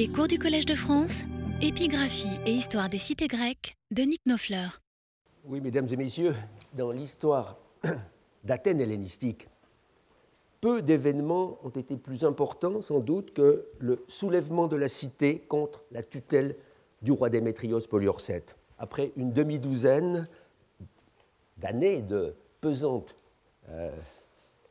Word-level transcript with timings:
Les 0.00 0.08
cours 0.08 0.28
du 0.28 0.38
Collège 0.38 0.64
de 0.64 0.74
France, 0.74 1.24
épigraphie 1.60 2.40
et 2.46 2.52
histoire 2.52 2.88
des 2.88 2.96
cités 2.96 3.28
grecques 3.28 3.76
de 3.90 4.00
Nick 4.00 4.22
Nofleur. 4.24 4.80
Oui, 5.44 5.60
mesdames 5.60 5.88
et 5.92 5.96
messieurs, 5.96 6.34
dans 6.72 6.90
l'histoire 6.90 7.58
d'Athènes 8.44 8.80
hellénistique, 8.80 9.48
peu 10.62 10.80
d'événements 10.80 11.58
ont 11.64 11.68
été 11.68 11.98
plus 11.98 12.24
importants 12.24 12.80
sans 12.80 13.00
doute 13.00 13.34
que 13.34 13.66
le 13.78 14.02
soulèvement 14.08 14.68
de 14.68 14.76
la 14.76 14.88
cité 14.88 15.38
contre 15.38 15.84
la 15.92 16.02
tutelle 16.02 16.56
du 17.02 17.12
roi 17.12 17.28
Démétrios 17.28 17.80
Poliorcète. 17.80 18.56
Après 18.78 19.12
une 19.18 19.34
demi-douzaine 19.34 20.26
d'années 21.58 22.00
de 22.00 22.34
pesante 22.62 23.14
euh, 23.68 23.90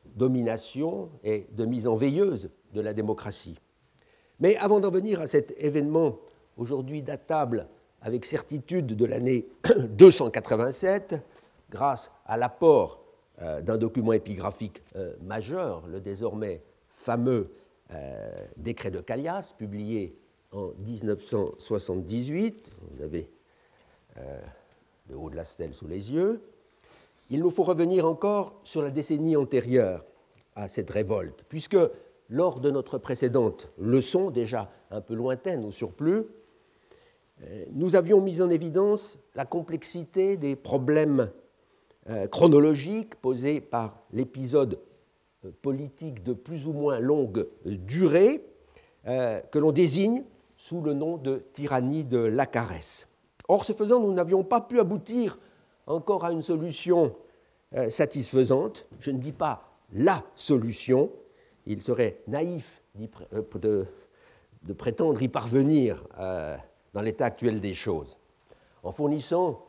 domination 0.06 1.08
et 1.22 1.46
de 1.52 1.64
mise 1.66 1.86
en 1.86 1.94
veilleuse 1.94 2.50
de 2.74 2.80
la 2.80 2.92
démocratie. 2.92 3.60
Mais 4.40 4.56
avant 4.56 4.80
d'en 4.80 4.90
venir 4.90 5.20
à 5.20 5.26
cet 5.26 5.54
événement 5.58 6.18
aujourd'hui 6.56 7.02
datable 7.02 7.68
avec 8.02 8.24
certitude 8.24 8.86
de 8.86 9.04
l'année 9.04 9.46
287, 9.78 11.16
grâce 11.70 12.10
à 12.26 12.36
l'apport 12.36 13.04
euh, 13.42 13.60
d'un 13.60 13.76
document 13.76 14.12
épigraphique 14.12 14.82
euh, 14.96 15.14
majeur, 15.22 15.86
le 15.86 16.00
désormais 16.00 16.62
fameux 16.88 17.50
euh, 17.92 18.46
décret 18.56 18.90
de 18.90 19.00
Callias, 19.00 19.54
publié 19.56 20.16
en 20.52 20.72
1978, 20.86 22.70
vous 22.90 23.02
avez 23.02 23.30
le 25.08 25.16
haut 25.16 25.30
de 25.30 25.36
la 25.36 25.44
stèle 25.44 25.72
sous 25.72 25.86
les 25.86 26.12
yeux, 26.12 26.42
il 27.30 27.40
nous 27.40 27.50
faut 27.50 27.62
revenir 27.62 28.04
encore 28.04 28.60
sur 28.64 28.82
la 28.82 28.90
décennie 28.90 29.36
antérieure 29.36 30.04
à 30.56 30.66
cette 30.66 30.90
révolte, 30.90 31.44
puisque 31.48 31.78
lors 32.30 32.60
de 32.60 32.70
notre 32.70 32.96
précédente 32.96 33.68
leçon, 33.76 34.30
déjà 34.30 34.70
un 34.90 35.00
peu 35.00 35.14
lointaine 35.14 35.64
au 35.64 35.72
surplus, 35.72 36.24
euh, 37.42 37.64
nous 37.72 37.96
avions 37.96 38.20
mis 38.20 38.40
en 38.40 38.50
évidence 38.50 39.18
la 39.34 39.44
complexité 39.44 40.36
des 40.36 40.56
problèmes 40.56 41.30
euh, 42.08 42.28
chronologiques 42.28 43.16
posés 43.16 43.60
par 43.60 43.98
l'épisode 44.12 44.78
euh, 45.44 45.50
politique 45.60 46.22
de 46.22 46.32
plus 46.32 46.66
ou 46.66 46.72
moins 46.72 47.00
longue 47.00 47.46
durée 47.64 48.46
que 49.50 49.58
l'on 49.58 49.72
désigne 49.72 50.24
sous 50.58 50.82
le 50.82 50.92
nom 50.92 51.16
de 51.16 51.42
tyrannie 51.54 52.04
de 52.04 52.18
l'Acarès. 52.18 53.08
Or, 53.48 53.64
ce 53.64 53.72
faisant, 53.72 53.98
nous 53.98 54.12
n'avions 54.12 54.44
pas 54.44 54.60
pu 54.60 54.78
aboutir 54.78 55.38
encore 55.86 56.26
à 56.26 56.32
une 56.32 56.42
solution 56.42 57.16
satisfaisante. 57.88 58.86
Je 58.98 59.10
ne 59.10 59.18
dis 59.18 59.32
pas 59.32 59.72
la 59.94 60.22
solution, 60.34 61.10
il 61.66 61.82
serait 61.82 62.20
naïf 62.26 62.82
de, 62.94 63.86
prétendre 64.76 65.22
y 65.22 65.28
parvenir 65.28 66.04
dans 66.92 67.02
l'état 67.02 67.26
actuel 67.26 67.60
des 67.60 67.74
choses, 67.74 68.16
en 68.82 68.92
fournissant 68.92 69.66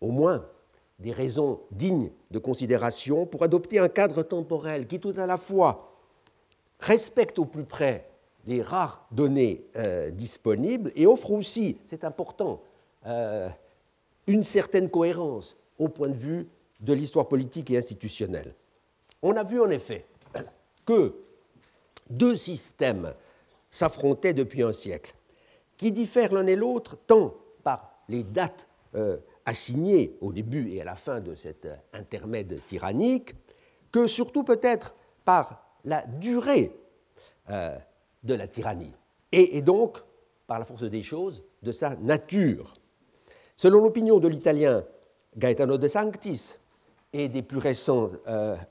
au 0.00 0.10
moins 0.10 0.46
des 0.98 1.12
raisons 1.12 1.60
dignes 1.70 2.10
de 2.30 2.38
considération 2.38 3.26
pour 3.26 3.42
adopter 3.42 3.78
un 3.78 3.88
cadre 3.88 4.22
temporel 4.22 4.86
qui 4.86 5.00
tout 5.00 5.14
à 5.16 5.26
la 5.26 5.36
fois 5.36 5.92
respecte 6.78 7.38
au 7.38 7.44
plus 7.44 7.64
près 7.64 8.08
les 8.46 8.62
rares 8.62 9.06
données 9.10 9.64
euh, 9.76 10.10
disponibles 10.10 10.92
et 10.96 11.06
offre 11.06 11.30
aussi, 11.30 11.78
c'est 11.86 12.04
important, 12.04 12.62
euh, 13.06 13.48
une 14.26 14.42
certaine 14.42 14.90
cohérence 14.90 15.56
au 15.78 15.88
point 15.88 16.08
de 16.08 16.16
vue 16.16 16.48
de 16.80 16.92
l'histoire 16.92 17.28
politique 17.28 17.70
et 17.70 17.78
institutionnelle. 17.78 18.54
On 19.22 19.36
a 19.36 19.44
vu 19.44 19.60
en 19.60 19.70
effet 19.70 20.06
que 20.84 21.14
deux 22.10 22.36
systèmes 22.36 23.14
s'affrontaient 23.70 24.34
depuis 24.34 24.62
un 24.62 24.72
siècle 24.72 25.14
qui 25.76 25.90
diffèrent 25.90 26.32
l'un 26.32 26.46
et 26.46 26.56
l'autre 26.56 26.96
tant 27.06 27.34
par 27.64 28.04
les 28.08 28.22
dates 28.22 28.68
euh, 28.94 29.16
assignées 29.44 30.16
au 30.20 30.32
début 30.32 30.70
et 30.70 30.80
à 30.80 30.84
la 30.84 30.94
fin 30.94 31.20
de 31.20 31.34
cet 31.34 31.64
euh, 31.64 31.74
intermède 31.92 32.60
tyrannique, 32.68 33.34
que 33.90 34.06
surtout 34.06 34.44
peut-être 34.44 34.94
par 35.24 35.64
la 35.84 36.02
durée 36.06 36.72
euh, 37.50 37.76
de 38.22 38.34
la 38.34 38.46
tyrannie, 38.46 38.92
et, 39.32 39.56
et, 39.56 39.62
donc 39.62 39.98
par 40.46 40.58
la 40.58 40.64
force 40.64 40.84
des 40.84 41.02
choses 41.02 41.42
de 41.62 41.72
sa 41.72 41.96
nature. 41.96 42.72
Selon 43.56 43.82
l'opinion 43.82 44.20
de 44.20 44.28
l'italien 44.28 44.84
Gaetano 45.36 45.78
de 45.78 45.88
Sanctis 45.88 46.54
et 47.12 47.28
des 47.28 47.42
plus 47.42 47.58
récents 47.58 48.08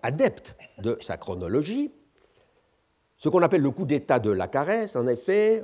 adeptes 0.01 0.55
de 0.77 0.97
sa 1.01 1.17
chronologie, 1.17 1.91
ce 3.21 3.29
qu'on 3.29 3.43
appelle 3.43 3.61
le 3.61 3.69
coup 3.69 3.85
d'État 3.85 4.17
de 4.17 4.31
la 4.31 4.47
caresse, 4.47 4.95
en 4.95 5.05
effet, 5.05 5.63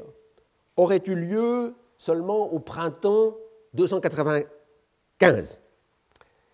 aurait 0.76 1.02
eu 1.08 1.16
lieu 1.16 1.74
seulement 1.98 2.54
au 2.54 2.60
printemps 2.60 3.36
295, 3.74 5.60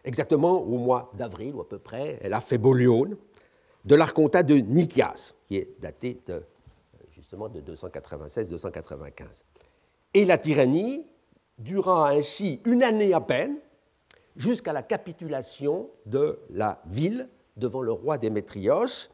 exactement 0.06 0.62
au 0.62 0.78
mois 0.78 1.12
d'avril 1.16 1.56
ou 1.56 1.60
à 1.60 1.68
peu 1.68 1.78
près, 1.78 2.20
elle 2.22 2.32
a 2.34 2.40
fait 2.40 2.58
Bolione, 2.58 3.18
de 3.84 3.96
l'archontat 3.96 4.44
de 4.44 4.56
Nikias, 4.56 5.34
qui 5.46 5.58
est 5.58 5.76
daté 5.82 6.22
justement 7.12 7.50
de 7.50 7.60
296-295. 7.60 9.44
Et 10.14 10.24
la 10.24 10.38
tyrannie 10.38 11.06
dura 11.58 12.12
ainsi 12.12 12.62
une 12.64 12.82
année 12.82 13.14
à 13.14 13.20
peine, 13.20 13.58
jusqu'à 14.38 14.72
la 14.72 14.84
capitulation 14.84 15.90
de 16.06 16.40
la 16.50 16.82
ville 16.86 17.28
devant 17.58 17.82
le 17.82 17.92
roi 17.92 18.18
Démétrios 18.18 19.10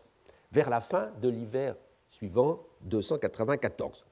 vers 0.52 0.70
la 0.70 0.82
fin 0.82 1.10
de 1.22 1.30
l'hiver 1.30 1.76
suivant 2.10 2.60
294. 2.82 4.06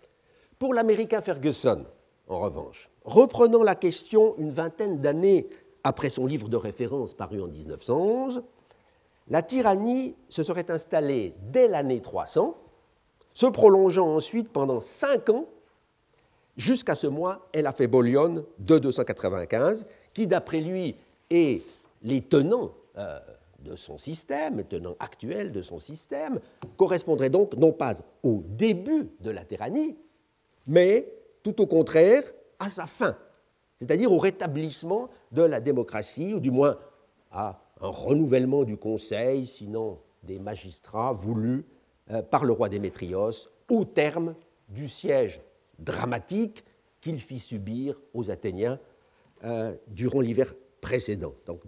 Pour 0.59 0.73
l'Américain 0.73 1.21
Ferguson, 1.21 1.85
en 2.27 2.39
revanche, 2.39 2.89
reprenant 3.05 3.63
la 3.63 3.75
question 3.75 4.35
une 4.37 4.51
vingtaine 4.51 4.99
d'années 4.99 5.47
après 5.83 6.09
son 6.09 6.25
livre 6.25 6.49
de 6.49 6.57
référence 6.57 7.13
paru 7.13 7.41
en 7.41 7.47
1911, 7.47 8.43
la 9.29 9.41
tyrannie 9.41 10.15
se 10.29 10.43
serait 10.43 10.69
installée 10.71 11.33
dès 11.51 11.67
l'année 11.67 12.01
300, 12.01 12.55
se 13.33 13.45
prolongeant 13.45 14.07
ensuite 14.07 14.49
pendant 14.49 14.81
cinq 14.81 15.29
ans 15.29 15.45
jusqu'à 16.55 16.95
ce 16.95 17.07
mois 17.07 17.47
elle 17.53 17.67
a 17.67 17.73
fait 17.73 17.87
de 17.87 18.79
295, 18.79 19.85
qui 20.13 20.27
d'après 20.27 20.61
lui 20.61 20.95
est 21.29 21.61
les 22.03 22.21
tenants 22.21 22.71
euh, 22.97 23.19
de 23.67 23.75
son 23.75 23.97
système, 23.97 24.57
les 24.57 24.63
tenants 24.63 24.95
actuels 24.99 25.51
de 25.51 25.61
son 25.61 25.79
système, 25.79 26.39
correspondrait 26.77 27.29
donc 27.29 27.55
non 27.55 27.71
pas 27.71 27.95
au 28.23 28.43
début 28.47 29.09
de 29.19 29.29
la 29.29 29.43
tyrannie, 29.43 29.97
mais 30.65 31.11
tout 31.43 31.61
au 31.61 31.67
contraire 31.67 32.23
à 32.59 32.69
sa 32.69 32.87
fin, 32.87 33.17
c'est-à-dire 33.75 34.11
au 34.11 34.17
rétablissement 34.17 35.09
de 35.31 35.43
la 35.43 35.59
démocratie, 35.59 36.33
ou 36.33 36.39
du 36.39 36.51
moins 36.51 36.77
à 37.31 37.61
un 37.81 37.89
renouvellement 37.89 38.63
du 38.63 38.77
Conseil, 38.77 39.45
sinon 39.45 39.99
des 40.23 40.39
magistrats 40.39 41.13
voulus 41.13 41.65
euh, 42.11 42.21
par 42.21 42.43
le 42.43 42.53
roi 42.53 42.69
Démétrios, 42.69 43.49
au 43.69 43.85
terme 43.85 44.35
du 44.69 44.87
siège 44.87 45.41
dramatique 45.77 46.63
qu'il 47.01 47.19
fit 47.19 47.39
subir 47.39 47.99
aux 48.13 48.31
Athéniens 48.31 48.79
euh, 49.43 49.75
durant 49.87 50.21
l'hiver 50.21 50.55
précédent, 50.81 51.35
donc 51.45 51.67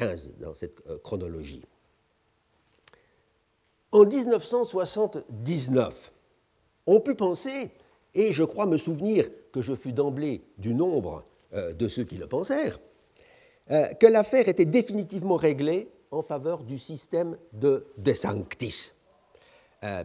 295 0.00 0.30
dans 0.38 0.54
cette 0.54 0.80
euh, 0.88 0.98
chronologie. 0.98 1.62
En 3.92 4.04
1979, 4.04 6.12
on 6.86 7.00
peut 7.00 7.16
penser, 7.16 7.72
et 8.14 8.32
je 8.32 8.44
crois 8.44 8.66
me 8.66 8.76
souvenir 8.76 9.28
que 9.52 9.62
je 9.62 9.74
fus 9.74 9.92
d'emblée 9.92 10.44
du 10.58 10.74
nombre 10.74 11.24
euh, 11.52 11.72
de 11.72 11.88
ceux 11.88 12.04
qui 12.04 12.16
le 12.16 12.28
pensèrent, 12.28 12.78
euh, 13.70 13.86
que 13.94 14.06
l'affaire 14.06 14.48
était 14.48 14.64
définitivement 14.64 15.36
réglée 15.36 15.90
en 16.10 16.22
faveur 16.22 16.62
du 16.62 16.78
système 16.78 17.36
de 17.52 17.86
De 17.96 18.12
Sanctis, 18.12 18.94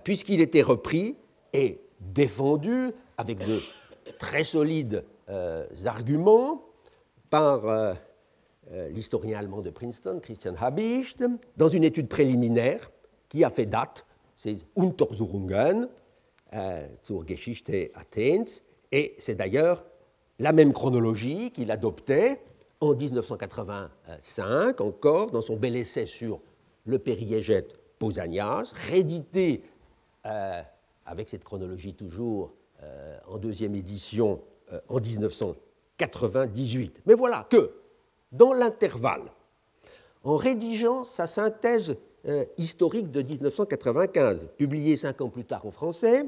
puisqu'il 0.04 0.40
était 0.40 0.62
repris 0.62 1.18
et 1.52 1.82
défendu 2.00 2.92
avec 3.18 3.40
de 3.40 3.60
très 4.20 4.44
solides 4.44 5.04
arguments 5.86 6.64
par 7.32 7.96
l'historien 8.90 9.40
allemand 9.40 9.62
de 9.62 9.70
Princeton, 9.70 10.20
Christian 10.22 10.56
Habicht, 10.60 11.24
dans 11.56 11.68
une 11.68 11.84
étude 11.84 12.08
préliminaire 12.08 12.90
qui 13.30 13.44
a 13.44 13.50
fait 13.50 13.66
date, 13.66 14.06
c'est 14.38 14.58
Untersuchungen, 14.76 15.90
euh, 16.54 16.88
zur 17.04 17.26
Geschichte 17.28 17.92
Athens, 17.96 18.62
et 18.92 19.16
c'est 19.18 19.34
d'ailleurs 19.36 19.84
la 20.40 20.54
même 20.54 20.74
chronologie 20.74 21.52
qu'il 21.52 21.72
adoptait 21.72 22.40
en 22.80 22.94
1985, 22.94 24.80
encore, 24.80 25.32
dans 25.32 25.42
son 25.42 25.58
bel 25.58 25.76
essai 25.76 26.06
sur 26.06 26.40
le 26.86 27.00
périégète 27.00 27.78
Pausanias, 28.00 28.72
réédité 28.88 29.64
euh, 30.26 30.62
avec 31.06 31.28
cette 31.30 31.44
chronologie 31.44 31.94
toujours 31.94 32.54
euh, 32.84 33.18
en 33.28 33.38
deuxième 33.38 33.76
édition 33.76 34.42
en 34.88 35.00
1998. 35.00 37.02
Mais 37.06 37.16
voilà 37.16 37.46
que, 37.50 37.74
dans 38.38 38.54
l'intervalle, 38.54 39.32
en 40.24 40.38
rédigeant 40.38 41.04
sa 41.04 41.28
synthèse 41.28 41.98
historique 42.58 43.12
de 43.12 43.22
1995, 43.22 44.50
publiée 44.58 44.98
cinq 44.98 45.22
ans 45.22 45.30
plus 45.30 45.46
tard 45.46 45.66
en 45.66 45.72
français, 45.72 46.26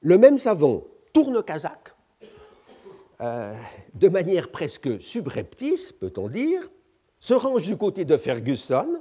le 0.00 0.18
même 0.18 0.38
savant 0.38 0.84
tourne 1.12 1.42
Kazakh, 1.42 1.94
euh, 3.20 3.54
de 3.94 4.08
manière 4.08 4.50
presque 4.50 5.00
subreptice, 5.00 5.92
peut-on 5.92 6.28
dire, 6.28 6.70
se 7.18 7.34
range 7.34 7.62
du 7.62 7.76
côté 7.76 8.04
de 8.04 8.16
Ferguson 8.16 9.00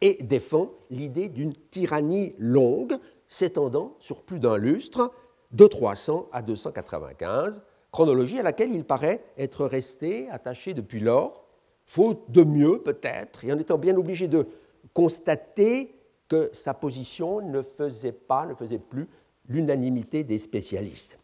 et 0.00 0.22
défend 0.22 0.70
l'idée 0.90 1.28
d'une 1.28 1.54
tyrannie 1.54 2.34
longue 2.38 2.98
s'étendant 3.26 3.96
sur 4.00 4.22
plus 4.22 4.38
d'un 4.38 4.56
lustre, 4.56 5.12
de 5.52 5.66
300 5.66 6.28
à 6.30 6.42
295, 6.42 7.62
chronologie 7.92 8.38
à 8.38 8.42
laquelle 8.42 8.74
il 8.74 8.84
paraît 8.84 9.22
être 9.36 9.66
resté 9.66 10.28
attaché 10.30 10.74
depuis 10.74 11.00
lors, 11.00 11.44
faute 11.86 12.30
de 12.30 12.44
mieux 12.44 12.82
peut-être, 12.82 13.44
et 13.44 13.52
en 13.52 13.58
étant 13.58 13.78
bien 13.78 13.96
obligé 13.96 14.28
de 14.28 14.46
constater 14.92 15.94
que 16.28 16.50
sa 16.52 16.74
position 16.74 17.40
ne 17.40 17.62
faisait 17.62 18.12
pas, 18.12 18.46
ne 18.46 18.54
faisait 18.54 18.78
plus 18.78 19.08
l'unanimité 19.48 20.24
des 20.24 20.38
spécialistes. 20.38 21.18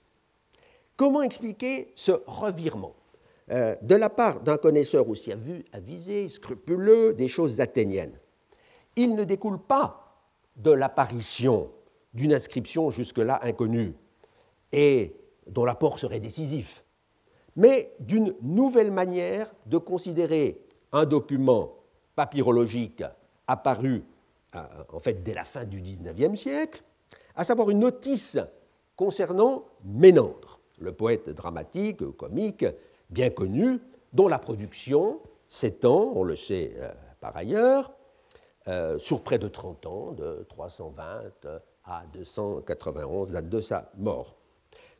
Comment 0.96 1.22
expliquer 1.22 1.92
ce 1.94 2.12
revirement? 2.26 2.94
Euh, 3.50 3.76
de 3.82 3.94
la 3.94 4.08
part 4.08 4.40
d'un 4.40 4.56
connaisseur 4.56 5.06
aussi 5.08 5.30
avisé, 5.72 6.28
scrupuleux 6.30 7.12
des 7.12 7.28
choses 7.28 7.60
athéniennes. 7.60 8.18
Il 8.96 9.16
ne 9.16 9.24
découle 9.24 9.58
pas 9.58 10.24
de 10.56 10.70
l'apparition 10.70 11.70
d'une 12.14 12.32
inscription 12.32 12.88
jusque-là 12.90 13.40
inconnue. 13.42 13.94
Et 14.72 15.14
dont 15.46 15.64
l'apport 15.64 15.98
serait 15.98 16.20
décisif, 16.20 16.84
mais 17.56 17.94
d'une 18.00 18.34
nouvelle 18.42 18.90
manière 18.90 19.52
de 19.66 19.78
considérer 19.78 20.60
un 20.92 21.06
document 21.06 21.74
papyrologique 22.16 23.02
apparu 23.46 24.04
euh, 24.54 24.62
en 24.92 25.00
fait 25.00 25.22
dès 25.22 25.34
la 25.34 25.44
fin 25.44 25.64
du 25.64 25.80
XIXe 25.80 26.40
siècle, 26.40 26.82
à 27.34 27.44
savoir 27.44 27.70
une 27.70 27.80
notice 27.80 28.38
concernant 28.96 29.64
Ménandre, 29.84 30.60
le 30.78 30.92
poète 30.92 31.28
dramatique, 31.30 32.04
comique, 32.16 32.64
bien 33.10 33.30
connu, 33.30 33.80
dont 34.12 34.28
la 34.28 34.38
production 34.38 35.20
s'étend, 35.48 36.12
on 36.14 36.22
le 36.22 36.36
sait 36.36 36.74
euh, 36.76 36.92
par 37.20 37.36
ailleurs, 37.36 37.92
euh, 38.68 38.98
sur 38.98 39.22
près 39.22 39.38
de 39.38 39.48
30 39.48 39.86
ans, 39.86 40.12
de 40.12 40.46
320 40.48 41.22
à 41.84 42.04
291, 42.12 43.30
date 43.30 43.48
de 43.48 43.60
sa 43.60 43.90
mort. 43.96 44.36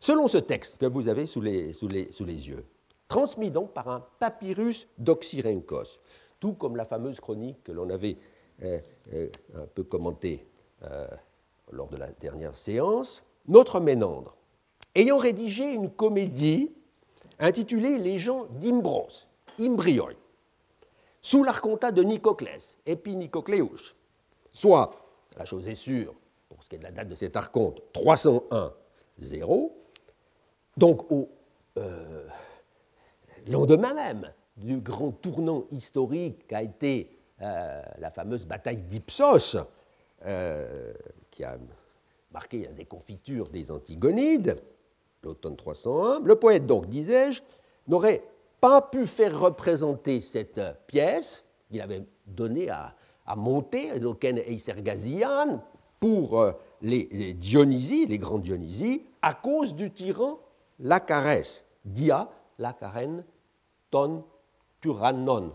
Selon 0.05 0.29
ce 0.29 0.37
texte 0.37 0.77
que 0.77 0.85
vous 0.85 1.09
avez 1.09 1.25
sous 1.25 1.41
les, 1.41 1.73
yeux, 2.21 2.67
transmis 3.09 3.51
donc 3.51 3.73
par 3.73 3.89
un 3.89 4.05
papyrus 4.19 4.87
d'Oxyrenkos, 4.99 5.99
tout 6.41 6.53
comme 6.53 6.77
la 6.77 6.85
fameuse 6.85 7.21
chronique 7.21 7.65
que 7.65 7.73
l'on 7.73 7.89
avait 7.89 8.19
euh, 8.63 8.81
euh, 9.15 9.31
un 9.55 9.65
peu 9.65 9.83
commentée 9.83 10.47
euh, 10.83 11.07
lors 11.73 11.89
de 11.89 11.97
la 11.97 12.09
dernière 12.21 12.55
séance, 12.55 13.25
notre 13.49 13.81
Ménandre, 13.81 14.37
ayant 14.95 15.17
rédigé 15.17 15.71
une 15.71 15.91
comédie 15.91 16.71
intitulée 17.39 17.97
Les 17.97 18.19
gens 18.19 18.45
d'Imbros, 18.61 19.09
Imbrioi, 19.59 20.11
sous 21.23 21.45
l'archontat 21.45 21.93
de 21.93 22.03
Nicoclès, 22.03 22.77
Épinicocléus, 22.85 23.97
soit, 24.53 24.91
la 25.39 25.47
chose 25.47 25.67
est 25.67 25.75
sûre, 25.75 26.13
pour 26.51 26.63
ce 26.63 26.69
qui 26.69 26.75
est 26.77 26.81
de 26.81 26.85
la 26.85 26.91
date 26.93 27.09
de 27.09 27.15
cet 27.15 27.37
archonte, 27.37 27.81
301-0, 27.95 29.71
donc 30.77 31.11
au 31.11 31.29
lendemain 33.47 33.95
même 33.95 34.31
du 34.57 34.79
grand 34.79 35.11
tournant 35.13 35.65
historique 35.73 36.47
qu'a 36.47 36.63
été 36.63 37.11
euh, 37.43 37.83
la 37.99 38.11
fameuse 38.11 38.47
bataille 38.47 38.83
d'Ipsos, 38.83 39.57
euh, 40.25 40.93
qui 41.31 41.45
a 41.45 41.59
marqué 42.33 42.63
la 42.65 42.73
déconfiture 42.73 43.49
des 43.49 43.71
Antigonides, 43.71 44.57
l'automne 45.23 45.57
301. 45.57 46.21
Le 46.21 46.37
poète, 46.37 46.67
donc, 46.67 46.87
disais-je, 46.87 47.43
n'aurait 47.89 48.23
pas 48.61 48.81
pu 48.81 49.07
faire 49.07 49.39
représenter 49.39 50.21
cette 50.21 50.61
pièce 50.87 51.45
qu'il 51.69 51.81
avait 51.81 52.05
donnée 52.27 52.71
à, 52.71 52.95
monter, 53.37 53.99
Loken 53.99 54.39
Eisergazian, 54.39 55.63
pour 55.99 56.41
euh, 56.41 56.53
les, 56.83 57.09
les 57.11 57.35
Dionysies, 57.35 58.07
les 58.07 58.19
grandes 58.19 58.43
Dionysies, 58.43 59.03
à 59.23 59.35
cause 59.35 59.75
du 59.75 59.91
tyran 59.91 60.39
Lacarès, 60.81 61.65
Dia 61.85 62.29
Lacaren 62.59 63.25
Ton 63.91 64.25
Turanon. 64.81 65.53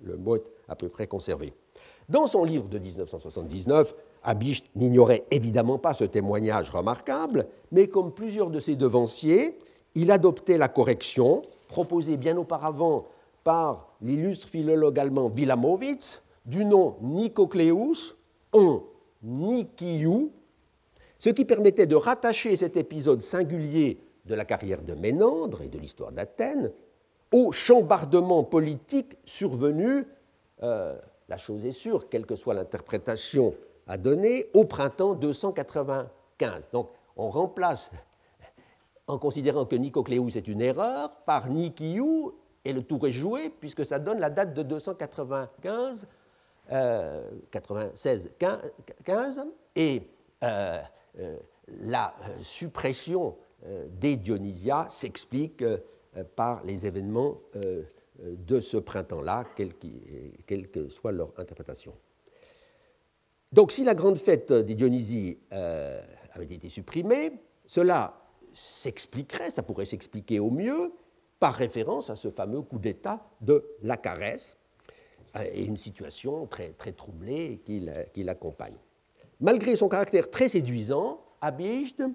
le 0.00 0.16
mot 0.16 0.36
est 0.36 0.50
à 0.68 0.76
peu 0.76 0.88
près 0.88 1.06
conservé. 1.06 1.52
Dans 2.08 2.26
son 2.26 2.44
livre 2.44 2.68
de 2.68 2.78
1979, 2.78 3.94
Habicht 4.22 4.70
n'ignorait 4.74 5.24
évidemment 5.30 5.78
pas 5.78 5.94
ce 5.94 6.04
témoignage 6.04 6.70
remarquable, 6.70 7.46
mais 7.72 7.88
comme 7.88 8.12
plusieurs 8.12 8.50
de 8.50 8.60
ses 8.60 8.76
devanciers, 8.76 9.58
il 9.94 10.10
adoptait 10.10 10.58
la 10.58 10.68
correction 10.68 11.42
proposée 11.68 12.16
bien 12.16 12.36
auparavant 12.36 13.06
par 13.42 13.94
l'illustre 14.00 14.48
philologue 14.48 14.98
allemand 14.98 15.30
Wilamowitz 15.34 16.22
du 16.46 16.64
nom 16.64 16.96
Nicocleus 17.00 18.16
en 18.52 18.82
Nikiou, 19.22 20.32
ce 21.18 21.30
qui 21.30 21.44
permettait 21.44 21.86
de 21.86 21.96
rattacher 21.96 22.56
cet 22.56 22.76
épisode 22.76 23.22
singulier 23.22 23.98
de 24.24 24.34
la 24.34 24.44
carrière 24.44 24.82
de 24.82 24.94
Ménandre 24.94 25.62
et 25.62 25.68
de 25.68 25.78
l'histoire 25.78 26.12
d'Athènes 26.12 26.72
au 27.32 27.52
chambardement 27.52 28.44
politique 28.44 29.16
survenu 29.24 30.06
euh, 30.62 30.96
la 31.28 31.36
chose 31.36 31.64
est 31.64 31.72
sûre, 31.72 32.08
quelle 32.08 32.26
que 32.26 32.36
soit 32.36 32.54
l'interprétation 32.54 33.54
à 33.86 33.98
donner, 33.98 34.50
au 34.54 34.64
printemps 34.64 35.14
295. 35.14 36.68
Donc 36.72 36.90
on 37.16 37.30
remplace, 37.30 37.90
en 39.06 39.18
considérant 39.18 39.64
que 39.64 39.76
Nicocléus 39.76 40.36
est 40.36 40.48
une 40.48 40.62
erreur, 40.62 41.10
par 41.26 41.48
Nikiou, 41.48 42.34
et 42.64 42.72
le 42.72 42.82
tour 42.82 43.06
est 43.06 43.12
joué, 43.12 43.50
puisque 43.50 43.84
ça 43.84 43.98
donne 43.98 44.20
la 44.20 44.30
date 44.30 44.54
de 44.54 44.62
295, 44.62 46.06
96, 47.50 48.30
15, 49.04 49.46
et 49.76 50.02
euh, 50.42 50.80
euh, 51.18 51.36
la 51.82 52.14
suppression 52.42 53.36
des 53.88 54.16
Dionysia 54.16 54.86
s'explique 54.88 55.64
par 56.36 56.64
les 56.64 56.86
événements 56.86 57.40
de 58.18 58.60
ce 58.60 58.76
printemps-là, 58.76 59.44
quelle, 59.56 60.70
que 60.70 60.88
soit 60.88 61.12
leur 61.12 61.32
interprétation. 61.38 61.94
Donc 63.54 63.70
si 63.70 63.84
la 63.84 63.94
grande 63.94 64.18
fête 64.18 64.52
des 64.52 64.74
Dionysies 64.74 65.38
euh, 65.52 66.02
avait 66.32 66.52
été 66.52 66.68
supprimée, 66.68 67.32
cela 67.66 68.20
s'expliquerait, 68.52 69.52
ça 69.52 69.62
pourrait 69.62 69.84
s'expliquer 69.84 70.40
au 70.40 70.50
mieux, 70.50 70.92
par 71.38 71.54
référence 71.54 72.10
à 72.10 72.16
ce 72.16 72.30
fameux 72.30 72.62
coup 72.62 72.80
d'État 72.80 73.24
de 73.40 73.64
la 73.82 73.96
caresse 73.96 74.56
euh, 75.36 75.44
et 75.52 75.64
une 75.64 75.76
situation 75.76 76.46
très, 76.46 76.70
très 76.70 76.90
troublée 76.92 77.60
qui, 77.64 78.24
l'accompagne. 78.24 78.76
Malgré 79.38 79.76
son 79.76 79.88
caractère 79.88 80.30
très 80.30 80.48
séduisant, 80.48 81.20
Abijde 81.40 82.10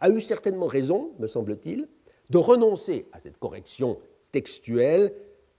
a 0.00 0.10
eu 0.10 0.20
certainement 0.20 0.66
raison, 0.66 1.12
me 1.18 1.26
semble-t-il, 1.26 1.88
de 2.30 2.38
renoncer 2.38 3.06
à 3.12 3.18
cette 3.18 3.38
correction 3.38 3.98
textuelle 4.32 5.12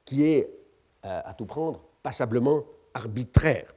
qui 0.03 0.23
est, 0.23 0.49
euh, 1.05 1.21
à 1.23 1.33
tout 1.33 1.45
prendre, 1.45 1.83
passablement 2.03 2.65
arbitraire. 2.93 3.73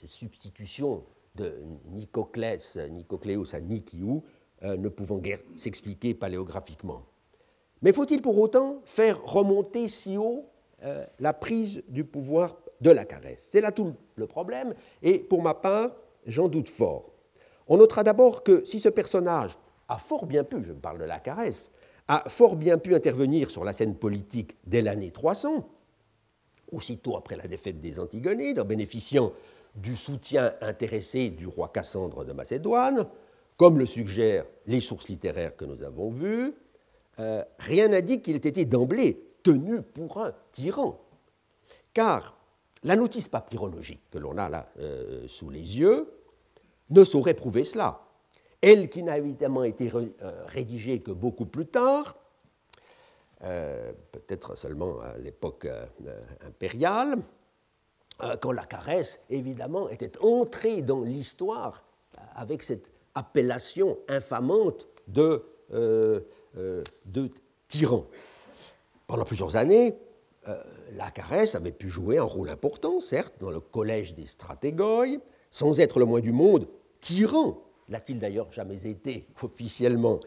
Ces 0.00 0.06
substitutions 0.06 1.04
de 1.34 1.54
Nicoclès, 1.90 2.76
Nicocléus 2.90 3.54
à 3.54 3.60
Nikiou 3.60 4.22
euh, 4.62 4.76
ne 4.76 4.88
pouvant 4.88 5.18
guère 5.18 5.40
s'expliquer 5.56 6.14
paléographiquement. 6.14 7.02
Mais 7.82 7.92
faut-il 7.92 8.20
pour 8.20 8.38
autant 8.38 8.82
faire 8.84 9.24
remonter 9.24 9.88
si 9.88 10.16
haut 10.16 10.46
euh, 10.82 11.04
la 11.18 11.32
prise 11.32 11.82
du 11.88 12.04
pouvoir 12.04 12.56
de 12.80 12.90
la 12.90 13.04
caresse? 13.04 13.46
C'est 13.48 13.60
là 13.60 13.72
tout 13.72 13.94
le 14.16 14.26
problème, 14.26 14.74
et 15.02 15.18
pour 15.18 15.42
ma 15.42 15.54
part, 15.54 15.96
j'en 16.26 16.48
doute 16.48 16.68
fort. 16.68 17.10
On 17.68 17.78
notera 17.78 18.02
d'abord 18.02 18.42
que 18.42 18.64
si 18.64 18.80
ce 18.80 18.88
personnage 18.88 19.56
a 19.90 19.98
fort 19.98 20.26
bien 20.26 20.44
pu, 20.44 20.64
je 20.64 20.72
parle 20.72 20.98
de 20.98 21.04
la 21.04 21.18
caresse, 21.18 21.70
a 22.08 22.28
fort 22.28 22.56
bien 22.56 22.78
pu 22.78 22.94
intervenir 22.94 23.50
sur 23.50 23.64
la 23.64 23.72
scène 23.72 23.96
politique 23.96 24.56
dès 24.64 24.82
l'année 24.82 25.10
300, 25.10 25.68
aussitôt 26.72 27.16
après 27.16 27.36
la 27.36 27.48
défaite 27.48 27.80
des 27.80 27.98
Antigonides, 27.98 28.60
en 28.60 28.64
bénéficiant 28.64 29.32
du 29.74 29.96
soutien 29.96 30.52
intéressé 30.60 31.30
du 31.30 31.46
roi 31.46 31.68
Cassandre 31.68 32.24
de 32.24 32.32
Macédoine, 32.32 33.06
comme 33.56 33.78
le 33.78 33.86
suggèrent 33.86 34.46
les 34.66 34.80
sources 34.80 35.08
littéraires 35.08 35.56
que 35.56 35.64
nous 35.64 35.82
avons 35.82 36.10
vues, 36.10 36.54
euh, 37.18 37.44
rien 37.58 38.00
dit 38.00 38.22
qu'il 38.22 38.36
ait 38.36 38.38
été 38.38 38.64
d'emblée 38.64 39.26
tenu 39.42 39.82
pour 39.82 40.22
un 40.22 40.32
tyran. 40.52 41.00
Car 41.92 42.38
la 42.84 42.94
notice 42.94 43.28
papyrologique 43.28 44.08
que 44.10 44.18
l'on 44.18 44.38
a 44.38 44.48
là 44.48 44.70
euh, 44.78 45.26
sous 45.26 45.50
les 45.50 45.78
yeux 45.78 46.08
ne 46.90 47.04
saurait 47.04 47.34
prouver 47.34 47.64
cela 47.64 48.09
elle 48.62 48.88
qui 48.88 49.02
n'a 49.02 49.18
évidemment 49.18 49.64
été 49.64 49.90
euh, 49.94 50.10
rédigée 50.46 51.00
que 51.00 51.10
beaucoup 51.10 51.46
plus 51.46 51.66
tard, 51.66 52.16
euh, 53.42 53.92
peut-être 54.12 54.56
seulement 54.56 55.00
à 55.00 55.16
l'époque 55.16 55.64
euh, 55.64 55.86
impériale, 56.46 57.18
quand 58.42 58.52
la 58.52 58.66
caresse, 58.66 59.18
évidemment, 59.30 59.88
était 59.88 60.12
entrée 60.18 60.82
dans 60.82 61.00
l'histoire 61.00 61.82
avec 62.34 62.62
cette 62.62 62.90
appellation 63.14 63.96
infamante 64.08 64.88
de, 65.08 65.42
tyran. 67.66 68.04
Pendant 69.06 69.24
plusieurs 69.24 69.56
années, 69.56 69.96
la 70.92 71.10
caresse 71.10 71.54
avait 71.54 71.72
pu 71.72 71.88
jouer 71.88 72.18
un 72.18 72.24
rôle 72.24 72.50
important, 72.50 73.00
certes, 73.00 73.36
dans 73.40 73.50
le 73.50 73.60
collège 73.60 74.14
des 74.14 74.26
stratégoi, 74.26 75.06
sans 75.50 75.80
être 75.80 75.98
le 75.98 76.04
moins 76.04 76.20
du 76.20 76.32
monde 76.32 76.68
tyran. 77.00 77.56
L'a-t-il 77.90 78.18
d'ailleurs 78.18 78.50
jamais 78.52 78.86
été 78.86 79.26
officiellement 79.42 80.20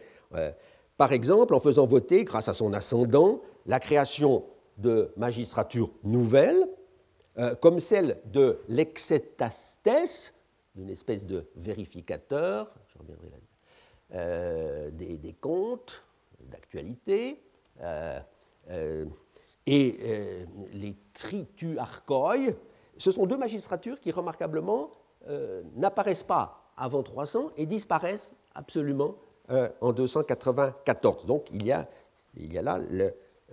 Par 0.98 1.12
exemple, 1.14 1.56
en 1.56 1.60
faisant 1.60 1.88
voter, 1.88 2.24
grâce 2.24 2.50
à 2.50 2.54
son 2.54 2.74
ascendant, 2.74 3.42
la 3.66 3.80
création 3.80 4.46
de 4.78 5.12
magistratures 5.18 5.92
nouvelles, 6.04 6.68
euh, 7.38 7.56
comme 7.56 7.80
celle 7.80 8.20
de 8.26 8.60
l'exetastes, 8.68 10.34
une 10.76 10.90
espèce 10.90 11.26
de 11.26 11.48
vérificateur, 11.56 12.76
je 12.88 13.00
reviendrai 13.00 13.30
là, 13.30 13.38
euh, 14.16 14.92
des, 14.92 15.34
comptes 15.40 16.04
d'actualité, 16.42 17.44
euh, 17.82 18.20
et 19.66 20.46
les 20.74 20.96
trituarchoi, 21.14 22.36
ce 22.98 23.12
sont 23.12 23.26
deux 23.26 23.38
magistratures 23.38 24.00
qui, 24.00 24.12
remarquablement, 24.12 24.92
n'apparaissent 25.76 26.24
pas 26.24 26.63
avant 26.78 27.04
300 27.04 27.52
et 27.58 27.66
disparaissent 27.66 28.34
absolument 28.56 29.16
en 29.82 29.92
294. 29.94 31.26
Donc 31.26 31.48
il 31.52 31.66
y 31.66 31.72
a, 31.72 31.88
il 32.36 32.54
y 32.54 32.58
a 32.58 32.62
là 32.62 32.80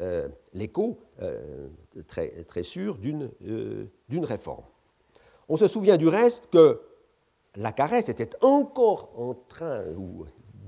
euh, 0.00 0.28
l'écho 0.54 0.98
euh, 1.20 1.68
très, 2.08 2.44
très 2.44 2.62
sûr 2.62 2.96
euh, 3.04 3.84
d'une 4.08 4.24
réforme. 4.24 4.64
On 5.48 5.56
se 5.58 5.68
souvient 5.68 5.98
du 5.98 6.08
reste 6.08 6.48
que 6.50 6.80
la 7.56 7.72
caresse 7.72 8.08
était 8.08 8.30
encore 8.42 9.10
en 9.16 9.34
train 9.34 9.82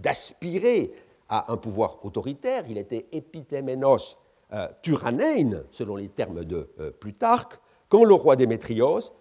d'aspirer 0.03 0.93
à 1.31 1.51
un 1.51 1.57
pouvoir 1.57 2.05
autoritaire. 2.05 2.65
Il 2.69 2.77
était 2.77 3.07
épitéménos 3.13 4.19
euh, 4.53 4.69
selon 5.71 5.97
les 5.97 6.09
termes 6.09 6.45
de 6.45 6.69
Plutarque, 7.01 7.59
quand 7.89 8.05
le 8.05 8.15
roi 8.15 8.37
Démétrios 8.37 9.13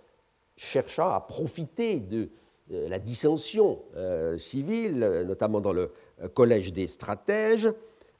chercha 0.57 1.15
à 1.15 1.21
profiter 1.21 2.00
de 2.00 2.29
la 2.72 3.00
dissension 3.00 3.80
civile, 4.38 5.24
notamment 5.28 5.62
dans 5.62 5.74
le 5.74 5.92
collège 6.34 6.74
des 6.74 6.88
stratèges, 6.88 7.70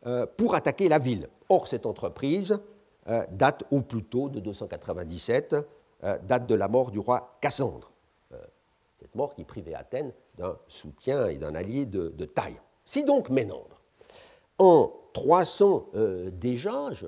euh, 0.08 0.26
pour 0.26 0.56
attaquer 0.56 0.90
la 0.90 0.98
ville. 0.98 1.30
Or, 1.48 1.68
cette 1.68 1.86
entreprise 1.86 2.58
euh, 3.08 3.24
date 3.30 3.66
au 3.70 3.82
plus 3.82 4.04
tôt 4.04 4.30
de 4.30 4.40
297, 4.40 5.56
euh, 6.04 6.18
date 6.24 6.48
de 6.48 6.56
la 6.56 6.68
mort 6.68 6.90
du 6.90 6.98
roi 6.98 7.38
Cassandre. 7.40 7.92
cette 9.00 9.14
mort 9.14 9.36
qui 9.36 9.44
privait 9.44 9.76
Athènes 9.76 10.12
d'un 10.40 10.58
soutien 10.68 11.28
et 11.28 11.38
d'un 11.38 11.54
allié 11.54 11.86
de, 11.86 12.26
taille. 12.26 12.60
Si 12.84 13.04
donc 13.04 13.30
Ménandre, 13.30 13.80
en 14.58 14.92
300 15.14 15.90
déjà, 16.34 16.92
je 16.94 17.08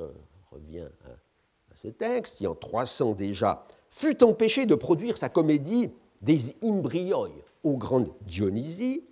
reviens 0.52 0.90
à, 1.06 1.76
ce 1.76 1.88
texte, 1.88 2.38
si 2.38 2.48
en 2.48 2.54
300 2.54 3.14
déjà 3.14 3.66
fut 3.90 4.24
empêché 4.24 4.68
de 4.68 4.76
produire 4.76 5.18
sa 5.18 5.30
comédie 5.30 5.92
des 6.24 6.56
Imbrioi 6.64 7.30
aux 7.64 7.78
grandes 7.78 8.12
Dionysies, 8.22 9.04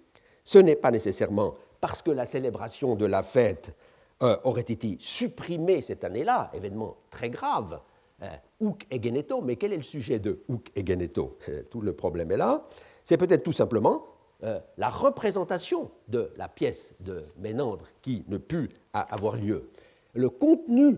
ce 0.43 0.57
n'est 0.57 0.75
pas 0.75 0.91
nécessairement 0.91 1.53
parce 1.79 2.01
que 2.01 2.11
la 2.11 2.25
célébration 2.25 2.95
de 2.95 3.05
la 3.05 3.23
fête 3.23 3.75
euh, 4.21 4.37
aurait 4.43 4.61
été 4.61 4.97
supprimée 4.99 5.81
cette 5.81 6.03
année-là, 6.03 6.51
événement 6.53 6.97
très 7.09 7.29
grave, 7.29 7.81
euh, 8.21 8.27
Houk 8.59 8.85
et 8.91 9.01
Geneto, 9.01 9.41
mais 9.41 9.55
quel 9.55 9.73
est 9.73 9.77
le 9.77 9.83
sujet 9.83 10.19
de 10.19 10.43
Houk 10.47 10.71
et 10.75 10.85
Geneto? 10.85 11.37
Tout 11.69 11.81
le 11.81 11.93
problème 11.93 12.31
est 12.31 12.37
là. 12.37 12.67
C'est 13.03 13.17
peut-être 13.17 13.43
tout 13.43 13.51
simplement 13.51 14.05
euh, 14.43 14.59
la 14.77 14.89
représentation 14.89 15.89
de 16.07 16.31
la 16.37 16.47
pièce 16.47 16.93
de 16.99 17.25
Ménandre 17.37 17.87
qui 18.03 18.23
ne 18.27 18.37
put 18.37 18.69
avoir 18.93 19.37
lieu. 19.37 19.71
Le 20.13 20.29
contenu 20.29 20.97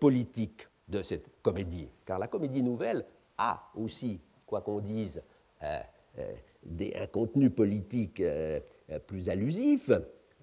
politique 0.00 0.66
de 0.88 1.02
cette 1.02 1.26
comédie, 1.42 1.88
car 2.04 2.18
la 2.18 2.26
comédie 2.26 2.62
nouvelle 2.62 3.04
a 3.38 3.70
aussi, 3.76 4.20
quoi 4.46 4.60
qu'on 4.60 4.80
dise, 4.80 5.22
des, 6.64 6.94
un 6.94 7.06
contenu 7.06 7.50
politique 7.50 8.22
plus 9.06 9.28
allusif, 9.28 9.90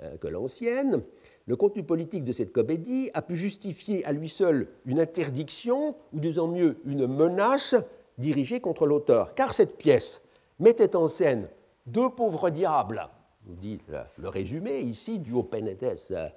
euh, 0.02 0.18
que 0.18 0.28
l'ancienne, 0.28 1.04
le 1.46 1.56
contenu 1.56 1.84
politique 1.84 2.24
de 2.24 2.32
cette 2.32 2.52
comédie 2.52 3.12
a 3.14 3.22
pu 3.22 3.36
justifier 3.36 4.04
à 4.06 4.12
lui 4.12 4.28
seul 4.28 4.68
une 4.86 5.00
interdiction, 5.00 5.96
ou 6.14 6.20
disons 6.20 6.48
mieux 6.48 6.78
une 6.86 7.06
menace 7.06 7.76
dirigée 8.18 8.60
contre 8.60 8.88
l'auteur. 8.88 9.36
Car 9.36 9.54
cette 9.54 9.78
pièce 9.78 10.22
mettait 10.60 10.96
en 10.96 11.08
scène 11.08 11.48
deux 11.86 12.10
pauvres 12.10 12.50
diables, 12.50 13.08
dit 13.46 13.82
le, 14.18 14.30
résumé 14.30 14.80
ici 14.80 15.20
du 15.20 15.34
Openetes 15.34 16.08
euh, 16.12 16.28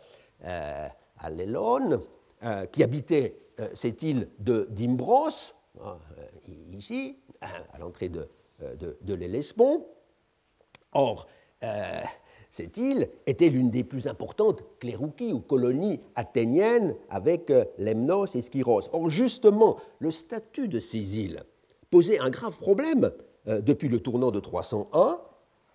euh, 0.45 0.89
à 1.19 1.31
Lélone, 1.31 2.01
qui 2.71 2.85
habitaient 2.85 3.35
cette 3.73 4.03
île 4.03 4.29
de 4.39 4.69
d'Imbros, 4.71 5.55
ici, 6.71 7.17
à 7.41 7.79
l'entrée 7.79 8.11
de, 8.11 8.29
de, 8.61 8.97
de 9.01 9.15
l'Hellespont. 9.15 9.87
Or, 10.93 11.27
cette 12.57 12.79
île 12.79 13.11
était 13.27 13.51
l'une 13.51 13.71
des 13.71 13.85
plus 13.85 14.07
importantes 14.07 14.63
cléroukies 14.79 15.35
ou 15.35 15.41
colonies 15.41 16.01
athéniennes 16.15 16.97
avec 17.11 17.51
euh, 17.51 17.67
Lemnos 17.77 18.35
et 18.35 18.41
Skyros. 18.41 18.89
Or, 18.95 19.11
justement, 19.11 19.77
le 19.99 20.11
statut 20.11 20.67
de 20.67 20.81
ces 20.81 21.19
îles 21.19 21.45
posait 21.91 22.19
un 22.19 22.31
grave 22.31 22.57
problème 22.59 23.11
euh, 23.47 23.61
depuis 23.61 23.89
le 23.89 24.01
tournant 24.01 24.31
de 24.31 24.41
301. 24.41 25.21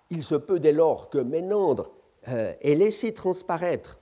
Il 0.10 0.24
se 0.24 0.34
peut 0.34 0.60
dès 0.60 0.72
lors 0.72 1.12
que 1.12 1.20
Ménandre 1.20 1.92
euh, 2.30 2.54
ait 2.62 2.74
laissé 2.74 3.14
transparaître 3.14 4.00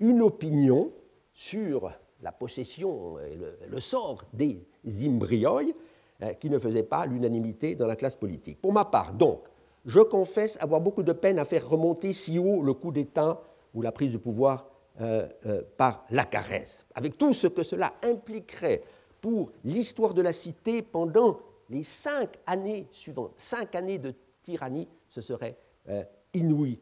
une 0.00 0.22
opinion 0.22 0.90
sur 1.34 1.92
la 2.22 2.32
possession 2.32 3.18
et 3.20 3.38
le, 3.68 3.80
sort 3.80 4.24
des 4.32 4.66
Imbrioi 5.04 5.62
qui 6.38 6.50
ne 6.50 6.58
faisait 6.58 6.82
pas 6.82 7.06
l'unanimité 7.06 7.74
dans 7.74 7.86
la 7.86 7.96
classe 7.96 8.16
politique. 8.16 8.60
Pour 8.60 8.72
ma 8.72 8.84
part, 8.84 9.12
donc, 9.12 9.40
je 9.86 10.00
confesse 10.00 10.58
avoir 10.60 10.80
beaucoup 10.80 11.02
de 11.02 11.12
peine 11.12 11.38
à 11.38 11.44
faire 11.44 11.68
remonter 11.68 12.12
si 12.12 12.38
haut 12.38 12.62
le 12.62 12.74
coup 12.74 12.92
d'État 12.92 13.40
ou 13.74 13.82
la 13.82 13.92
prise 13.92 14.12
de 14.12 14.18
pouvoir 14.18 14.66
euh, 15.00 15.26
euh, 15.46 15.62
par 15.76 16.04
la 16.10 16.24
caresse, 16.24 16.84
avec 16.94 17.16
tout 17.16 17.32
ce 17.32 17.46
que 17.46 17.62
cela 17.62 17.94
impliquerait 18.02 18.82
pour 19.20 19.50
l'histoire 19.64 20.12
de 20.12 20.22
la 20.22 20.32
cité 20.32 20.82
pendant 20.82 21.38
les 21.70 21.82
cinq 21.82 22.36
années 22.46 22.86
suivantes. 22.90 23.32
Cinq 23.36 23.74
années 23.74 23.98
de 23.98 24.12
tyrannie, 24.42 24.88
ce 25.08 25.20
serait 25.20 25.56
euh, 25.88 26.02
inouï 26.34 26.78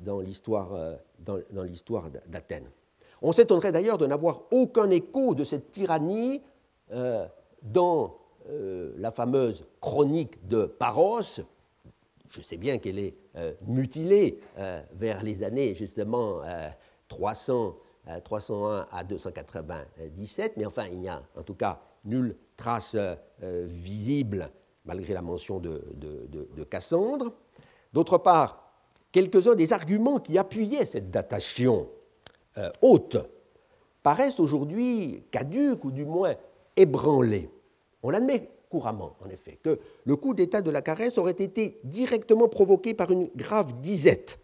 dans 0.00 0.20
l'histoire 0.20 0.68
d'Athènes. 2.26 2.68
On 3.22 3.32
s'étonnerait 3.32 3.72
d'ailleurs 3.72 3.96
de 3.96 4.06
n'avoir 4.06 4.42
aucun 4.50 4.90
écho 4.90 5.34
de 5.34 5.42
cette 5.42 5.70
tyrannie 5.70 6.42
dans 7.72 8.18
la 8.48 9.10
fameuse 9.10 9.64
chronique 9.80 10.46
de 10.46 10.66
Paros, 10.66 11.40
je 12.28 12.40
sais 12.40 12.56
bien 12.56 12.78
qu'elle 12.78 12.98
est 12.98 13.14
euh, 13.36 13.52
mutilée 13.66 14.40
euh, 14.58 14.80
vers 14.94 15.22
les 15.22 15.42
années 15.42 15.74
justement 15.74 16.40
300, 17.08 17.76
euh, 18.08 18.20
301 18.20 18.86
à 18.90 19.04
297, 19.04 20.56
mais 20.56 20.66
enfin 20.66 20.86
il 20.86 21.00
n'y 21.00 21.08
a 21.08 21.22
en 21.36 21.42
tout 21.42 21.54
cas 21.54 21.80
nulle 22.04 22.36
trace 22.56 22.96
visible 23.40 24.50
malgré 24.84 25.12
la 25.12 25.22
mention 25.22 25.58
de, 25.58 25.82
de 25.96 26.64
Cassandre. 26.64 27.32
D'autre 27.92 28.18
part, 28.18 28.70
quelques-uns 29.10 29.56
des 29.56 29.72
arguments 29.72 30.20
qui 30.20 30.38
appuyaient 30.38 30.84
cette 30.84 31.10
datation 31.10 31.88
haute 32.80 33.16
paraissent 34.02 34.38
aujourd'hui 34.38 35.24
caduques 35.32 35.84
ou 35.84 35.90
du 35.90 36.04
moins 36.04 36.36
ébranlés. 36.76 37.50
On 38.06 38.10
l'admet 38.10 38.48
couramment, 38.70 39.16
en 39.20 39.28
effet, 39.30 39.58
que 39.60 39.80
le 40.04 40.14
coup 40.14 40.32
d'État 40.32 40.62
de 40.62 40.70
la 40.70 40.80
caresse 40.80 41.18
aurait 41.18 41.32
été 41.32 41.80
directement 41.82 42.46
provoqué 42.46 42.94
par 42.94 43.10
une 43.10 43.28
grave 43.34 43.80
disette 43.80 44.38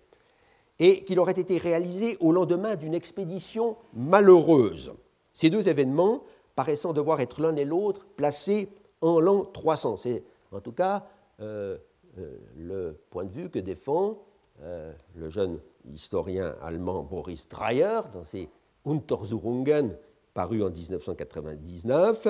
et 0.81 1.04
qu'il 1.04 1.21
aurait 1.21 1.38
été 1.38 1.59
réalisé 1.59 2.16
au 2.19 2.33
lendemain 2.33 2.75
d'une 2.75 2.92
expédition 2.92 3.76
malheureuse. 3.95 4.92
Ces 5.33 5.49
deux 5.49 5.69
événements 5.69 6.25
paraissant 6.57 6.92
devoir 6.92 7.21
être 7.21 7.40
l'un 7.40 7.54
et 7.54 7.64
l'autre 7.64 8.04
placés 8.16 8.69
en 9.00 9.21
l'an 9.21 9.45
300. 9.45 9.97
C'est 9.97 10.25
en 10.50 10.61
tout 10.61 10.73
cas 10.73 11.07
euh, 11.38 11.78
euh, 12.19 12.38
le 12.57 12.99
point 13.11 13.26
de 13.26 13.31
vue 13.31 13.49
que 13.49 13.61
défend 13.61 14.25
euh, 14.62 14.92
le 15.14 15.28
jeune 15.28 15.61
historien 15.95 16.57
allemand 16.62 17.04
Boris 17.04 17.49
Dreyer 17.49 18.00
dans 18.12 18.25
ses 18.25 18.49
Untersuchungen 18.85 19.97
parus 20.35 20.64
en 20.64 20.71
1999. 20.71 22.26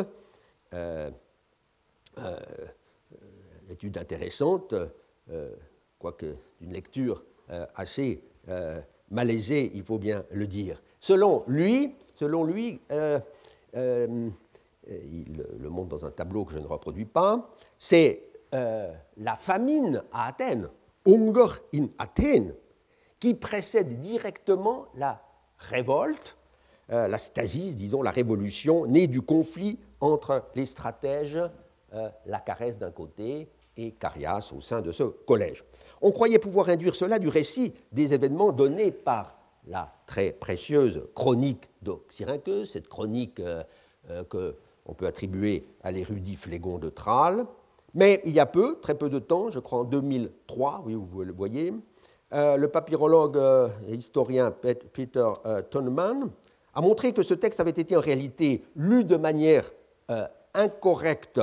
Euh, 2.18 2.38
étude 3.70 3.96
intéressante, 3.96 4.74
euh, 5.30 5.54
quoique 5.98 6.36
d'une 6.60 6.72
lecture 6.72 7.22
euh, 7.50 7.64
assez 7.74 8.22
malaisée, 9.10 9.70
il 9.74 9.82
faut 9.82 9.98
bien 9.98 10.24
le 10.30 10.46
dire. 10.46 10.82
Selon 11.00 11.42
lui, 11.46 11.94
selon 12.14 12.44
lui 12.44 12.80
il 13.74 14.32
le 15.58 15.68
montre 15.70 15.88
dans 15.88 16.04
un 16.04 16.10
tableau 16.10 16.44
que 16.44 16.52
je 16.52 16.58
ne 16.58 16.66
reproduis 16.66 17.06
pas, 17.06 17.50
c'est 17.78 18.24
la 18.52 19.36
famine 19.36 20.02
à 20.12 20.28
Athènes 20.28 20.68
Hunger 21.06 21.60
in 21.74 21.86
Athènes, 21.98 22.54
qui 23.20 23.34
précède 23.34 24.00
directement 24.00 24.86
la 24.96 25.22
révolte, 25.58 26.36
euh, 26.90 27.08
la 27.08 27.18
stasis, 27.18 27.74
disons, 27.74 28.02
la 28.02 28.10
révolution 28.10 28.86
née 28.86 29.06
du 29.06 29.22
conflit 29.22 29.78
entre 30.00 30.44
les 30.54 30.66
stratèges, 30.66 31.38
euh, 31.94 32.08
la 32.26 32.40
caresse 32.40 32.78
d'un 32.78 32.90
côté 32.90 33.48
et 33.76 33.92
Carias 33.92 34.52
au 34.56 34.60
sein 34.60 34.82
de 34.82 34.92
ce 34.92 35.04
collège. 35.04 35.64
On 36.00 36.10
croyait 36.10 36.38
pouvoir 36.38 36.68
induire 36.68 36.94
cela 36.94 37.18
du 37.18 37.28
récit 37.28 37.72
des 37.92 38.12
événements 38.14 38.52
donnés 38.52 38.90
par 38.90 39.38
la 39.66 39.92
très 40.06 40.32
précieuse 40.32 41.02
chronique 41.14 41.68
d'Oxyrhynchus, 41.82 42.66
cette 42.66 42.88
chronique 42.88 43.40
euh, 43.40 43.62
euh, 44.10 44.24
qu'on 44.24 44.94
peut 44.94 45.06
attribuer 45.06 45.64
à 45.82 45.92
l'érudit 45.92 46.36
Phlégon 46.36 46.78
de 46.78 46.88
Tralles. 46.88 47.44
Mais 47.94 48.20
il 48.24 48.32
y 48.32 48.40
a 48.40 48.46
peu, 48.46 48.78
très 48.80 48.94
peu 48.94 49.08
de 49.08 49.18
temps, 49.18 49.50
je 49.50 49.60
crois 49.60 49.80
en 49.80 49.84
2003, 49.84 50.82
oui, 50.86 50.94
vous 50.94 51.22
le 51.22 51.32
voyez, 51.32 51.72
euh, 52.32 52.56
le 52.56 52.68
papyrologue 52.68 53.38
et 53.86 53.94
historien 53.94 54.50
Peter 54.50 55.28
Tonman 55.70 56.30
a 56.74 56.80
montré 56.80 57.12
que 57.12 57.22
ce 57.22 57.34
texte 57.34 57.60
avait 57.60 57.70
été 57.70 57.94
en 57.94 58.00
réalité 58.00 58.64
lu 58.74 59.04
de 59.04 59.16
manière 59.16 59.70
incorrecte 60.54 61.40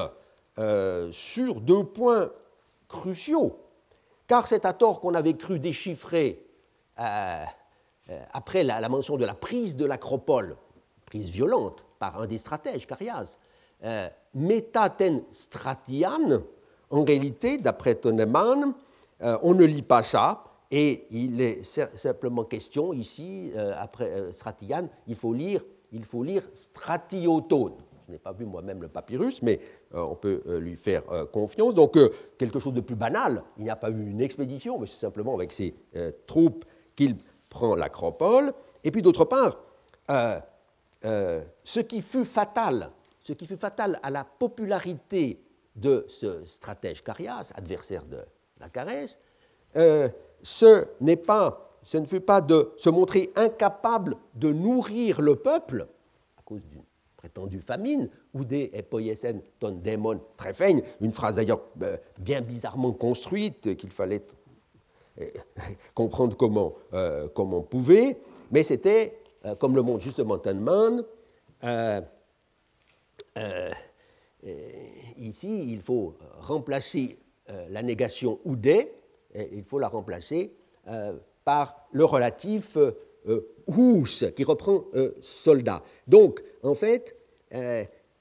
sur 1.12 1.62
deux 1.62 1.84
points 1.84 2.32
cruciaux, 2.88 3.60
car 4.28 4.48
c'est 4.48 4.66
à 4.66 4.74
tort 4.74 5.00
qu'on 5.00 5.16
avait 5.16 5.36
cru 5.36 5.60
déchiffrer 5.60 6.46
euh, 8.10 8.20
après 8.34 8.64
la, 8.64 8.90
mention 8.90 9.18
de 9.18 9.26
la 9.26 9.36
prise 9.36 9.76
de 9.76 9.86
l'acropole, 9.86 10.56
prise 11.06 11.30
violente 11.30 11.86
par 12.00 12.20
un 12.20 12.26
des 12.26 12.40
stratèges, 12.40 12.88
Carias, 12.88 13.38
euh, 13.84 14.10
metaten 14.34 15.22
stratian, 15.30 16.42
en 16.90 17.04
réalité, 17.04 17.60
d'après 17.60 17.96
Toneman, 17.96 18.74
euh, 19.22 19.38
on 19.44 19.54
ne 19.54 19.64
lit 19.64 19.84
pas 19.84 20.02
ça, 20.02 20.44
et 20.72 21.06
il 21.12 21.40
est 21.42 21.64
simplement 21.96 22.44
question 22.44 22.94
ici, 22.94 23.52
après 23.76 24.32
stratian, 24.32 24.88
il 25.08 25.16
faut 25.16 25.34
lire, 25.34 25.62
il 25.92 26.04
faut 26.04 26.24
lire 26.24 26.44
stratiotone. 26.54 27.74
Je 28.10 28.14
n'ai 28.14 28.20
pas 28.20 28.34
vu 28.34 28.46
moi-même 28.46 28.82
le 28.82 28.88
papyrus, 28.88 29.42
mais 29.44 29.60
on 29.94 30.16
peut 30.16 30.42
lui 30.60 30.76
faire 30.76 31.04
confiance. 31.32 31.76
Donc, 31.76 31.96
quelque 32.40 32.58
chose 32.58 32.74
de 32.74 32.82
plus 32.82 32.96
banal, 32.96 33.44
il 33.58 33.64
n'y 33.66 33.70
a 33.70 33.76
pas 33.76 33.92
eu 33.92 34.10
une 34.10 34.20
expédition, 34.20 34.80
mais 34.80 34.88
c'est 34.88 35.00
simplement 35.00 35.36
avec 35.36 35.52
ses 35.52 35.76
troupes 36.26 36.66
qu'il 36.96 37.16
prend 37.50 37.76
l'acropole. 37.76 38.54
Et 38.84 38.92
puis 38.92 39.02
d'autre 39.02 39.26
part, 39.26 39.60
euh, 40.10 40.40
euh, 41.06 41.44
ce 41.64 41.80
qui 41.80 42.02
fut 42.02 42.26
fatal, 42.26 42.90
ce 43.24 43.34
qui 43.34 43.46
fut 43.46 43.58
fatal 43.58 44.00
à 44.04 44.10
la 44.10 44.24
popularité 44.24 45.42
de 45.76 46.06
ce 46.08 46.46
stratège 46.46 47.04
Carias, 47.04 47.52
adversaire 47.56 48.06
de 48.06 48.20
la 48.60 48.70
caresse, 48.70 49.20
euh, 49.76 50.10
ce 50.42 50.88
n'est 51.00 51.16
pas, 51.16 51.70
ce 51.84 51.98
ne 51.98 52.06
fut 52.06 52.22
pas 52.22 52.42
de 52.42 52.72
se 52.76 52.90
montrer 52.90 53.32
incapable 53.36 54.18
de 54.36 54.52
nourrir 54.52 55.22
le 55.22 55.36
peuple 55.36 55.88
à 56.38 56.42
cause 56.42 56.62
d'une 56.64 56.84
prétendue 57.20 57.60
famine, 57.60 58.10
ou 58.34 58.46
des 58.46 58.72
epoiesen 58.74 59.42
ton 59.60 59.72
démon 59.72 60.22
une 61.02 61.12
phrase 61.12 61.36
d'ailleurs 61.36 61.62
bien 62.18 62.40
bizarrement 62.40 62.94
construite 62.94 63.76
qu'il 63.76 63.92
fallait 63.92 64.24
comprendre 65.94 66.38
comment, 66.38 66.76
euh, 66.94 67.28
on 67.36 67.62
pouvait, 67.62 68.18
mais 68.52 68.64
c'était, 68.64 69.20
euh, 69.46 69.54
comme 69.56 69.76
le 69.76 69.82
montre 69.82 70.02
justement 70.02 70.38
Tunman, 70.38 71.04
euh, 71.66 72.02
ici, 75.18 75.74
il 75.74 75.82
faut 75.82 76.16
remplacer 76.40 77.18
la 77.70 77.84
négation 77.84 78.40
oudé, 78.46 78.94
il 79.36 79.64
faut 79.64 79.80
la 79.80 79.90
remplacer 79.90 80.54
par 81.44 81.88
le 81.92 82.06
relatif 82.06 82.78
ous, 83.68 84.06
qui 84.36 84.44
reprend 84.44 84.86
soldat. 85.22 85.84
Donc, 86.08 86.42
en 86.64 86.76
fait, 86.76 87.16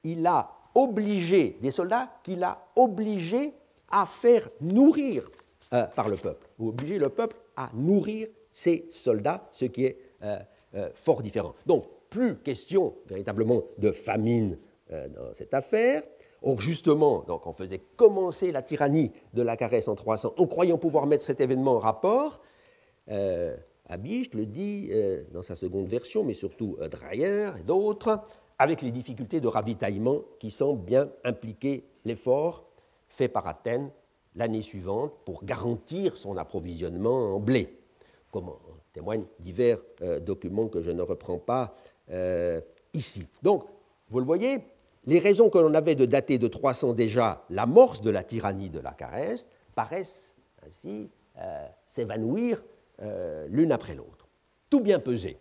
il 0.04 0.26
a 0.26 0.50
obligé 0.74 1.56
des 1.60 1.70
soldats 1.70 2.20
qu'il 2.22 2.42
a 2.42 2.66
obligés 2.76 3.52
à 3.90 4.06
faire 4.06 4.48
nourrir 4.60 5.30
par 5.70 6.08
le 6.08 6.16
peuple 6.16 6.48
vous 6.58 6.68
obligez 6.68 6.98
le 6.98 7.08
peuple 7.08 7.36
à 7.56 7.70
nourrir 7.74 8.28
ses 8.52 8.86
soldats, 8.90 9.48
ce 9.52 9.64
qui 9.66 9.84
est 9.84 9.98
euh, 10.22 10.38
euh, 10.74 10.90
fort 10.94 11.22
différent. 11.22 11.54
Donc, 11.66 11.86
plus 12.10 12.36
question 12.36 12.94
véritablement 13.06 13.62
de 13.78 13.92
famine 13.92 14.58
euh, 14.90 15.08
dans 15.08 15.34
cette 15.34 15.54
affaire. 15.54 16.02
Or, 16.42 16.60
justement, 16.60 17.22
donc, 17.26 17.46
on 17.46 17.52
faisait 17.52 17.80
commencer 17.96 18.52
la 18.52 18.62
tyrannie 18.62 19.12
de 19.34 19.42
la 19.42 19.56
caresse 19.56 19.88
en 19.88 19.94
300 19.94 20.34
en 20.36 20.46
croyant 20.46 20.78
pouvoir 20.78 21.06
mettre 21.06 21.24
cet 21.24 21.40
événement 21.40 21.76
en 21.76 21.78
rapport. 21.78 22.40
Euh, 23.90 24.24
le 24.34 24.46
dit 24.46 24.90
dans 25.32 25.42
sa 25.42 25.56
seconde 25.56 25.86
version, 25.86 26.24
mais 26.24 26.34
surtout 26.34 26.76
Dreyer 26.90 27.50
et 27.58 27.62
d'autres, 27.62 28.20
avec 28.58 28.82
les 28.82 28.90
difficultés 28.90 29.40
de 29.40 29.48
ravitaillement 29.48 30.22
qui 30.38 30.50
semblent 30.50 30.84
bien 30.84 31.08
impliquer 31.24 31.84
l'effort 32.04 32.68
fait 33.08 33.28
par 33.28 33.46
Athènes 33.46 33.90
l'année 34.34 34.62
suivante 34.62 35.12
pour 35.24 35.44
garantir 35.44 36.16
son 36.16 36.36
approvisionnement 36.36 37.34
en 37.34 37.40
blé, 37.40 37.76
comme 38.30 38.50
en 38.50 38.58
témoignent 38.92 39.26
divers 39.38 39.78
euh, 40.02 40.20
documents 40.20 40.68
que 40.68 40.82
je 40.82 40.90
ne 40.90 41.02
reprends 41.02 41.38
pas 41.38 41.74
euh, 42.10 42.60
ici. 42.94 43.26
Donc, 43.42 43.64
vous 44.10 44.20
le 44.20 44.26
voyez, 44.26 44.60
les 45.06 45.18
raisons 45.18 45.50
que 45.50 45.58
l'on 45.58 45.74
avait 45.74 45.94
de 45.94 46.04
dater 46.04 46.38
de 46.38 46.48
300 46.48 46.94
déjà 46.94 47.44
l'amorce 47.50 48.00
de 48.00 48.10
la 48.10 48.22
tyrannie 48.22 48.70
de 48.70 48.80
la 48.80 48.92
caresse 48.92 49.46
paraissent 49.74 50.34
ainsi 50.66 51.10
euh, 53.02 53.46
l'une 53.48 53.72
après 53.72 53.94
l'autre. 53.94 54.28
Tout 54.70 54.80
bien 54.80 54.98
pesé. 54.98 55.38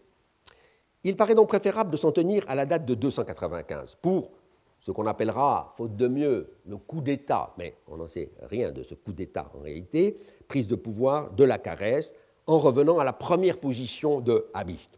Il 1.04 1.16
paraît 1.16 1.36
donc 1.36 1.50
préférable 1.50 1.92
de 1.92 1.98
s'en 1.98 2.12
tenir 2.12 2.44
à 2.48 2.56
la 2.56 2.66
date 2.66 2.86
de 2.86 2.96
295 2.96 3.96
pour 4.02 4.32
ce 4.80 4.92
qu'on 4.92 5.08
appellera, 5.08 5.74
faute 5.76 5.96
de 5.96 6.08
mieux, 6.08 6.54
le 6.66 6.78
coup 6.78 7.02
d'État, 7.02 7.54
mais 7.58 7.76
on 7.88 7.98
n'en 7.98 8.08
sait 8.08 8.32
rien 8.44 8.72
de 8.72 8.84
ce 8.84 8.94
coup 8.94 9.12
d'État 9.12 9.50
en 9.56 9.62
réalité, 9.62 10.20
prise 10.48 10.68
de 10.68 10.76
pouvoir 10.76 11.32
de 11.32 11.44
la 11.44 11.58
caresse, 11.58 12.14
en 12.46 12.60
revenant 12.60 13.00
à 13.00 13.04
la 13.04 13.14
première 13.14 13.58
position 13.60 14.22
de 14.22 14.48
Habit. 14.54 14.90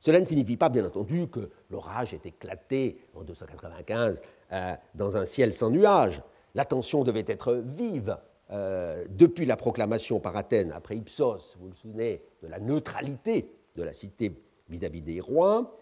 Cela 0.00 0.20
ne 0.20 0.24
signifie 0.24 0.56
pas, 0.56 0.68
bien 0.68 0.84
entendu, 0.84 1.28
que 1.28 1.50
l'orage 1.70 2.12
est 2.12 2.26
éclaté 2.26 2.98
en 3.14 3.22
295 3.22 4.20
euh, 4.52 4.74
dans 4.94 5.16
un 5.16 5.24
ciel 5.24 5.54
sans 5.54 5.70
nuages. 5.70 6.20
L'attention 6.54 7.04
devait 7.04 7.24
être 7.26 7.62
vive 7.64 8.18
euh, 8.52 9.04
depuis 9.08 9.46
la 9.46 9.56
proclamation 9.56 10.20
par 10.20 10.36
Athènes, 10.36 10.72
après 10.72 10.96
Ipsos, 10.96 11.56
vous 11.58 11.68
vous 11.68 11.74
souvenez, 11.74 12.22
de 12.42 12.48
la 12.48 12.60
neutralité 12.60 13.50
de 13.76 13.82
la 13.82 13.92
cité 13.92 14.38
vis-à-vis 14.68 15.00
des 15.00 15.20
rois, 15.20 15.74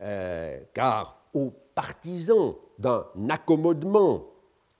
euh, 0.00 0.60
car 0.72 1.26
aux 1.34 1.52
partisans 1.74 2.54
d'un 2.78 3.06
accommodement 3.28 4.26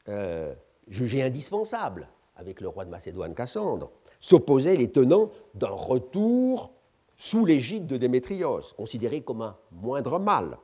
euh, 0.09 0.55
jugé 0.89 1.23
indispensable 1.23 2.09
avec 2.37 2.61
le 2.61 2.69
roi 2.69 2.85
de 2.85 2.91
Macédoine 2.91 3.35
Cassandre, 3.35 3.91
s'opposaient 4.21 4.77
les 4.77 4.91
tenants 4.91 5.31
d'un 5.55 5.71
retour 5.71 6.73
sous 7.17 7.45
l'égide 7.45 7.87
de 7.87 7.97
Démétrios, 7.97 8.75
considéré 8.77 9.21
comme 9.21 9.43
un 9.43 9.57
moindre 9.71 10.19
mal. 10.19 10.59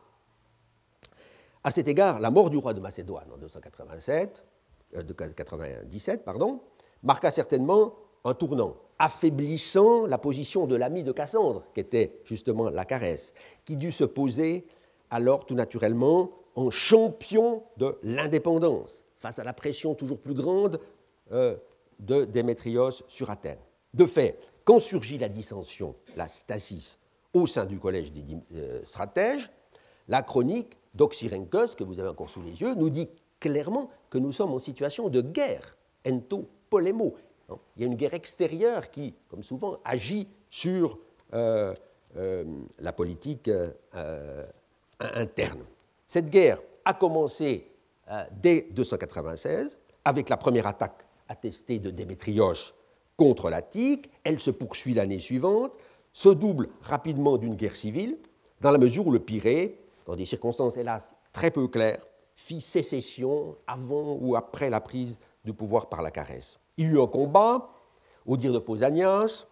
À 1.62 1.70
cet 1.70 1.88
égard, 1.88 2.20
la 2.20 2.30
mort 2.30 2.50
du 2.50 2.56
roi 2.56 2.72
de 2.72 2.80
Macédoine 2.80 3.30
en 3.32 3.36
287, 3.36 4.44
euh, 4.44 4.57
de 4.94 5.12
97 5.12 6.24
pardon, 6.24 6.60
marqua 7.02 7.30
certainement 7.30 7.94
un 8.24 8.34
tournant, 8.34 8.76
affaiblissant 8.98 10.06
la 10.06 10.18
position 10.18 10.66
de 10.66 10.76
l'ami 10.76 11.04
de 11.04 11.12
Cassandre, 11.12 11.64
qui 11.72 11.80
était 11.80 12.20
justement 12.24 12.68
la 12.68 12.84
caresse, 12.84 13.32
qui 13.64 13.76
dut 13.76 13.92
se 13.92 14.04
poser 14.04 14.66
alors 15.10 15.46
tout 15.46 15.54
naturellement 15.54 16.30
en 16.54 16.70
champion 16.70 17.62
de 17.76 17.96
l'indépendance 18.02 19.04
face 19.20 19.38
à 19.38 19.44
la 19.44 19.52
pression 19.52 19.94
toujours 19.94 20.18
plus 20.18 20.34
grande 20.34 20.80
euh, 21.32 21.56
de 22.00 22.24
Démétrios 22.24 23.02
sur 23.08 23.30
Athènes. 23.30 23.58
De 23.94 24.06
fait, 24.06 24.38
quand 24.64 24.80
surgit 24.80 25.18
la 25.18 25.28
dissension, 25.28 25.94
la 26.16 26.28
stasis, 26.28 26.98
au 27.34 27.46
sein 27.46 27.64
du 27.64 27.78
collège 27.78 28.12
des 28.12 28.24
euh, 28.54 28.84
stratèges, 28.84 29.50
la 30.08 30.22
chronique 30.22 30.76
d'Oxyrhynchos, 30.94 31.74
que 31.76 31.84
vous 31.84 32.00
avez 32.00 32.08
encore 32.08 32.30
sous 32.30 32.42
les 32.42 32.60
yeux, 32.60 32.74
nous 32.74 32.90
dit 32.90 33.08
clairement 33.40 33.90
que 34.10 34.18
nous 34.18 34.32
sommes 34.32 34.52
en 34.52 34.58
situation 34.58 35.08
de 35.08 35.20
guerre, 35.20 35.76
ento 36.06 36.48
polémo. 36.70 37.16
Il 37.76 37.82
y 37.82 37.84
a 37.84 37.86
une 37.86 37.96
guerre 37.96 38.14
extérieure 38.14 38.90
qui, 38.90 39.14
comme 39.28 39.42
souvent, 39.42 39.78
agit 39.84 40.28
sur 40.50 40.98
euh, 41.32 41.74
la 42.78 42.92
politique 42.92 43.50
interne. 45.00 45.64
Cette 46.06 46.30
guerre 46.30 46.60
a 46.84 46.94
commencé 46.94 47.70
euh, 48.10 48.24
dès 48.32 48.62
296 48.70 49.78
avec 50.04 50.30
la 50.30 50.38
première 50.38 50.66
attaque 50.66 51.04
attestée 51.28 51.78
de 51.78 51.90
Démétrios 51.90 52.72
contre 53.16 53.50
l'Attique. 53.50 54.10
Elle 54.24 54.40
se 54.40 54.50
poursuit 54.50 54.94
l'année 54.94 55.18
suivante, 55.18 55.72
se 56.14 56.30
double 56.30 56.70
rapidement 56.80 57.36
d'une 57.36 57.54
guerre 57.54 57.76
civile, 57.76 58.16
dans 58.62 58.70
la 58.70 58.78
mesure 58.78 59.06
où 59.06 59.12
le 59.12 59.18
Pirée, 59.18 59.78
dans 60.06 60.16
des 60.16 60.24
circonstances 60.24 60.78
hélas 60.78 61.10
très 61.34 61.50
peu 61.50 61.68
claires, 61.68 62.00
fit 62.38 62.60
sécession 62.60 63.56
avant 63.66 64.16
ou 64.20 64.36
après 64.36 64.70
la 64.70 64.80
prise 64.80 65.18
du 65.44 65.52
pouvoir 65.52 65.88
par 65.88 66.02
la 66.02 66.12
caresse. 66.12 66.60
Il 66.76 66.84
y 66.84 66.88
eut 66.88 67.00
un 67.00 67.08
combat 67.08 67.68
Au 68.26 68.36
dire 68.36 68.52
de 68.52 68.60
Pausanias, 68.60 69.46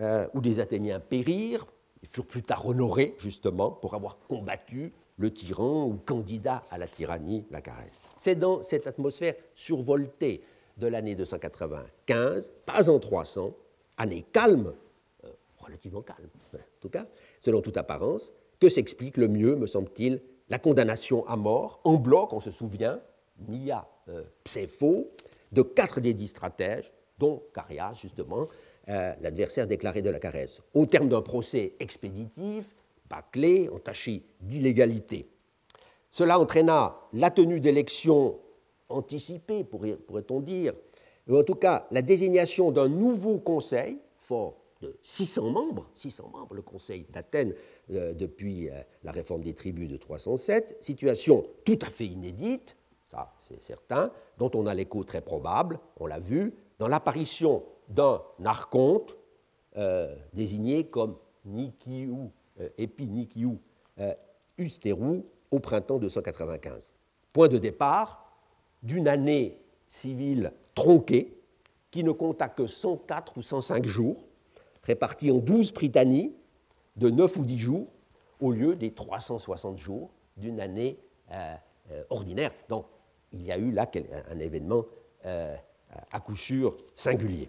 euh, 0.00 0.28
où 0.34 0.42
des 0.42 0.60
Athéniens 0.60 1.00
périrent, 1.00 1.66
ils 2.02 2.08
furent 2.08 2.26
plus 2.26 2.42
tard 2.42 2.66
honorés, 2.66 3.14
justement, 3.16 3.70
pour 3.70 3.94
avoir 3.94 4.18
combattu 4.28 4.92
le 5.16 5.32
tyran 5.32 5.86
ou 5.86 5.94
candidat 6.04 6.62
à 6.70 6.76
la 6.76 6.86
tyrannie, 6.86 7.46
la 7.50 7.62
caresse. 7.62 8.10
C'est 8.18 8.34
dans 8.34 8.62
cette 8.62 8.86
atmosphère 8.86 9.34
survoltée 9.54 10.42
de 10.76 10.88
l'année 10.88 11.14
295, 11.14 12.52
pas 12.66 12.90
en 12.90 12.98
300, 12.98 13.54
année 13.96 14.26
calme, 14.32 14.74
euh, 15.24 15.28
relativement 15.58 16.02
calme 16.02 16.28
en 16.54 16.58
tout 16.82 16.90
cas, 16.90 17.06
selon 17.40 17.62
toute 17.62 17.78
apparence, 17.78 18.32
que 18.60 18.68
s'explique 18.68 19.16
le 19.16 19.28
mieux, 19.28 19.56
me 19.56 19.66
semble-t-il, 19.66 20.20
la 20.52 20.58
condamnation 20.58 21.26
à 21.28 21.36
mort, 21.36 21.80
en 21.82 21.94
bloc, 21.94 22.34
on 22.34 22.40
se 22.40 22.50
souvient, 22.50 23.00
Mia 23.48 23.88
euh, 24.10 24.22
de 25.50 25.62
quatre 25.62 25.98
des 25.98 26.12
dix 26.12 26.28
stratèges, 26.28 26.92
dont 27.18 27.42
Carias, 27.54 27.94
justement, 27.94 28.48
euh, 28.90 29.14
l'adversaire 29.22 29.66
déclaré 29.66 30.02
de 30.02 30.10
la 30.10 30.18
caresse, 30.18 30.60
au 30.74 30.84
terme 30.84 31.08
d'un 31.08 31.22
procès 31.22 31.74
expéditif, 31.80 32.74
bâclé, 33.08 33.70
entaché 33.70 34.24
d'illégalité. 34.40 35.26
Cela 36.10 36.38
entraîna 36.38 36.98
la 37.14 37.30
tenue 37.30 37.58
d'élections 37.58 38.38
anticipées, 38.90 39.64
pourrait-on 39.64 40.40
dire, 40.40 40.74
ou 41.28 41.38
en 41.38 41.44
tout 41.44 41.54
cas 41.54 41.86
la 41.90 42.02
désignation 42.02 42.70
d'un 42.72 42.90
nouveau 42.90 43.38
conseil, 43.38 43.96
fort 44.18 44.61
de 44.82 44.98
600 45.02 45.50
membres, 45.50 45.88
600 45.94 46.30
membres, 46.32 46.54
le 46.54 46.62
conseil 46.62 47.06
d'Athènes 47.10 47.54
euh, 47.90 48.12
depuis 48.12 48.68
euh, 48.68 48.82
la 49.04 49.12
réforme 49.12 49.42
des 49.42 49.54
tribus 49.54 49.88
de 49.88 49.96
307, 49.96 50.76
situation 50.80 51.46
tout 51.64 51.78
à 51.80 51.86
fait 51.86 52.06
inédite, 52.06 52.76
ça 53.10 53.32
c'est 53.48 53.62
certain, 53.62 54.10
dont 54.38 54.50
on 54.54 54.66
a 54.66 54.74
l'écho 54.74 55.04
très 55.04 55.20
probable, 55.20 55.78
on 55.98 56.06
l'a 56.06 56.18
vu, 56.18 56.52
dans 56.78 56.88
l'apparition 56.88 57.62
d'un 57.88 58.20
archonte 58.44 59.16
euh, 59.76 60.14
désigné 60.34 60.84
comme 60.88 61.16
Nikiou, 61.44 62.30
Epinikiou 62.76 63.58
Usterou 64.58 65.24
au 65.50 65.58
printemps 65.58 65.98
295. 65.98 66.90
Point 67.32 67.48
de 67.48 67.58
départ 67.58 68.30
d'une 68.82 69.08
année 69.08 69.58
civile 69.86 70.52
tronquée 70.74 71.38
qui 71.90 72.02
ne 72.04 72.12
compta 72.12 72.48
que 72.48 72.66
104 72.66 73.38
ou 73.38 73.42
105 73.42 73.86
jours, 73.86 74.28
répartis 74.82 75.30
en 75.30 75.38
12 75.38 75.72
Britannies 75.72 76.34
de 76.96 77.10
9 77.10 77.36
ou 77.36 77.44
10 77.44 77.58
jours, 77.58 77.86
au 78.40 78.52
lieu 78.52 78.76
des 78.76 78.92
360 78.92 79.78
jours 79.78 80.10
d'une 80.36 80.60
année 80.60 80.98
euh, 81.30 81.54
euh, 81.92 82.04
ordinaire. 82.10 82.52
Donc, 82.68 82.86
il 83.32 83.42
y 83.42 83.52
a 83.52 83.58
eu 83.58 83.70
là 83.70 83.90
un 84.30 84.38
événement 84.38 84.84
euh, 85.24 85.56
à 86.10 86.20
coup 86.20 86.36
sûr 86.36 86.76
singulier. 86.94 87.48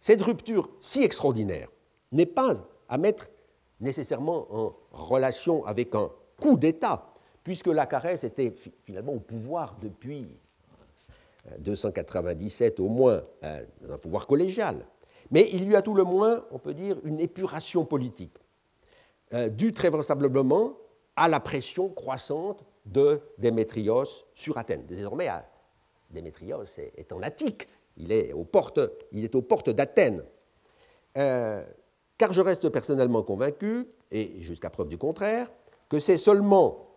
Cette 0.00 0.22
rupture 0.22 0.70
si 0.80 1.02
extraordinaire 1.02 1.68
n'est 2.12 2.26
pas 2.26 2.54
à 2.88 2.98
mettre 2.98 3.28
nécessairement 3.80 4.46
en 4.50 4.74
relation 4.92 5.64
avec 5.66 5.94
un 5.94 6.10
coup 6.38 6.56
d'État, 6.56 7.12
puisque 7.44 7.68
la 7.68 7.86
caresse 7.86 8.24
était 8.24 8.52
finalement 8.84 9.12
au 9.12 9.20
pouvoir 9.20 9.76
depuis 9.80 10.36
297 11.58 12.80
au 12.80 12.88
moins, 12.88 13.22
un 13.42 13.98
pouvoir 13.98 14.26
collégial. 14.26 14.84
Mais 15.30 15.48
il 15.52 15.70
y 15.70 15.76
a 15.76 15.82
tout 15.82 15.94
le 15.94 16.04
moins, 16.04 16.44
on 16.50 16.58
peut 16.58 16.74
dire, 16.74 16.96
une 17.04 17.20
épuration 17.20 17.84
politique, 17.84 18.36
euh, 19.32 19.48
due 19.48 19.72
très 19.72 19.90
vraisemblablement 19.90 20.76
à 21.16 21.28
la 21.28 21.40
pression 21.40 21.88
croissante 21.88 22.64
de 22.84 23.20
Démétrios 23.38 24.26
sur 24.34 24.58
Athènes. 24.58 24.86
Désormais, 24.86 25.28
Démétrios 26.10 26.64
est, 26.76 27.12
en 27.12 27.22
Attique, 27.22 27.68
il 27.96 28.10
est 28.10 28.32
aux 28.32 28.44
portes, 28.44 28.80
il 29.12 29.24
est 29.24 29.34
aux 29.34 29.42
portes 29.42 29.70
d'Athènes. 29.70 30.24
Euh, 31.16 31.64
car 32.18 32.32
je 32.32 32.40
reste 32.40 32.68
personnellement 32.70 33.22
convaincu, 33.22 33.86
et 34.10 34.40
jusqu'à 34.40 34.70
preuve 34.70 34.88
du 34.88 34.98
contraire, 34.98 35.48
que 35.88 36.00
c'est 36.00 36.18
seulement, 36.18 36.88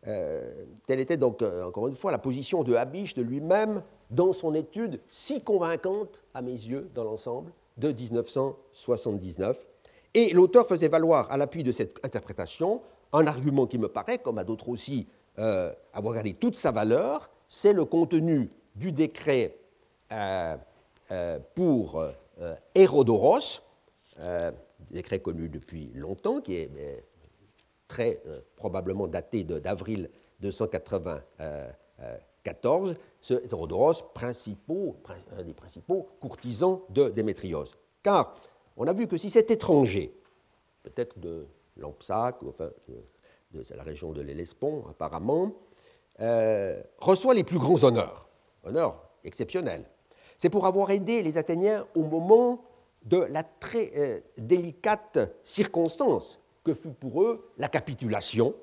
euh, 0.07 0.65
telle 0.85 0.99
était 0.99 1.17
donc 1.17 1.41
euh, 1.41 1.63
encore 1.63 1.87
une 1.87 1.95
fois 1.95 2.11
la 2.11 2.17
position 2.17 2.63
de 2.63 2.75
Habiche 2.75 3.15
de 3.15 3.21
lui-même 3.21 3.83
dans 4.09 4.33
son 4.33 4.53
étude 4.53 4.99
si 5.09 5.43
convaincante 5.43 6.21
à 6.33 6.41
mes 6.41 6.51
yeux 6.51 6.89
dans 6.93 7.03
l'ensemble 7.03 7.51
de 7.77 7.91
1979. 7.91 9.67
Et 10.13 10.33
l'auteur 10.33 10.67
faisait 10.67 10.87
valoir, 10.87 11.31
à 11.31 11.37
l'appui 11.37 11.63
de 11.63 11.71
cette 11.71 12.03
interprétation, 12.03 12.81
un 13.13 13.27
argument 13.27 13.67
qui 13.67 13.77
me 13.77 13.87
paraît, 13.87 14.17
comme 14.17 14.37
à 14.37 14.43
d'autres 14.43 14.69
aussi, 14.69 15.07
euh, 15.39 15.71
avoir 15.93 16.15
gardé 16.15 16.33
toute 16.33 16.55
sa 16.55 16.71
valeur, 16.71 17.29
c'est 17.47 17.73
le 17.73 17.85
contenu 17.85 18.49
du 18.75 18.91
décret 18.91 19.55
euh, 20.11 20.57
euh, 21.11 21.39
pour 21.55 22.03
Hérodoros, 22.73 23.61
décret 24.89 25.19
connu 25.19 25.47
depuis 25.47 25.91
longtemps, 25.93 26.41
qui 26.41 26.55
est 26.55 26.71
très 27.87 28.19
probablement 28.55 29.07
daté 29.07 29.43
d'avril 29.43 30.09
280. 30.39 31.21
14, 33.21 33.41
ce 33.41 33.45
Hérodoros, 33.45 33.93
principaux, 34.13 34.97
un 35.37 35.43
des 35.43 35.53
principaux 35.53 36.09
courtisans 36.19 36.81
de 36.89 37.09
Démétrios. 37.09 37.65
Car 38.03 38.35
on 38.77 38.87
a 38.87 38.93
vu 38.93 39.07
que 39.07 39.17
si 39.17 39.29
cet 39.29 39.51
étranger, 39.51 40.13
peut-être 40.83 41.19
de 41.19 41.47
Lampsac, 41.77 42.37
enfin 42.43 42.69
de, 43.53 43.63
la 43.75 43.83
région 43.83 44.11
de 44.11 44.21
l'Hellespont 44.21 44.85
apparemment, 44.89 45.53
euh, 46.19 46.81
reçoit 46.97 47.33
les 47.33 47.43
plus 47.43 47.59
grands 47.59 47.83
honneurs, 47.83 48.27
honneurs 48.63 49.09
exceptionnels, 49.23 49.85
c'est 50.37 50.49
pour 50.49 50.65
avoir 50.65 50.89
aidé 50.91 51.21
les 51.21 51.37
Athéniens 51.37 51.85
au 51.95 52.03
moment 52.03 52.65
de 53.03 53.17
la 53.17 53.43
très 53.43 53.91
euh, 53.97 54.19
délicate 54.37 55.19
circonstance 55.43 56.39
que 56.63 56.73
fut 56.73 56.91
pour 56.91 57.23
eux 57.23 57.51
la 57.57 57.67
capitulation 57.67 58.53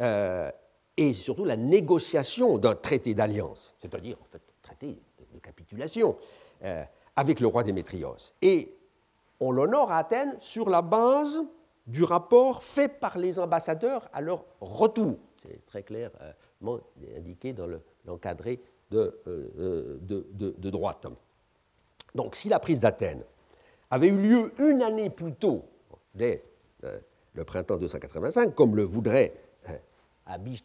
euh, 0.00 0.50
et 0.96 1.12
surtout 1.12 1.44
la 1.44 1.56
négociation 1.56 2.58
d'un 2.58 2.74
traité 2.74 3.14
d'alliance, 3.14 3.74
c'est-à-dire 3.80 4.16
en 4.20 4.24
fait 4.24 4.42
traité 4.62 4.98
de, 5.32 5.38
capitulation 5.38 6.16
euh, 6.62 6.84
avec 7.16 7.40
le 7.40 7.46
roi 7.46 7.64
Démétrios. 7.64 8.16
Et 8.40 8.74
on 9.40 9.50
l'honore 9.50 9.90
à 9.90 9.98
Athènes 9.98 10.36
sur 10.38 10.68
la 10.68 10.82
base 10.82 11.42
du 11.86 12.04
rapport 12.04 12.62
fait 12.62 12.88
par 12.88 13.18
les 13.18 13.38
ambassadeurs 13.38 14.08
à 14.12 14.20
leur 14.20 14.44
retour. 14.60 15.16
C'est 15.42 15.64
très 15.66 15.82
clairement 15.82 16.78
indiqué 17.16 17.52
dans 17.52 17.66
l'encadré 18.04 18.60
de, 18.90 19.18
euh, 19.26 19.98
de, 20.00 20.70
droite. 20.70 21.06
Donc 22.14 22.36
si 22.36 22.48
la 22.48 22.60
prise 22.60 22.80
d'Athènes 22.80 23.24
avait 23.90 24.08
eu 24.08 24.18
lieu 24.18 24.52
une 24.58 24.82
année 24.82 25.10
plus 25.10 25.32
tôt, 25.32 25.64
dès 26.14 26.44
euh, 26.84 26.98
le 27.34 27.44
printemps 27.44 27.78
285, 27.78 28.54
comme 28.54 28.76
le 28.76 28.84
voudrait 28.84 29.32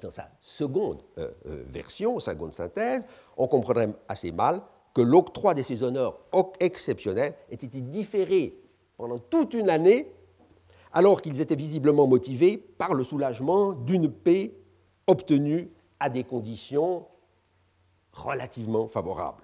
Dans 0.01 0.12
sa 0.12 0.30
seconde 0.39 1.01
euh, 1.17 1.32
euh, 1.47 1.63
version, 1.67 2.19
seconde 2.19 2.53
synthèse, 2.53 3.06
on 3.36 3.47
comprendrait 3.47 3.89
assez 4.08 4.32
mal 4.32 4.62
que 4.93 5.01
l'octroi 5.01 5.53
de 5.53 5.62
ces 5.62 5.84
honneurs 5.84 6.19
exceptionnels 6.60 7.36
ait 7.51 7.56
été 7.56 7.82
différé 7.82 8.58
pendant 8.97 9.19
toute 9.19 9.53
une 9.53 9.69
année, 9.69 10.12
alors 10.93 11.21
qu'ils 11.21 11.41
étaient 11.41 11.56
visiblement 11.56 12.08
motivés 12.08 12.58
par 12.58 12.93
le 12.93 13.03
soulagement 13.03 13.73
d'une 13.73 14.12
paix 14.12 14.53
obtenue 15.06 15.69
à 15.99 16.10
des 16.10 16.23
conditions 16.23 17.06
relativement 18.13 18.88
favorables. 18.88 19.43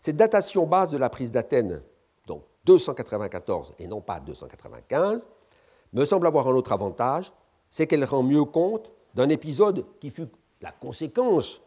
Cette 0.00 0.16
datation 0.16 0.66
base 0.66 0.90
de 0.90 0.96
la 0.96 1.10
prise 1.10 1.32
d'Athènes, 1.32 1.82
donc 2.26 2.42
294 2.64 3.74
et 3.78 3.86
non 3.86 4.00
pas 4.00 4.20
295, 4.20 5.28
me 5.92 6.04
semble 6.04 6.26
avoir 6.26 6.48
un 6.48 6.54
autre 6.54 6.72
avantage, 6.72 7.32
c'est 7.70 7.86
qu'elle 7.86 8.04
rend 8.04 8.22
mieux 8.22 8.44
compte 8.44 8.92
d'un 9.14 9.28
épisode 9.28 9.84
qui 10.00 10.10
fut 10.10 10.28
la 10.60 10.72
conséquence 10.72 11.60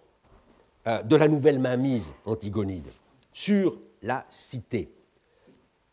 euh, 0.88 1.04
de 1.04 1.16
la 1.16 1.28
nouvelle 1.28 1.60
mainmise 1.60 2.14
antigonide 2.26 2.88
sur 3.32 3.78
la 4.02 4.26
cité. 4.30 4.92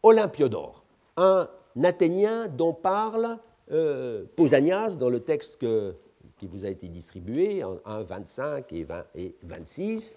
Olympiodore, 0.02 0.82
un 1.16 1.48
Athénien 1.82 2.48
dont 2.48 2.72
parle 2.72 3.38
euh, 3.70 4.24
Pausanias 4.34 4.96
dans 4.96 5.11
le 5.11 5.20
texte 5.20 5.58
qui 5.58 6.46
vous 6.46 6.64
a 6.64 6.68
été 6.68 6.88
distribué, 6.88 7.62
en 7.62 7.78
1, 7.84 8.02
25 8.02 8.72
et, 8.72 8.84
20, 8.84 9.04
et 9.14 9.37
26, 9.42 10.16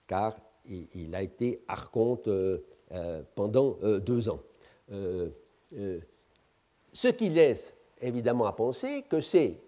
car 0.06 0.40
il 0.66 1.14
a 1.14 1.22
été 1.22 1.62
archonte 1.68 2.28
euh, 2.28 2.58
euh, 2.92 3.22
pendant 3.34 3.76
euh, 3.82 3.98
deux 3.98 4.28
ans. 4.28 4.40
ce 6.92 7.08
qui 7.08 7.28
laisse 7.28 7.74
évidemment 8.00 8.46
à 8.46 8.52
penser 8.52 9.04
que 9.08 9.20
c'est 9.20 9.60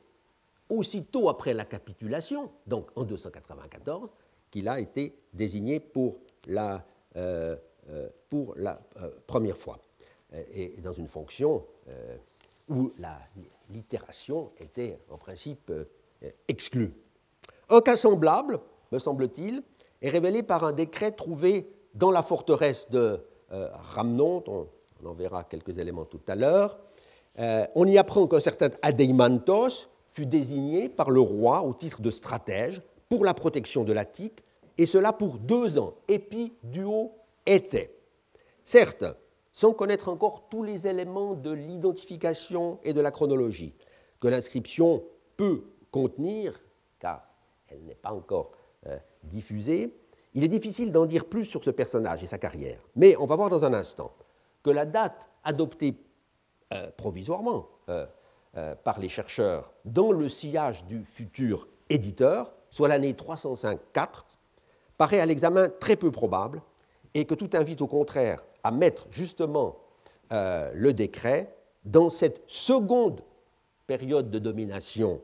aussitôt 0.69 1.29
après 1.29 1.55
la 1.55 1.65
capitulation, 1.65 2.51
donc 2.67 2.91
en 2.97 3.05
294, 3.05 4.09
qu'il 4.53 4.69
a 4.69 4.79
été 4.79 5.13
désigné 5.33 5.81
pour 5.81 6.19
la, 6.47 6.85
pour 8.31 8.55
la 8.57 8.81
première 9.27 9.57
fois, 9.57 9.81
et 10.55 10.81
dans 10.81 10.93
une 10.93 11.09
fonction 11.09 11.65
où 12.69 12.93
la 12.99 13.19
littération 13.71 14.53
était 14.61 14.99
en 15.11 15.17
principe 15.17 15.73
exclue. 16.47 16.93
Un 17.71 17.81
cas 17.81 17.97
semblable, 17.97 18.61
me 18.93 18.99
semble-t-il, 18.99 19.63
est 20.03 20.09
révélé 20.09 20.43
par 20.43 20.65
un 20.65 20.73
décret 20.73 21.13
trouvé 21.13 21.67
dans 21.95 22.11
la 22.11 22.23
forteresse 22.23 22.89
de 22.91 23.21
euh, 23.53 23.69
on, 23.99 24.67
en 25.05 25.13
verra 25.15 25.45
quelques 25.45 25.79
éléments 25.79 26.05
tout 26.05 26.21
à 26.29 26.35
l'heure. 26.35 26.79
Euh, 27.39 27.67
on 27.75 27.87
y 27.87 27.99
apprend 27.99 28.27
qu'un 28.27 28.41
certain 28.41 28.71
Adeimantos 28.83 29.89
fut 30.13 30.27
désigné 30.27 30.89
par 30.89 31.11
le 31.11 31.21
roi 31.21 31.63
au 31.63 31.73
titre 31.73 32.03
de 32.03 32.11
stratège 32.11 32.83
pour 33.13 33.27
la 33.27 33.35
protection 33.35 33.85
de 33.85 33.93
l'Attique, 33.93 34.43
et 34.79 34.87
cela 34.87 35.13
pour 35.13 35.37
deux 35.37 35.79
ans. 35.79 35.97
Épi 36.09 36.55
duo 36.63 37.13
était. 37.45 37.95
Certes, 38.65 39.05
sans 39.53 39.75
connaître 39.75 40.09
encore 40.09 40.49
tous 40.49 40.63
les 40.63 40.87
éléments 40.87 41.35
de 41.35 41.51
l'identification 41.51 42.79
et 42.85 42.95
de 42.95 43.03
la 43.03 43.11
chronologie 43.11 43.75
que 44.19 44.29
l'inscription 44.29 45.05
peut 45.37 45.63
contenir, 45.91 46.59
car 47.01 47.29
elle 47.69 47.85
n'est 47.85 47.95
pas 47.95 48.13
encore 48.13 48.53
euh, 48.87 48.97
diffusé, 49.25 49.95
il 50.33 50.43
est 50.43 50.49
difficile 50.49 50.91
d'en 50.91 51.05
dire 51.05 51.27
plus 51.27 51.45
sur 51.45 51.63
ce 51.63 51.69
personnage 51.69 52.25
et 52.25 52.27
sa 52.27 52.39
carrière. 52.39 52.81
Mais 52.97 53.15
on 53.19 53.27
va 53.27 53.37
voir 53.37 53.51
dans 53.51 53.63
un 53.63 53.75
instant 53.75 54.11
que 54.63 54.71
la 54.71 54.87
date 54.87 55.29
adoptée 55.45 55.99
euh, 56.73 56.91
provisoirement 56.97 57.69
euh, 57.91 58.07
par 58.85 58.99
les 58.99 59.11
chercheurs 59.11 59.71
dans 59.85 60.13
le 60.13 60.31
sillage 60.31 60.87
du 60.87 61.05
futur 61.05 61.69
éditeur, 61.91 62.55
soit 62.73 62.89
l'année 62.89 63.13
305-4, 63.13 63.79
paraît 64.99 65.21
à 65.21 65.27
l'examen 65.27 65.69
très 65.69 65.95
peu 65.95 66.11
probable 66.11 66.61
et 67.15 67.25
que 67.25 67.35
tout 67.35 67.51
invite 67.53 67.81
au 67.83 67.87
contraire 67.87 68.43
à 68.65 68.73
mettre 68.73 69.07
justement 69.11 69.79
le 70.31 70.93
décret 70.93 71.55
dans 71.85 72.09
cette 72.09 72.43
seconde 72.47 73.23
période 73.87 74.31
de 74.31 74.39
domination 74.39 75.21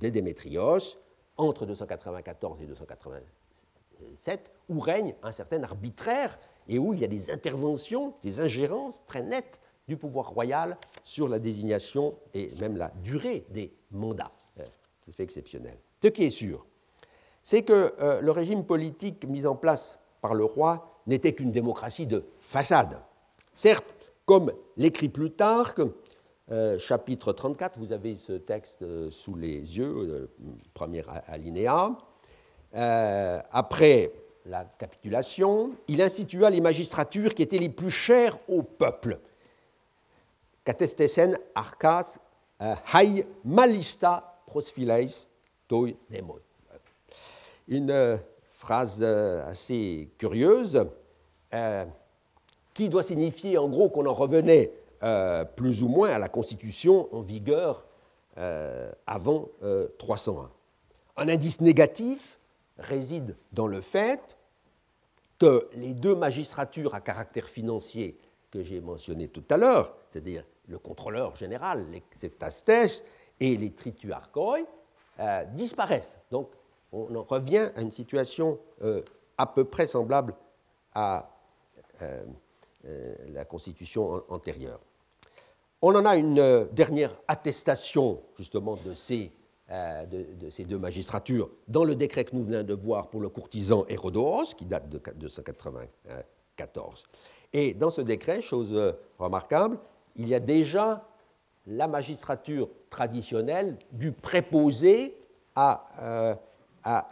des 0.00 0.10
Démétrios, 0.10 0.96
entre 1.36 1.66
294 1.66 2.62
et 2.62 2.66
287, 2.66 4.50
où 4.68 4.80
règne 4.80 5.14
un 5.22 5.32
certain 5.32 5.62
arbitraire 5.62 6.38
et 6.68 6.78
où 6.78 6.94
il 6.94 7.00
y 7.00 7.04
a 7.04 7.08
des 7.08 7.30
interventions, 7.30 8.14
des 8.22 8.40
ingérences 8.40 9.04
très 9.06 9.22
nettes 9.22 9.60
du 9.88 9.96
pouvoir 9.96 10.30
royal 10.30 10.78
sur 11.02 11.28
la 11.28 11.38
désignation 11.38 12.14
et 12.32 12.50
même 12.60 12.76
la 12.76 12.90
durée 13.02 13.44
des 13.50 13.74
mandats. 13.90 14.32
Euh, 14.58 14.64
c'est 15.04 15.12
fait 15.12 15.24
exceptionnel. 15.24 15.78
Ce 16.04 16.10
qui 16.10 16.24
est 16.24 16.30
sûr, 16.30 16.66
c'est 17.42 17.62
que 17.62 17.94
euh, 17.98 18.20
le 18.20 18.30
régime 18.30 18.66
politique 18.66 19.26
mis 19.26 19.46
en 19.46 19.56
place 19.56 19.98
par 20.20 20.34
le 20.34 20.44
roi 20.44 21.00
n'était 21.06 21.32
qu'une 21.32 21.50
démocratie 21.50 22.06
de 22.06 22.26
façade. 22.38 23.00
Certes, 23.54 23.94
comme 24.26 24.52
l'écrit 24.76 25.08
Plutarque, 25.08 25.80
euh, 26.50 26.78
chapitre 26.78 27.32
34, 27.32 27.78
vous 27.78 27.92
avez 27.92 28.18
ce 28.18 28.34
texte 28.34 28.82
euh, 28.82 29.10
sous 29.10 29.34
les 29.34 29.78
yeux, 29.78 30.30
premier 30.74 31.00
alinéa. 31.26 31.96
après 33.50 34.12
la 34.44 34.66
capitulation, 34.76 35.70
il 35.88 36.02
institua 36.02 36.50
les 36.50 36.60
magistratures 36.60 37.34
qui 37.34 37.40
étaient 37.40 37.56
les 37.56 37.70
plus 37.70 37.90
chères 37.90 38.36
au 38.46 38.62
peuple. 38.62 39.20
Catestesen 40.66 41.38
arcas 41.54 42.18
hai 42.60 43.24
malista 43.42 44.42
prosphileis 44.46 45.28
Une 47.68 48.18
phrase 48.48 49.02
assez 49.02 50.10
curieuse 50.18 50.86
qui 52.74 52.88
doit 52.88 53.02
signifier 53.02 53.56
en 53.56 53.68
gros 53.68 53.88
qu'on 53.88 54.06
en 54.06 54.14
revenait 54.14 54.72
euh, 55.02 55.44
plus 55.44 55.82
ou 55.82 55.88
moins 55.88 56.10
à 56.10 56.18
la 56.18 56.28
Constitution 56.28 57.14
en 57.14 57.20
vigueur 57.20 57.84
euh, 58.38 58.90
avant 59.06 59.48
301. 59.98 60.42
Euh, 60.42 60.46
Un 61.16 61.28
indice 61.28 61.60
négatif 61.60 62.38
réside 62.78 63.36
dans 63.52 63.66
le 63.66 63.80
fait 63.80 64.36
que 65.38 65.68
les 65.74 65.94
deux 65.94 66.14
magistratures 66.14 66.94
à 66.94 67.00
caractère 67.00 67.48
financier 67.48 68.18
que 68.50 68.62
j'ai 68.62 68.80
mentionnées 68.80 69.28
tout 69.28 69.44
à 69.50 69.56
l'heure, 69.56 69.94
c'est-à-dire 70.10 70.44
le 70.68 70.78
contrôleur 70.78 71.36
général, 71.36 71.86
les 71.90 72.02
et 73.40 73.56
les 73.56 73.72
trituarchoi, 73.72 74.60
disparaissent. 75.52 76.16
Donc 76.30 76.50
on 76.92 77.14
en 77.14 77.22
revient 77.22 77.70
à 77.76 77.80
une 77.80 77.90
situation 77.90 78.58
à 79.38 79.46
peu 79.46 79.64
près 79.64 79.86
semblable 79.86 80.34
à 80.94 81.30
la 82.82 83.44
constitution 83.44 84.22
antérieure. 84.28 84.80
On 85.86 85.94
en 85.94 86.06
a 86.06 86.16
une 86.16 86.38
euh, 86.38 86.64
dernière 86.72 87.14
attestation 87.28 88.22
justement 88.38 88.78
de 88.86 88.94
ces, 88.94 89.30
euh, 89.70 90.06
de, 90.06 90.48
ces, 90.48 90.64
deux 90.64 90.78
magistratures 90.78 91.50
dans 91.68 91.84
le 91.84 91.94
décret 91.94 92.24
que 92.24 92.34
nous 92.34 92.42
venons 92.42 92.62
de 92.62 92.72
voir 92.72 93.10
pour 93.10 93.20
le 93.20 93.28
courtisan 93.28 93.84
Hérodoros, 93.86 94.54
qui 94.56 94.64
date 94.64 94.88
de 94.88 94.98
294. 95.14 97.04
Et 97.52 97.74
dans 97.74 97.90
ce 97.90 98.00
décret, 98.00 98.40
chose 98.40 98.72
euh, 98.72 98.92
remarquable, 99.18 99.78
il 100.16 100.26
y 100.26 100.34
a 100.34 100.40
déjà 100.40 101.06
la 101.66 101.88
magistrature 101.88 102.68
traditionnelle 102.90 103.76
du 103.92 104.12
préposé 104.12 105.16
à, 105.54 106.38
à 106.82 107.08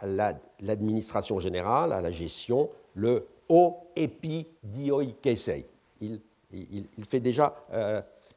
l'administration 0.59 1.39
générale, 1.39 1.91
à 1.91 2.01
la 2.01 2.11
gestion, 2.11 2.69
le 2.93 3.27
o 3.49 3.77
epi 3.95 4.47
dioi 4.63 5.03
il, 5.03 6.21
il, 6.51 7.05
fait 7.05 7.19
déjà 7.19 7.55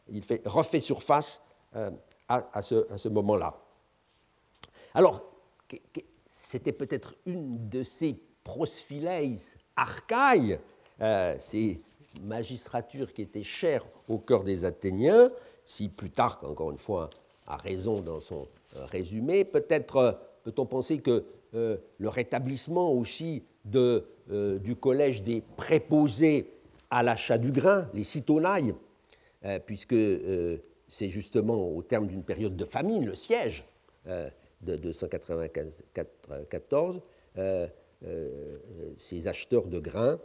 il 0.08 0.22
fait, 0.22 0.42
refait 0.46 0.80
surface 0.80 1.40
euh, 1.74 1.90
à, 2.28 2.62
ce, 2.62 3.08
moment-là. 3.08 3.54
Alors, 4.94 5.24
c'était 6.28 6.72
peut-être 6.72 7.14
une 7.24 7.68
de 7.68 7.82
ces 7.82 8.20
prosphileis 8.42 9.38
archaïs, 9.76 10.58
euh, 11.00 11.36
ces 11.38 11.80
magistratures 12.22 13.12
qui 13.12 13.22
étaient 13.22 13.44
chères 13.44 13.84
au 14.08 14.18
cœur 14.18 14.42
des 14.42 14.64
Athéniens, 14.64 15.30
si 15.66 15.88
Plutarque, 15.88 16.44
encore 16.44 16.70
une 16.70 16.78
fois, 16.78 17.10
a 17.46 17.56
raison 17.56 18.00
dans 18.00 18.20
son 18.20 18.48
résumé. 18.74 19.44
Peut-être 19.44 20.18
peut-on 20.42 20.64
penser 20.64 20.98
que 20.98 21.24
le 21.52 22.08
rétablissement 22.08 22.92
aussi 22.92 23.42
de, 23.64 24.06
du 24.62 24.76
collège 24.76 25.22
des 25.22 25.42
préposés 25.56 26.52
à 26.88 27.02
l'achat 27.02 27.36
du 27.36 27.52
grain, 27.52 27.88
les 27.94 28.04
citonailles, 28.04 28.74
puisque 29.66 29.96
c'est 30.88 31.08
justement 31.08 31.68
au 31.68 31.82
terme 31.82 32.06
d'une 32.06 32.22
période 32.22 32.56
de 32.56 32.64
famine, 32.64 33.04
le 33.04 33.14
siège 33.14 33.64
de 34.06 34.76
294, 34.76 37.00
ces 38.96 39.28
acheteurs 39.28 39.66
de 39.66 39.80
grains 39.80 40.18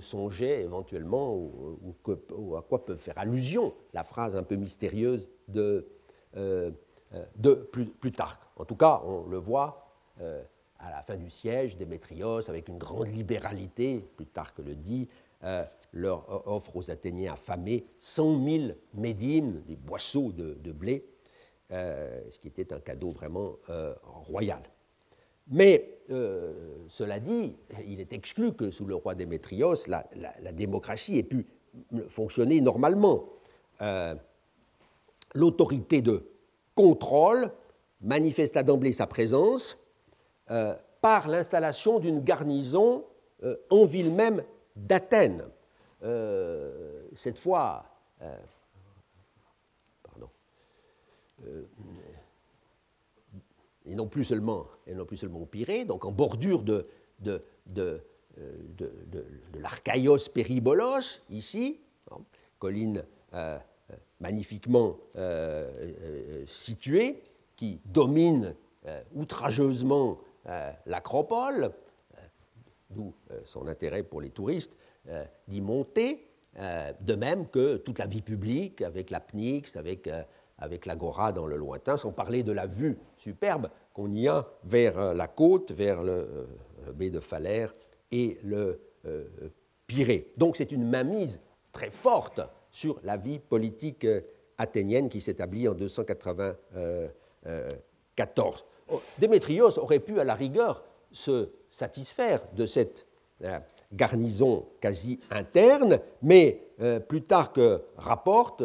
songeait 0.00 0.62
éventuellement 0.62 1.34
ou, 1.34 2.56
à 2.56 2.62
quoi 2.62 2.84
peut 2.84 2.96
faire 2.96 3.18
allusion 3.18 3.74
la 3.92 4.04
phrase 4.04 4.36
un 4.36 4.42
peu 4.42 4.56
mystérieuse 4.56 5.28
de, 5.48 5.86
euh, 7.14 7.24
de 7.36 7.54
Plutarque. 8.00 8.42
En 8.56 8.64
tout 8.64 8.76
cas, 8.76 9.02
on 9.04 9.26
le 9.26 9.36
voit 9.36 9.86
euh, 10.20 10.42
à 10.78 10.90
la 10.90 11.02
fin 11.02 11.16
du 11.16 11.28
siège, 11.28 11.76
Démétrios, 11.76 12.48
avec 12.48 12.68
une 12.68 12.78
grande 12.78 13.08
libéralité, 13.08 14.02
Plutarque 14.16 14.58
le 14.60 14.74
dit, 14.74 15.08
euh, 15.44 15.62
leur 15.92 16.48
offre 16.48 16.76
aux 16.76 16.90
Athéniens 16.90 17.34
affamés 17.34 17.84
100 17.98 18.44
000 18.44 18.64
médimes, 18.94 19.62
des 19.66 19.76
boisseaux 19.76 20.32
de 20.32 20.72
blé, 20.72 21.06
ce 21.70 22.38
qui 22.38 22.48
était 22.48 22.72
un 22.72 22.80
cadeau 22.80 23.10
vraiment 23.10 23.56
royal. 24.02 24.62
Mais 25.48 25.98
euh, 26.10 26.52
cela 26.88 27.20
dit, 27.20 27.56
il 27.86 28.00
est 28.00 28.12
exclu 28.12 28.52
que 28.52 28.70
sous 28.70 28.84
le 28.84 28.94
roi 28.94 29.14
Démétrios, 29.14 29.86
la, 29.86 30.52
démocratie 30.52 31.18
ait 31.18 31.22
pu 31.22 31.46
fonctionner 32.08 32.60
normalement. 32.60 33.28
Euh, 33.80 34.14
l'autorité 35.34 36.02
de 36.02 36.28
contrôle 36.74 37.50
manifesta 38.00 38.62
d'emblée 38.62 38.92
sa 38.92 39.06
présence 39.06 39.78
euh, 40.50 40.74
par 41.00 41.28
l'installation 41.28 41.98
d'une 41.98 42.20
garnison 42.20 43.04
en 43.70 43.86
ville 43.86 44.12
même 44.12 44.44
d'Athènes. 44.76 45.42
cette 47.16 47.40
fois, 47.40 47.84
pardon, 50.04 50.28
et 53.86 53.94
non 53.94 54.06
plus 54.06 54.24
seulement, 54.24 54.66
et 54.86 54.94
non 54.94 55.04
plus 55.04 55.16
seulement 55.16 55.40
au 55.40 55.46
Pirée, 55.46 55.84
donc 55.84 56.04
en 56.04 56.12
bordure 56.12 56.62
de, 56.62 56.86
de, 57.20 57.42
de, 57.66 58.00
euh, 58.38 58.56
de, 59.10 59.24
l'Archaïos 59.58 60.28
Péribolos, 60.32 61.20
ici, 61.30 61.80
hein, 62.10 62.18
colline 62.58 63.04
euh, 63.34 63.58
euh, 63.90 63.94
magnifiquement 64.20 64.98
située, 66.46 67.22
qui 67.56 67.80
domine 67.84 68.54
outrageusement 69.14 70.18
l'acropole, 70.86 71.72
d'où 72.90 73.14
son 73.44 73.66
intérêt 73.66 74.02
pour 74.02 74.20
les 74.20 74.30
touristes 74.30 74.76
d'y 75.48 75.60
monter, 75.60 76.26
de 76.56 77.14
même 77.14 77.48
que 77.48 77.76
toute 77.76 77.98
la 77.98 78.06
vie 78.06 78.22
publique, 78.22 78.80
avec 78.82 79.10
la 79.10 79.20
PNIX, 79.20 79.76
avec 79.76 80.08
avec 80.58 80.86
l'agora 80.86 81.32
dans 81.32 81.46
le 81.46 81.56
lointain, 81.56 81.96
sans 81.96 82.12
parler 82.12 82.42
de 82.42 82.52
la 82.52 82.66
vue 82.66 82.98
superbe 83.16 83.70
qu'on 83.92 84.14
y 84.14 84.28
a 84.28 84.46
vers 84.64 84.98
euh, 84.98 85.12
la 85.14 85.28
côte, 85.28 85.70
vers 85.72 86.02
le, 86.02 86.12
euh, 86.12 86.46
baie 86.92 87.10
de 87.10 87.20
Falère 87.20 87.74
et 88.10 88.38
le 88.42 88.80
euh, 89.06 89.24
Pirée. 89.86 90.32
Donc 90.36 90.56
c'est 90.56 90.72
une 90.72 90.88
mainmise 90.88 91.40
très 91.72 91.90
forte 91.90 92.40
sur 92.70 92.98
la 93.02 93.18
vie 93.18 93.38
politique 93.38 94.06
athénienne 94.56 95.08
qui 95.08 95.20
s'établit 95.20 95.68
en 95.68 95.74
294. 95.74 98.64
Démétrios 99.18 99.78
aurait 99.78 99.98
pu 99.98 100.20
à 100.20 100.24
la 100.24 100.34
rigueur 100.34 100.84
se 101.10 101.50
satisfaire 101.70 102.42
de 102.54 102.66
cette 102.66 103.06
garnison 103.92 104.68
quasi 104.80 105.18
interne, 105.30 105.98
mais 106.22 106.62
plus 107.08 107.22
tard 107.22 107.52
que 107.52 107.82
rapporte 107.96 108.62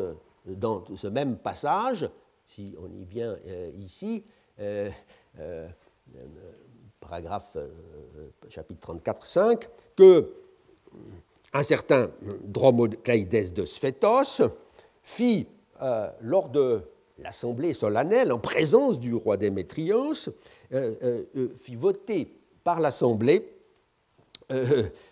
dans 0.56 0.84
ce 0.96 1.08
même 1.08 1.38
passage, 1.38 2.10
si 2.48 2.76
on 2.82 2.92
y 2.92 3.04
vient 3.04 3.36
euh, 3.48 3.72
ici, 3.78 4.24
euh, 4.60 4.90
euh, 5.40 5.68
paragraphe 7.00 7.58
chapitre 8.50 8.82
34, 8.82 9.26
5, 9.26 9.70
que 9.96 10.34
un 11.54 11.64
certain 11.64 12.10
Dromocleides 12.44 13.54
de 13.54 13.66
Sphétos 13.66 14.42
fit, 15.02 15.48
lors 16.22 16.50
de 16.50 16.82
l'assemblée 17.20 17.74
solennelle, 17.74 18.32
en 18.32 18.40
présence 18.40 19.00
du 19.00 19.14
roi 19.14 19.38
Démétrios, 19.38 20.14
fit 21.56 21.76
voter 21.76 22.34
par 22.64 22.80
l'assemblée 22.80 23.54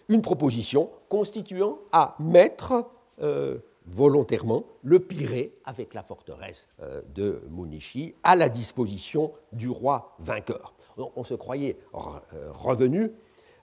une 0.09 0.21
proposition 0.21 0.89
constituant 1.07 1.79
à 1.91 2.15
mettre 2.19 2.85
volontairement 3.87 4.65
le 4.83 4.99
Pirée 4.99 5.53
avec 5.65 5.93
la 5.93 6.03
forteresse 6.03 6.67
euh, 6.81 7.01
de 7.13 7.41
Munichi 7.49 8.15
à 8.23 8.35
la 8.35 8.49
disposition 8.49 9.31
du 9.51 9.69
roi 9.69 10.15
vainqueur. 10.19 10.73
on 10.97 11.23
se 11.23 11.33
croyait 11.33 11.77
euh, 11.93 12.51
revenu 12.51 13.11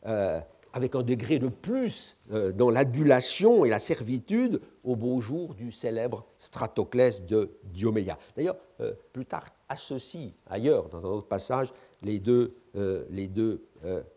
euh, 0.07 0.41
avec 0.73 0.95
un 0.95 1.03
degré 1.03 1.39
de 1.39 1.49
plus 1.49 2.17
dans 2.55 2.71
l'adulation 2.71 3.67
et 3.67 3.69
la 3.69 3.79
servitude 3.79 4.63
au 4.85 4.97
beau 4.97 5.21
jour 5.21 5.55
du 5.55 5.71
célèbre 5.71 6.25
Stratoclès 6.39 7.27
de 7.27 7.59
Dioméa. 7.65 8.17
D'ailleurs, 8.35 8.57
plus 9.13 9.27
tard 9.27 9.45
associe 9.69 10.31
ailleurs, 10.47 10.89
dans 10.89 11.01
un 11.01 11.11
autre 11.11 11.29
passage, 11.29 11.75
les 12.01 12.19
deux, 12.19 12.57
les 13.11 13.29
deux 13.29 13.67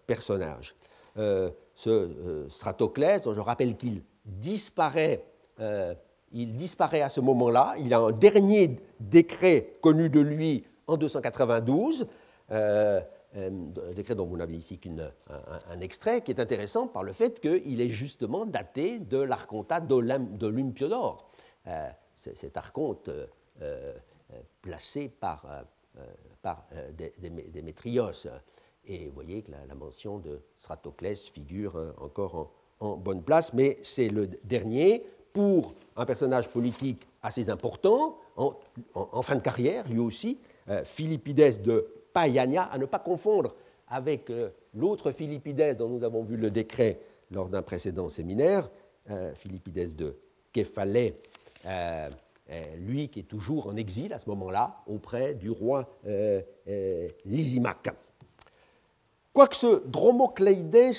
personnages. 0.07 0.77
ce 1.17 2.45
Stratoclès, 2.47 3.21
dont 3.23 3.33
je 3.33 3.41
rappelle 3.41 3.75
qu'il 3.75 4.01
disparaît 4.23 5.25
euh, 5.59 5.93
il 6.31 6.55
disparaît 6.55 7.01
à 7.01 7.09
ce 7.09 7.21
moment-là. 7.21 7.75
Il 7.79 7.93
a 7.93 7.99
un 7.99 8.11
dernier 8.11 8.77
décret 8.99 9.77
connu 9.81 10.09
de 10.09 10.19
lui 10.19 10.65
en 10.87 10.97
292, 10.97 12.07
euh, 12.51 13.01
euh, 13.37 13.49
un 13.89 13.93
décret 13.93 14.15
dont 14.15 14.25
vous 14.25 14.37
n'avez 14.37 14.55
ici 14.55 14.77
qu'un 14.77 14.97
un, 15.69 15.79
extrait, 15.79 16.21
qui 16.21 16.31
est 16.31 16.39
intéressant 16.39 16.87
par 16.87 17.03
le 17.03 17.13
fait 17.13 17.39
qu'il 17.39 17.79
est 17.79 17.89
justement 17.89 18.45
daté 18.45 18.99
de 18.99 19.17
l'archontat 19.17 19.79
d'Olympiodore. 19.81 21.29
cet 22.15 22.57
archonte 22.57 23.09
placé 24.61 25.07
par, 25.09 25.45
par 26.41 26.67
Démétrios. 27.53 28.27
Et 28.87 29.07
vous 29.07 29.13
voyez 29.13 29.41
que 29.41 29.51
la, 29.51 29.75
mention 29.75 30.19
de 30.19 30.41
Stratoclès 30.53 31.27
figure 31.29 31.93
encore 31.97 32.35
en, 32.35 32.51
en 32.79 32.97
bonne 32.97 33.23
place, 33.23 33.53
mais 33.53 33.79
c'est 33.83 34.09
le 34.09 34.27
dernier 34.43 35.03
pour 35.35 35.73
un 35.97 36.05
personnage 36.05 36.47
politique 36.47 37.05
assez 37.21 37.49
important, 37.49 38.17
en, 38.37 39.21
fin 39.21 39.35
de 39.35 39.41
carrière, 39.41 39.85
lui 39.89 39.99
aussi, 39.99 40.39
euh, 40.69 40.85
Philippides 40.85 41.61
de 41.61 41.85
Paiania, 42.13 42.63
à 42.63 42.77
ne 42.77 42.85
pas 42.85 42.99
confondre 42.99 43.53
avec 43.89 44.29
euh, 44.29 44.49
l'autre 44.73 45.11
Philippides 45.11 45.75
dont 45.77 45.89
nous 45.89 46.05
avons 46.05 46.23
vu 46.23 46.37
le 46.37 46.49
décret 46.51 46.99
lors 47.31 47.49
d'un 47.49 47.61
précédent 47.61 48.07
séminaire, 48.07 48.69
euh, 49.09 49.33
Philippides 49.35 49.95
de 49.97 50.15
Képhalais, 50.53 51.17
lui 52.77 53.09
qui 53.09 53.19
est 53.19 53.23
toujours 53.23 53.67
en 53.67 53.75
exil 53.75 54.13
à 54.13 54.19
ce 54.19 54.29
moment-là 54.29 54.83
auprès 54.87 55.33
du 55.33 55.49
roi 55.49 55.89
Lysimaque. 57.25 57.89
Quoique 59.33 59.55
ce 59.55 59.85
Dromocleides 59.85 60.95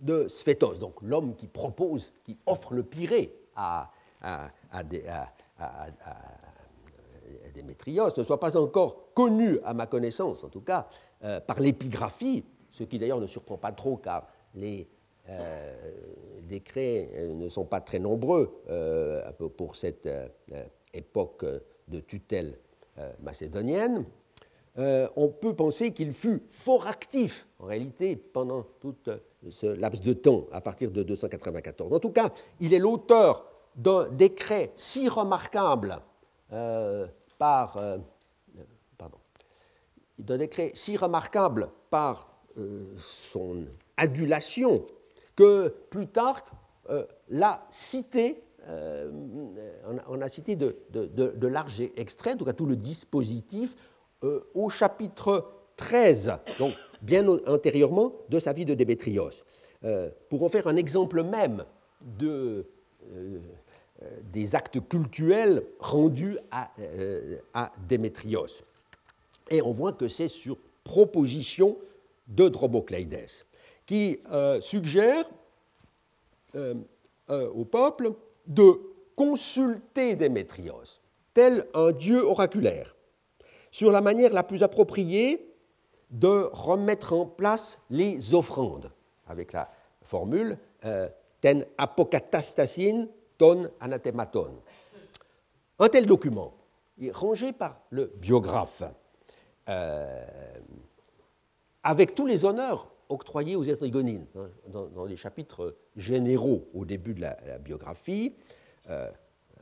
de 0.00 0.28
Sphétos, 0.28 0.78
donc 0.78 0.94
l'homme 1.02 1.34
qui 1.34 1.48
propose, 1.48 2.12
qui 2.24 2.38
offre 2.46 2.72
le 2.72 2.82
Pirée 2.82 3.34
à, 3.58 3.90
à, 4.22 4.48
Démétrios 7.54 8.08
ne 8.16 8.22
soit 8.22 8.40
pas 8.40 8.56
encore 8.56 9.12
connu, 9.14 9.58
à 9.64 9.74
ma 9.74 9.86
connaissance 9.86 10.44
en 10.44 10.48
tout 10.48 10.60
cas, 10.60 10.88
euh, 11.24 11.40
par 11.40 11.60
l'épigraphie, 11.60 12.44
ce 12.70 12.84
qui 12.84 12.98
d'ailleurs 12.98 13.20
ne 13.20 13.26
surprend 13.26 13.58
pas 13.58 13.72
trop 13.72 13.96
car 13.96 14.26
les 14.54 14.88
euh, 15.28 15.74
décrets 16.48 17.10
euh, 17.14 17.34
ne 17.34 17.48
sont 17.48 17.64
pas 17.64 17.80
très 17.80 17.98
nombreux 17.98 18.62
pour 19.56 19.76
cette 19.76 20.08
époque 20.94 21.44
de 21.88 22.00
tutelle 22.00 22.58
macédonienne. 23.20 24.04
on 24.76 25.28
peut 25.28 25.54
penser 25.54 25.92
qu'il 25.92 26.12
fut 26.12 26.42
fort 26.48 26.86
actif, 26.86 27.46
en 27.58 27.66
réalité, 27.66 28.16
pendant 28.16 28.64
tout 28.80 28.94
ce 29.48 29.66
laps 29.66 30.00
de 30.02 30.12
temps, 30.12 30.46
à 30.52 30.60
partir 30.60 30.90
de 30.90 31.02
294. 31.02 31.92
En 31.92 32.00
tout 32.00 32.10
cas, 32.10 32.30
il 32.60 32.74
est 32.74 32.78
l'auteur 32.78 33.47
d'un 33.78 34.08
décret 34.10 34.72
si 34.76 35.08
remarquable 35.08 36.00
euh, 36.52 37.06
par 37.38 37.76
euh, 37.76 37.96
pardon, 38.98 39.18
d'un 40.18 40.36
décret 40.36 40.72
si 40.74 40.96
remarquable 40.96 41.70
par 41.88 42.28
euh, 42.58 42.92
son 42.98 43.66
adulation 43.96 44.84
que 45.36 45.68
Plutarque 45.90 46.48
l'a 47.28 47.66
cité 47.70 48.42
on, 48.66 50.20
a, 50.20 50.28
cité 50.28 50.56
de, 50.56 50.76
de, 50.90 51.46
larges 51.46 51.80
extraits, 51.96 52.34
en 52.34 52.38
tout 52.38 52.44
cas 52.44 52.52
tout 52.52 52.66
le 52.66 52.76
dispositif, 52.76 53.74
au 54.22 54.68
chapitre 54.68 55.52
13, 55.76 56.32
donc 56.58 56.74
bien 57.00 57.26
antérieurement 57.46 58.12
de 58.28 58.38
sa 58.38 58.52
vie 58.52 58.64
de 58.64 58.74
Démétrios. 58.74 59.30
pour 60.28 60.42
en 60.42 60.48
faire 60.48 60.66
un 60.66 60.76
exemple 60.76 61.22
même 61.22 61.64
de, 62.00 62.66
des 64.32 64.54
actes 64.54 64.80
cultuels 64.88 65.64
rendus 65.80 66.38
à, 66.50 66.70
à 67.54 67.72
Démétrios. 67.88 68.62
Et 69.50 69.62
on 69.62 69.72
voit 69.72 69.92
que 69.92 70.08
c'est 70.08 70.28
sur 70.28 70.56
proposition 70.84 71.76
de 72.28 72.48
Drobocleides, 72.48 73.26
qui 73.86 74.20
euh, 74.30 74.60
suggère 74.60 75.24
euh, 76.54 76.74
euh, 77.30 77.50
au 77.50 77.64
peuple 77.64 78.12
de 78.46 78.80
consulter 79.16 80.14
Démétrios, 80.14 81.00
tel 81.34 81.66
un 81.74 81.92
dieu 81.92 82.22
oraculaire, 82.22 82.96
sur 83.70 83.90
la 83.90 84.00
manière 84.00 84.32
la 84.32 84.42
plus 84.42 84.62
appropriée 84.62 85.54
de 86.10 86.48
remettre 86.52 87.12
en 87.12 87.26
place 87.26 87.78
les 87.90 88.34
offrandes, 88.34 88.90
avec 89.26 89.52
la 89.52 89.70
formule 90.02 90.56
ten 91.40 91.66
apokatastasin 91.76 93.08
ton 93.38 93.70
anathematon. 93.80 94.60
Un 95.78 95.88
tel 95.88 96.06
document 96.06 96.54
rangé 97.12 97.52
par 97.52 97.80
le 97.90 98.12
biographe 98.16 98.82
euh, 99.68 100.24
avec 101.82 102.14
tous 102.14 102.26
les 102.26 102.44
honneurs 102.44 102.90
octroyés 103.08 103.56
aux 103.56 103.62
Étrigonines, 103.62 104.26
hein, 104.36 104.50
dans, 104.66 105.04
les 105.04 105.16
chapitres 105.16 105.76
généraux 105.96 106.68
au 106.74 106.84
début 106.84 107.14
de 107.14 107.22
la, 107.22 107.58
biographie, 107.58 108.34
euh, 108.90 109.10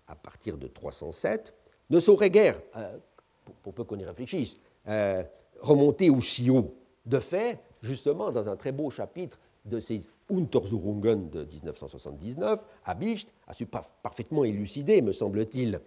à 0.09 0.17
partir 0.17 0.57
de 0.57 0.67
307, 0.67 1.55
ne 1.91 2.01
saurait 2.01 2.31
guère, 2.31 2.61
euh, 2.77 2.97
pour, 3.63 3.75
peu 3.75 3.85
qu'on 3.85 3.99
y 3.99 4.05
réfléchisse, 4.05 4.57
remonter 5.61 6.11
aussi 6.11 6.51
haut. 6.51 6.75
De 7.05 7.21
fait, 7.21 7.61
justement, 7.83 8.33
dans 8.33 8.49
un 8.49 8.57
très 8.57 8.73
beau 8.73 8.91
chapitre 8.91 9.39
de 9.65 9.79
ces 9.79 10.01
Untersuchungen 10.29 11.31
de 11.31 11.45
1979, 11.45 12.61
Habicht 12.85 13.33
a 13.47 13.55
su 13.55 13.67
parfaitement 13.67 14.45
élucider, 14.45 15.03
me 15.03 15.13
semble-t-il, 15.13 15.81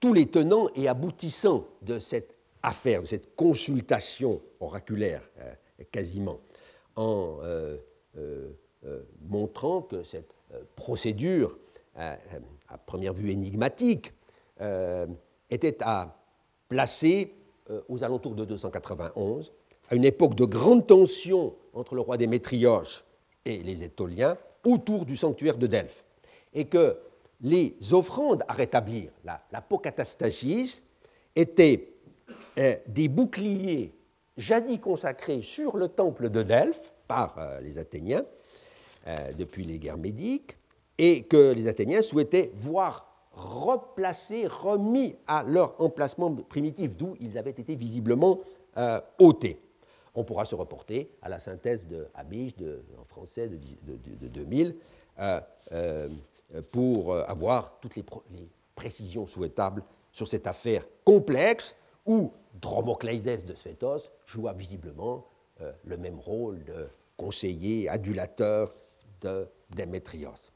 tous 0.00 0.12
les 0.14 0.26
tenants 0.26 0.68
et 0.74 0.88
aboutissants 0.88 1.66
de 1.82 1.98
cette 1.98 2.34
affaire, 2.62 3.02
de 3.02 3.06
cette 3.06 3.34
consultation 3.36 4.40
oraculaire 4.60 5.22
euh, 5.38 5.54
quasiment, 5.90 6.40
en 6.96 7.38
euh, 7.42 7.76
euh, 8.16 8.52
montrant 9.28 9.82
que 9.82 10.02
cette 10.02 10.32
procédure, 10.74 11.56
à 11.94 12.78
première 12.78 13.12
vue 13.12 13.30
énigmatique, 13.30 14.12
était 15.50 15.76
à 15.82 16.18
placer 16.66 17.34
aux 17.88 18.02
alentours 18.02 18.34
de 18.34 18.44
291, 18.46 19.52
à 19.90 19.96
une 19.96 20.04
époque 20.04 20.34
de 20.34 20.44
grande 20.44 20.86
tension 20.86 21.54
entre 21.74 21.94
le 21.94 22.00
roi 22.00 22.16
Démétrios 22.16 23.02
et 23.44 23.58
les 23.58 23.84
Étoliens, 23.84 24.36
autour 24.64 25.04
du 25.04 25.16
sanctuaire 25.16 25.56
de 25.58 25.66
Delphes, 25.66 26.04
et 26.54 26.66
que 26.66 26.96
les 27.40 27.76
offrandes 27.92 28.44
à 28.48 28.52
rétablir, 28.52 29.10
la, 29.24 29.42
la 29.50 29.66
étaient 31.36 31.92
euh, 32.58 32.74
des 32.86 33.08
boucliers 33.08 33.94
jadis 34.36 34.78
consacrés 34.78 35.42
sur 35.42 35.76
le 35.76 35.88
temple 35.88 36.28
de 36.28 36.42
Delphes 36.42 36.92
par 37.08 37.38
euh, 37.38 37.60
les 37.60 37.78
Athéniens 37.78 38.24
euh, 39.06 39.32
depuis 39.32 39.64
les 39.64 39.78
guerres 39.78 39.96
médiques 39.96 40.56
et 40.98 41.22
que 41.22 41.52
les 41.52 41.66
Athéniens 41.66 42.02
souhaitaient 42.02 42.50
voir 42.54 43.06
replacés, 43.32 44.46
remis 44.46 45.16
à 45.26 45.42
leur 45.44 45.80
emplacement 45.80 46.34
primitif, 46.34 46.96
d'où 46.96 47.16
ils 47.20 47.38
avaient 47.38 47.50
été 47.50 47.74
visiblement 47.74 48.40
ôtés. 49.18 49.58
On 50.20 50.24
pourra 50.24 50.44
se 50.44 50.54
reporter 50.54 51.10
à 51.22 51.30
la 51.30 51.38
synthèse 51.38 51.86
de 51.86 52.06
Habich, 52.14 52.54
en 53.00 53.04
français 53.04 53.48
de, 53.48 53.56
de 54.20 54.28
2000, 54.28 54.76
pour 56.70 57.14
avoir 57.16 57.80
toutes 57.80 57.96
les, 57.96 58.04
précisions 58.74 59.26
souhaitables 59.26 59.82
sur 60.12 60.28
cette 60.28 60.46
affaire 60.46 60.84
complexe 61.04 61.74
où 62.06 62.32
Dromocleides 62.60 63.46
de 63.46 63.54
Sphétos 63.54 64.10
joua 64.26 64.52
visiblement 64.52 65.26
euh, 65.60 65.72
le 65.84 65.96
même 65.96 66.18
rôle 66.18 66.64
de 66.64 66.88
conseiller, 67.16 67.88
adulateur 67.88 68.74
de 69.20 69.48
Démétrios. 69.70 70.52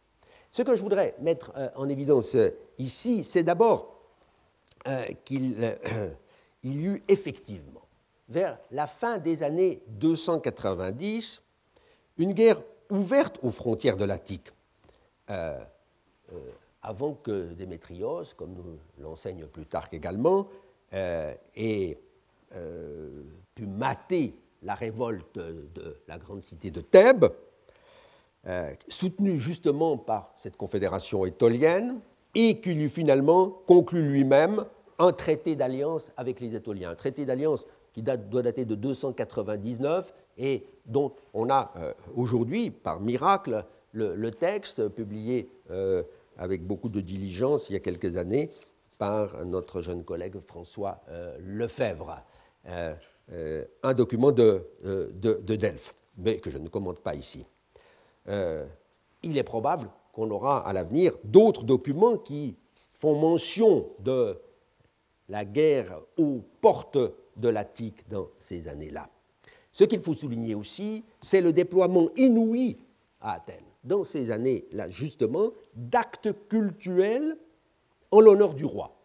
Ce 0.51 0.63
que 0.63 0.75
je 0.75 0.83
voudrais 0.83 1.15
mettre 1.21 1.53
euh, 1.57 1.69
en 1.77 1.89
évidence 1.89 2.35
euh, 2.35 2.51
ici, 2.79 3.25
c'est 3.25 3.43
d'abord 3.43 3.91
qu'il 5.25 5.79
y 6.63 6.77
eut 6.77 7.03
effectivement, 7.09 7.84
vers 8.35 8.59
la 8.73 8.89
fin 8.89 9.19
des 9.19 9.45
années 9.45 9.81
290, 9.87 11.41
une 12.19 12.33
guerre 12.33 12.61
ouverte 12.91 13.39
aux 13.43 13.53
frontières 13.53 13.97
de 13.97 14.05
l'Attique, 14.05 14.51
avant 16.83 17.15
que 17.15 17.55
Démétrios, 17.55 18.25
comme 18.37 18.55
nous 18.55 18.79
l'enseigne 18.99 19.47
Plutarque 19.47 19.95
également, 19.95 20.49
euh, 20.93 21.33
euh, 22.57 23.23
pu 23.55 23.67
mater 23.67 24.35
la 24.63 24.75
révolte 24.75 25.39
de 25.39 25.97
la 26.09 26.19
grande 26.19 26.43
cité 26.43 26.71
de 26.71 26.81
Thèbes, 26.81 27.27
euh, 28.47 28.75
soutenue 28.89 29.39
justement 29.39 29.97
par 29.97 30.35
cette 30.37 30.57
confédération 30.57 31.25
étolienne, 31.25 32.01
et 32.35 32.61
qu'il 32.61 32.81
eut 32.81 32.89
finalement 32.89 33.49
conclu 33.49 34.03
lui-même 34.03 34.65
un 34.99 35.13
traité 35.13 35.55
d'alliance 35.55 36.13
avec 36.17 36.41
les 36.41 36.55
Étoliens. 36.55 36.91
Un 36.91 36.95
traité 36.97 37.25
d'alliance 37.25 37.67
qui 37.95 38.03
doit 38.03 38.43
dater 38.43 38.67
de 38.67 38.75
299 38.75 40.13
et 40.37 40.67
dont 40.85 41.13
on 41.33 41.49
a 41.49 41.73
aujourd'hui, 42.17 42.71
par 42.71 43.01
miracle, 43.01 43.65
le, 43.93 44.31
texte 44.31 44.89
publié 44.89 45.49
avec 46.37 46.67
beaucoup 46.67 46.89
de 46.89 47.01
diligence 47.01 47.71
il 47.71 47.75
y 47.75 47.77
a 47.77 47.81
quelques 47.81 48.17
années 48.17 48.51
par 48.99 49.45
notre 49.45 49.81
jeune 49.81 50.05
collègue 50.05 50.39
François 50.47 51.01
euh, 51.09 51.37
Lefebvre, 51.41 52.23
euh, 52.67 52.95
euh, 53.33 53.65
un 53.83 53.95
document 53.95 54.33
de, 54.33 54.67
de, 54.83 55.57
Delphes, 55.57 55.95
mais 56.17 56.39
que 56.39 56.51
je 56.51 56.59
ne 56.59 56.69
commente 56.69 57.01
pas 57.01 57.15
ici. 57.15 57.45
il 58.27 59.39
est 59.39 59.43
probable 59.43 59.89
qu'on 60.13 60.31
aura 60.31 60.67
à 60.67 60.73
l'avenir 60.73 61.15
d'autres 61.25 61.65
documents 61.65 62.17
qui 62.17 62.57
font 62.93 63.19
mention 63.19 63.89
de 63.99 64.39
la 65.29 65.45
guerre 65.45 66.01
aux 66.19 66.43
portes 66.61 66.99
de 67.37 67.49
l'Attique 67.49 68.09
dans 68.09 68.29
ces 68.39 68.69
années-là. 68.69 69.09
Ce 69.73 69.85
qu'il 69.85 70.01
faut 70.01 70.15
souligner 70.15 70.55
aussi, 70.55 71.05
c'est 71.21 71.41
le 71.41 71.53
déploiement 71.53 72.09
inouï 72.17 72.79
à 73.21 73.35
Athènes, 73.35 73.65
dans 73.83 74.05
ces 74.05 74.31
années-là 74.31 74.89
justement, 74.89 75.51
d'actes 75.75 76.29
cultuels 76.49 77.37
en 78.11 78.21
l'honneur 78.21 78.55
du 78.55 78.65
roi, 78.65 78.97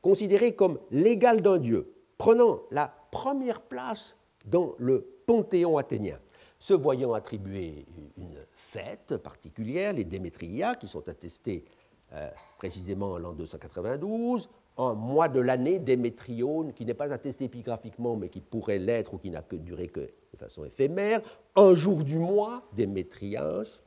considéré 0.00 0.54
comme 0.54 0.78
l'égal 0.90 1.40
d'un 1.40 1.58
dieu, 1.58 1.92
prenant 2.18 2.62
la 2.70 2.92
première 3.10 3.60
place 3.60 4.16
dans 4.44 4.74
le 4.78 5.06
panthéon 5.26 5.76
athénien, 5.76 6.18
se 6.58 6.74
voyant 6.74 7.12
attribuer 7.12 7.86
une 8.16 8.38
fête 8.52 9.16
particulière, 9.16 9.92
les 9.92 10.04
Démétria, 10.04 10.74
qui 10.74 10.88
sont 10.88 11.08
attestés 11.08 11.64
euh, 12.12 12.30
précisément 12.58 13.12
en 13.12 13.18
l'an 13.18 13.32
292, 13.32 14.48
un 14.78 14.94
mois 14.94 15.28
de 15.28 15.40
l'année, 15.40 15.78
Démétrione, 15.78 16.72
qui 16.72 16.84
n'est 16.84 16.94
pas 16.94 17.12
attesté 17.12 17.44
épigraphiquement, 17.44 18.16
mais 18.16 18.28
qui 18.28 18.40
pourrait 18.40 18.78
l'être 18.78 19.14
ou 19.14 19.18
qui 19.18 19.30
n'a 19.30 19.42
que 19.42 19.56
duré 19.56 19.88
que 19.88 20.00
de 20.00 20.38
façon 20.38 20.64
éphémère, 20.64 21.20
un 21.56 21.74
jour 21.74 22.04
du 22.04 22.18
mois, 22.18 22.62
Démétrias. 22.72 23.82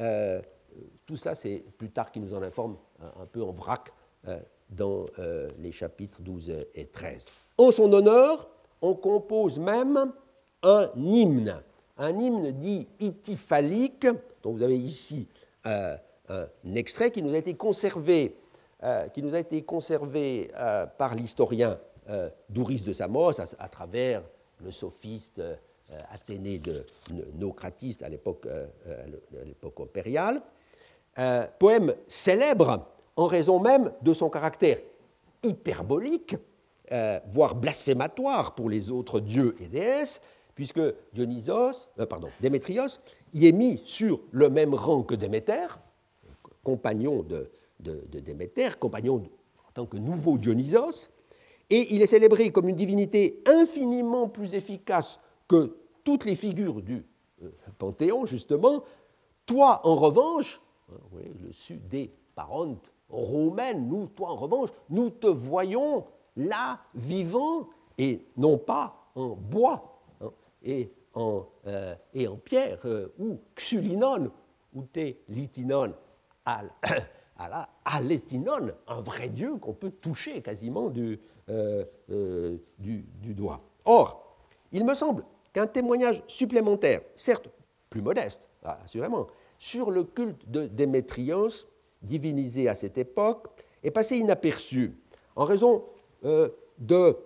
Euh, 0.00 0.40
tout 1.06 1.16
cela, 1.16 1.34
c'est 1.34 1.64
plus 1.76 1.90
tard 1.90 2.10
qui 2.10 2.20
nous 2.20 2.34
en 2.34 2.42
informe 2.42 2.76
un, 3.00 3.26
peu 3.26 3.42
en 3.42 3.52
vrac 3.52 3.92
euh, 4.26 4.38
dans 4.70 5.04
euh, 5.18 5.48
les 5.58 5.72
chapitres 5.72 6.20
12 6.20 6.52
et 6.74 6.86
13. 6.86 7.24
En 7.56 7.70
son 7.70 7.92
honneur, 7.92 8.48
on 8.82 8.94
compose 8.94 9.58
même 9.58 10.12
un 10.62 10.90
hymne, 10.96 11.62
un 11.96 12.18
hymne 12.18 12.52
dit 12.52 12.86
ityphalique, 13.00 14.06
dont 14.42 14.52
vous 14.52 14.62
avez 14.62 14.78
ici 14.78 15.26
euh, 15.66 15.96
un 16.30 16.74
extrait 16.74 17.10
qui 17.10 17.22
nous 17.22 17.32
a 17.32 17.38
été 17.38 17.54
conservé, 17.54 18.36
qui 19.12 19.22
nous 19.22 19.34
a 19.34 19.40
été 19.40 19.62
conservé 19.62 20.50
par 20.98 21.14
l'historien 21.14 21.78
Douris 22.48 22.84
de 22.86 22.92
Samos 22.92 23.40
à, 23.40 23.68
travers 23.68 24.22
le 24.64 24.70
sophiste 24.70 25.42
athénée 26.10 26.58
de 26.60 26.84
Nocratiste 27.34 28.02
à 28.02 28.08
l'époque 28.08 28.46
impériale. 29.80 30.40
poème 31.58 31.94
célèbre 32.06 32.86
en 33.16 33.26
raison 33.26 33.58
même 33.58 33.92
de 34.02 34.14
son 34.14 34.30
caractère 34.30 34.78
hyperbolique, 35.42 36.36
euh, 36.92 37.20
voire 37.32 37.54
blasphématoire 37.54 38.54
pour 38.54 38.70
les 38.70 38.90
autres 38.90 39.20
dieux 39.20 39.56
et 39.60 39.66
déesses, 39.66 40.20
puisque 40.54 40.80
Dionysos, 41.12 41.88
euh, 41.98 42.06
pardon, 42.06 42.28
Démétrios 42.40 43.00
y 43.34 43.46
est 43.46 43.52
mis 43.52 43.80
sur 43.84 44.20
le 44.30 44.48
même 44.48 44.74
rang 44.74 45.02
que 45.02 45.14
Déméter, 45.14 45.66
compagnon 46.62 47.22
de, 47.22 47.50
de, 47.80 48.20
Déméter, 48.20 48.70
compagnon 48.78 49.22
en 49.68 49.72
tant 49.72 49.86
que 49.86 49.96
nouveau 49.96 50.38
Dionysos, 50.38 51.10
et 51.70 51.94
il 51.94 52.02
est 52.02 52.06
célébré 52.06 52.50
comme 52.50 52.68
une 52.68 52.76
divinité 52.76 53.42
infiniment 53.46 54.28
plus 54.28 54.54
efficace 54.54 55.20
que 55.46 55.76
toutes 56.02 56.24
les 56.24 56.34
figures 56.34 56.80
du 56.80 57.04
euh, 57.42 57.50
Panthéon, 57.78 58.24
justement. 58.24 58.82
Toi, 59.44 59.80
en 59.84 59.96
revanche, 59.96 60.60
hein, 60.90 60.96
le 61.42 61.52
sud 61.52 61.86
des 61.88 62.10
parentes 62.34 62.90
romaines, 63.08 63.86
nous, 63.86 64.06
toi, 64.06 64.30
en 64.30 64.36
revanche, 64.36 64.70
nous 64.88 65.10
te 65.10 65.26
voyons 65.26 66.06
là, 66.36 66.80
vivant, 66.94 67.68
et 67.98 68.24
non 68.36 68.58
pas 68.58 69.10
en 69.14 69.28
bois 69.30 70.00
hein, 70.20 70.30
et, 70.62 70.90
en, 71.14 71.44
euh, 71.66 71.94
et 72.14 72.28
en 72.28 72.36
pierre, 72.36 72.78
euh, 72.84 73.08
ou 73.18 73.38
xulinon, 73.54 74.30
ou 74.74 74.82
te 74.84 75.14
litinon, 75.28 75.92
al, 76.44 76.70
alétinon, 77.84 78.70
un 78.86 79.00
vrai 79.00 79.28
dieu 79.28 79.56
qu'on 79.56 79.74
peut 79.74 79.90
toucher 79.90 80.42
quasiment 80.42 80.90
du, 80.90 81.20
euh, 81.48 81.84
du, 82.78 83.34
doigt. 83.34 83.62
Or, 83.84 84.36
il 84.72 84.84
me 84.84 84.94
semble 84.94 85.24
qu'un 85.52 85.66
témoignage 85.66 86.22
supplémentaire, 86.26 87.00
certes 87.16 87.48
plus 87.88 88.02
modeste, 88.02 88.40
assurément, 88.62 89.28
sur 89.58 89.90
le 89.90 90.04
culte 90.04 90.48
de 90.50 90.66
Démétrios, 90.66 91.66
divinisé 92.02 92.68
à 92.68 92.74
cette 92.74 92.98
époque, 92.98 93.48
est 93.82 93.90
passé 93.90 94.16
inaperçu 94.18 94.94
en 95.36 95.44
raison 95.44 95.84
euh, 96.24 96.48
de 96.78 97.16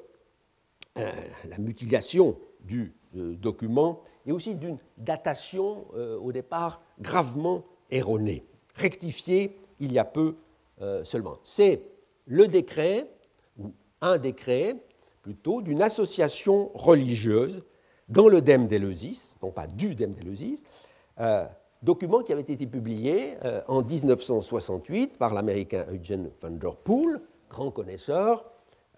euh, 0.98 1.10
la 1.48 1.58
mutilation 1.58 2.38
du 2.60 2.94
euh, 3.16 3.34
document 3.36 4.02
et 4.26 4.32
aussi 4.32 4.54
d'une 4.54 4.78
datation 4.98 5.86
au 6.22 6.30
départ 6.30 6.80
gravement 7.00 7.64
erronée, 7.90 8.44
rectifiée 8.76 9.58
il 9.82 9.92
y 9.92 9.98
a 9.98 10.04
peu 10.04 10.34
seulement. 11.04 11.36
C'est 11.44 11.82
le 12.26 12.48
décret, 12.48 13.08
ou 13.56 13.72
un 14.00 14.18
décret 14.18 14.76
plutôt, 15.20 15.62
d'une 15.62 15.80
association 15.80 16.70
religieuse 16.74 17.62
dans 18.08 18.26
le 18.26 18.40
Dème 18.40 18.66
d'Éleusis, 18.66 19.36
non 19.42 19.52
pas 19.52 19.68
du 19.68 19.94
Dème 19.94 20.12
d'Éleusis, 20.12 20.64
document 21.82 22.22
qui 22.22 22.32
avait 22.32 22.40
été 22.42 22.66
publié 22.66 23.36
en 23.68 23.82
1968 23.82 25.18
par 25.18 25.34
l'Américain 25.34 25.84
Eugene 25.92 26.30
van 26.40 26.50
der 26.50 26.74
Poel, 26.74 27.20
grand 27.52 27.70
connaisseur 27.70 28.44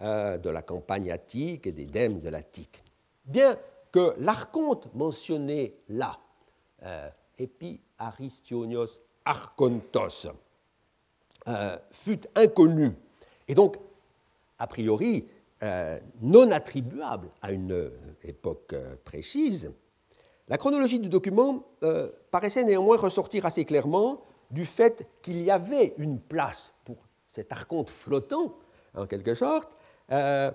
euh, 0.01 0.39
de 0.39 0.51
la 0.51 0.63
campagne 0.63 1.13
attique 1.13 1.67
et 1.67 1.73
des 1.73 1.85
dèmes 1.85 2.21
de 2.21 2.29
l'Attique. 2.29 2.83
Bien 3.25 3.57
que 3.93 4.15
l'archonte 4.19 4.93
mentionné 4.95 5.77
là, 5.89 6.19
euh, 6.83 7.09
Epi 7.39 7.81
Aristionios 7.99 8.99
Archontos, 9.25 10.27
euh, 11.49 11.77
fut 11.91 12.21
inconnu 12.35 12.93
et 13.49 13.55
donc 13.55 13.77
a 14.59 14.67
priori 14.67 15.27
euh, 15.63 15.99
non 16.21 16.51
attribuable 16.51 17.29
à 17.43 17.53
une 17.53 17.91
époque 18.23 18.75
précise, 19.05 19.73
la 20.49 20.59
chronologie 20.59 20.99
du 20.99 21.09
document 21.09 21.65
paraissait 22.31 22.65
néanmoins 22.65 22.99
ressortir 22.99 23.47
assez 23.47 23.65
clairement 23.65 24.21
du 24.51 24.65
fait 24.65 25.07
qu'il 25.23 25.43
y 25.43 25.51
avait 25.51 25.95
une 25.99 26.21
place 26.21 26.73
pour 26.85 26.97
cet 27.29 27.53
archonte 27.53 27.91
flottant, 27.91 28.55
en 28.95 29.07
quelque 29.07 29.35
sorte, 29.35 29.77
euh, 30.13 30.51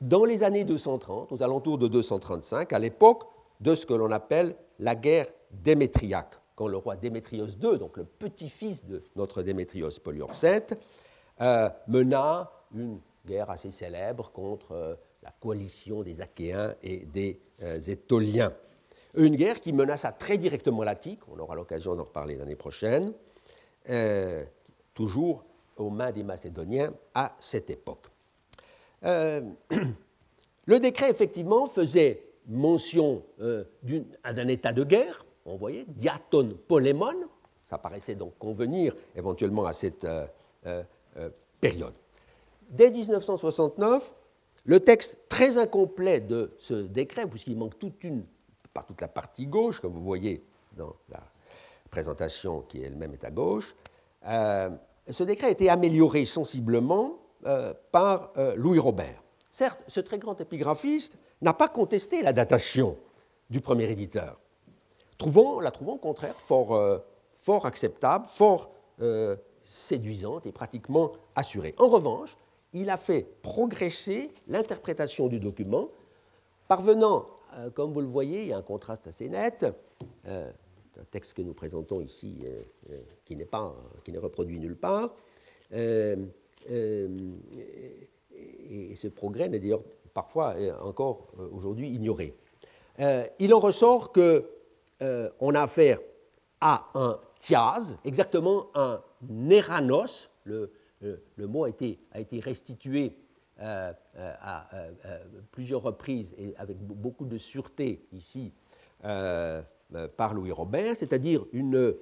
dans 0.00 0.24
les 0.24 0.42
années 0.42 0.64
230, 0.64 1.32
aux 1.32 1.42
alentours 1.42 1.78
de 1.78 1.88
235, 1.88 2.72
à 2.72 2.78
l'époque 2.78 3.24
de 3.60 3.74
ce 3.74 3.86
que 3.86 3.94
l'on 3.94 4.10
appelle 4.10 4.54
la 4.78 4.94
guerre 4.94 5.26
démétriaque, 5.50 6.34
quand 6.60 6.68
le 6.68 6.76
roi 6.76 6.94
Démétrios 6.94 7.46
II, 7.46 7.78
donc 7.78 7.96
le 7.96 8.04
petit-fils 8.04 8.84
de 8.84 9.02
notre 9.16 9.42
Démétrios 9.42 9.98
Poliorcète, 10.04 10.78
euh, 11.40 11.70
mena 11.88 12.52
une 12.74 13.00
guerre 13.24 13.48
assez 13.48 13.70
célèbre 13.70 14.30
contre 14.30 14.72
euh, 14.72 14.94
la 15.22 15.30
coalition 15.40 16.02
des 16.02 16.20
Achéens 16.20 16.74
et 16.82 16.98
des 16.98 17.40
Étoliens. 17.86 18.52
Une 19.14 19.36
guerre 19.36 19.58
qui 19.60 19.72
menaça 19.72 20.12
très 20.12 20.36
directement 20.36 20.82
l'Attique, 20.82 21.20
on 21.34 21.38
aura 21.38 21.54
l'occasion 21.54 21.94
d'en 21.94 22.04
reparler 22.04 22.36
l'année 22.36 22.56
prochaine, 22.56 23.12
toujours 24.94 25.44
aux 25.76 25.90
mains 25.90 26.12
des 26.12 26.22
Macédoniens 26.22 26.92
à 27.14 27.36
cette 27.40 27.70
époque. 27.70 28.06
Euh, 29.04 29.40
le 30.66 30.80
décret, 30.80 31.10
effectivement, 31.10 31.66
faisait 31.66 32.22
mention 32.46 33.22
euh, 33.40 33.64
d'un 34.24 34.48
état 34.48 34.72
de 34.72 34.84
guerre, 34.84 35.24
on 35.50 35.56
voyait, 35.56 35.84
diaton 35.88 36.56
polémon, 36.68 37.14
ça 37.66 37.78
paraissait 37.78 38.14
donc 38.14 38.38
convenir 38.38 38.94
éventuellement 39.14 39.66
à 39.66 39.72
cette 39.72 40.04
euh, 40.04 40.82
période. 41.60 41.94
Dès 42.68 42.90
1969, 42.90 44.14
le 44.64 44.80
texte 44.80 45.18
très 45.28 45.58
incomplet 45.58 46.20
de 46.20 46.52
ce 46.58 46.74
décret, 46.74 47.26
puisqu'il 47.26 47.56
manque 47.56 47.78
toute 47.78 48.02
une, 48.04 48.24
pas 48.72 48.82
toute 48.82 49.00
la 49.00 49.08
partie 49.08 49.46
gauche, 49.46 49.80
comme 49.80 49.92
vous 49.92 50.02
voyez 50.02 50.44
dans 50.76 50.94
la 51.08 51.22
présentation 51.90 52.62
qui 52.62 52.82
elle-même 52.82 53.14
est 53.14 53.24
à 53.24 53.30
gauche, 53.30 53.74
ce 54.22 55.22
décret 55.24 55.48
a 55.48 55.50
été 55.50 55.68
amélioré 55.68 56.24
sensiblement 56.24 57.18
euh, 57.46 57.72
par 57.90 58.32
euh, 58.36 58.54
Louis 58.56 58.78
Robert. 58.78 59.22
Certes, 59.50 59.80
ce 59.86 60.00
très 60.00 60.18
grand 60.18 60.38
épigraphiste 60.40 61.18
n'a 61.40 61.54
pas 61.54 61.68
contesté 61.68 62.22
la 62.22 62.32
datation 62.32 62.96
du 63.48 63.60
premier 63.60 63.90
éditeur, 63.90 64.38
la 65.60 65.70
trouvant 65.70 65.94
au 65.94 65.98
contraire 65.98 66.40
fort, 66.40 66.74
euh, 66.74 66.98
fort 67.36 67.66
acceptable, 67.66 68.26
fort 68.34 68.70
séduisante 69.64 70.44
et 70.44 70.52
pratiquement 70.52 71.10
assurée. 71.34 71.74
En 71.78 71.88
revanche, 71.88 72.36
il 72.74 72.90
a 72.90 72.98
fait 72.98 73.26
progresser 73.40 74.30
l'interprétation 74.46 75.26
du 75.28 75.40
document, 75.40 75.88
parvenant, 76.68 77.24
comme 77.72 77.94
vous 77.94 78.02
le 78.02 78.06
voyez, 78.06 78.42
il 78.42 78.48
y 78.48 78.52
a 78.52 78.58
un 78.58 78.62
contraste 78.62 79.06
assez 79.06 79.30
net, 79.30 79.64
un 80.26 81.04
texte 81.10 81.32
que 81.32 81.40
nous 81.40 81.54
présentons 81.54 82.02
ici 82.02 82.44
qui 83.24 83.36
n'est 83.36 83.46
pas 83.46 83.74
qui 84.04 84.12
n'est 84.12 84.18
reproduit 84.18 84.58
nulle 84.58 84.76
part, 84.76 85.14
euh, 86.68 87.98
et 88.32 88.94
ce 88.96 89.08
progrès 89.08 89.48
n'est 89.48 89.58
d'ailleurs 89.58 89.82
parfois 90.12 90.54
encore 90.82 91.28
euh, 91.38 91.48
aujourd'hui 91.52 91.88
ignoré. 91.88 92.34
Euh, 92.98 93.26
il 93.38 93.54
en 93.54 93.60
ressort 93.60 94.12
qu'on 95.00 95.54
a 95.54 95.62
affaire 95.62 95.98
à 96.60 96.90
un 96.94 97.18
thiaz, 97.38 97.96
exactement 98.04 98.66
un 98.74 99.02
néranos. 99.28 100.30
Le, 100.44 100.70
mot 101.38 101.64
a 101.64 101.70
été, 101.70 101.98
a 102.12 102.20
été 102.20 102.38
restitué 102.40 103.16
à, 103.58 104.68
plusieurs 105.50 105.82
reprises 105.82 106.34
et 106.38 106.54
avec 106.56 106.78
beaucoup 106.78 107.24
de 107.24 107.38
sûreté 107.38 108.04
ici 108.12 108.52
par 109.00 110.34
Louis 110.34 110.52
Robert, 110.52 110.96
c'est-à-dire 110.96 111.46
une, 111.52 111.94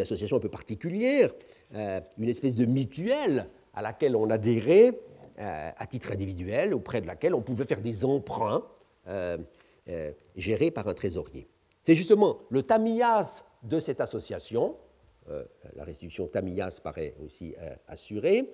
association 0.00 0.36
un 0.36 0.40
peu 0.40 0.48
particulière, 0.48 1.32
une 1.74 2.28
espèce 2.28 2.54
de 2.54 2.64
mutuelle 2.64 3.48
à 3.74 3.82
laquelle 3.82 4.16
on 4.16 4.30
adhérait 4.30 4.98
euh, 5.38 5.70
à 5.76 5.86
titre 5.86 6.12
individuel, 6.12 6.72
auprès 6.72 7.02
de 7.02 7.06
laquelle 7.06 7.34
on 7.34 7.42
pouvait 7.42 7.66
faire 7.66 7.82
des 7.82 8.06
emprunts 8.06 8.64
euh, 9.06 9.36
euh, 9.88 10.10
gérés 10.34 10.70
par 10.70 10.88
un 10.88 10.94
trésorier. 10.94 11.46
C'est 11.86 11.94
justement 11.94 12.38
le 12.50 12.64
tamiyas 12.64 13.44
de 13.62 13.78
cette 13.78 14.00
association, 14.00 14.74
la 15.76 15.84
restitution 15.84 16.26
tamiyas 16.26 16.80
paraît 16.82 17.14
aussi 17.24 17.54
assurée, 17.86 18.52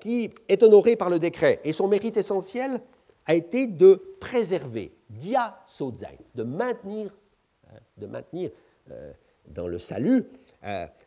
qui 0.00 0.28
est 0.48 0.60
honoré 0.64 0.96
par 0.96 1.08
le 1.08 1.20
décret. 1.20 1.60
Et 1.62 1.72
son 1.72 1.86
mérite 1.86 2.16
essentiel 2.16 2.80
a 3.26 3.36
été 3.36 3.68
de 3.68 4.16
préserver, 4.18 4.90
dia 5.08 5.56
de 6.34 6.42
maintenir, 6.42 7.14
de 7.96 8.06
maintenir 8.08 8.50
dans 9.46 9.68
le 9.68 9.78
salut 9.78 10.26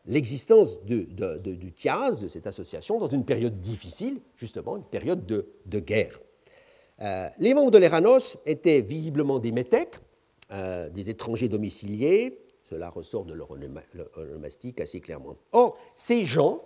l'existence 0.06 0.82
du 0.86 1.74
TIAS, 1.76 2.22
de 2.22 2.30
cette 2.30 2.48
association, 2.48 2.98
dans 2.98 3.10
une 3.10 3.26
période 3.26 3.60
difficile, 3.60 4.22
justement, 4.38 4.78
une 4.78 4.86
période 4.86 5.26
de, 5.26 5.80
guerre. 5.82 6.18
Euh, 7.02 7.28
les 7.40 7.54
membres 7.54 7.72
de 7.72 7.78
l'Eranos 7.78 8.38
étaient 8.46 8.80
visiblement 8.80 9.40
des 9.40 9.52
métèques, 9.52 9.98
des 10.50 11.10
étrangers 11.10 11.50
domiciliés, 11.50 12.40
cela 12.64 12.90
ressort 12.90 13.26
de 13.26 13.34
leur 13.34 13.50
onomastique 13.52 14.80
assez 14.82 15.02
clairement. 15.02 15.36
Or, 15.52 15.78
ces 15.96 16.26
gens 16.26 16.62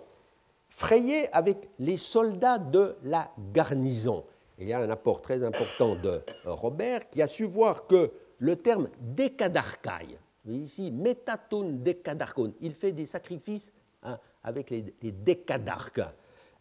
frayaient 0.68 1.28
avec 1.32 1.68
les 1.78 1.96
soldats 1.96 2.58
de 2.58 2.96
la 3.04 3.30
garnison. 3.52 4.24
Il 4.58 4.68
y 4.68 4.72
a 4.72 4.80
un 4.80 4.90
apport 4.90 5.20
très 5.20 5.42
important 5.42 5.96
de 5.96 6.20
Robert 6.44 7.08
qui 7.10 7.22
a 7.22 7.28
su 7.28 7.44
voir 7.44 7.86
que 7.86 8.10
le 8.38 8.56
terme 8.56 8.88
décadarcaille, 9.00 10.18
ici, 10.48 10.90
métaton 10.90 11.70
décadarchon. 11.82 12.54
Il 12.60 12.72
fait 12.72 12.92
des 12.92 13.06
sacrifices 13.06 13.72
hein, 14.02 14.18
avec 14.42 14.70
les, 14.70 14.82
décadarques. 15.02 16.00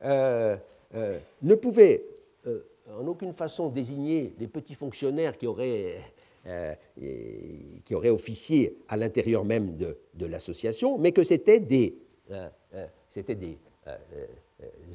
Euh, 0.04 0.58
euh, 0.96 1.20
ne 1.42 1.56
pouvait 1.56 2.04
euh, 2.48 2.66
en 2.90 3.06
aucune 3.08 3.34
façon 3.34 3.70
désigner 3.70 4.34
les 4.40 4.48
petits 4.48 4.76
fonctionnaires 4.76 5.38
qui 5.38 5.46
auraient, 5.46 6.02
qui 7.86 7.96
auraient 7.96 8.10
officié 8.10 8.78
à 8.88 8.98
l'intérieur 8.98 9.46
même 9.46 9.76
de, 9.76 10.26
l'association, 10.26 10.98
mais 10.98 11.12
que 11.12 11.24
c'était 11.24 11.60
des 11.60 11.96
c'était 13.10 13.36
des 13.36 13.58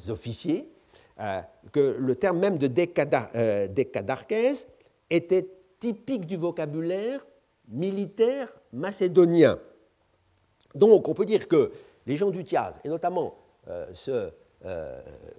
officiers, 0.09 0.67
que 1.71 1.95
le 1.99 2.15
terme 2.15 2.39
même 2.39 2.57
de 2.57 2.67
décadarchèse 2.67 4.67
était 5.09 5.47
typique 5.79 6.25
du 6.25 6.37
vocabulaire 6.37 7.25
militaire 7.67 8.53
macédonien. 8.71 9.59
Donc 10.73 11.07
on 11.07 11.13
peut 11.13 11.25
dire 11.25 11.47
que 11.47 11.71
les 12.05 12.15
gens 12.15 12.31
du 12.31 12.43
Tiaz, 12.43 12.79
et 12.83 12.89
notamment 12.89 13.37
ce, 13.93 14.31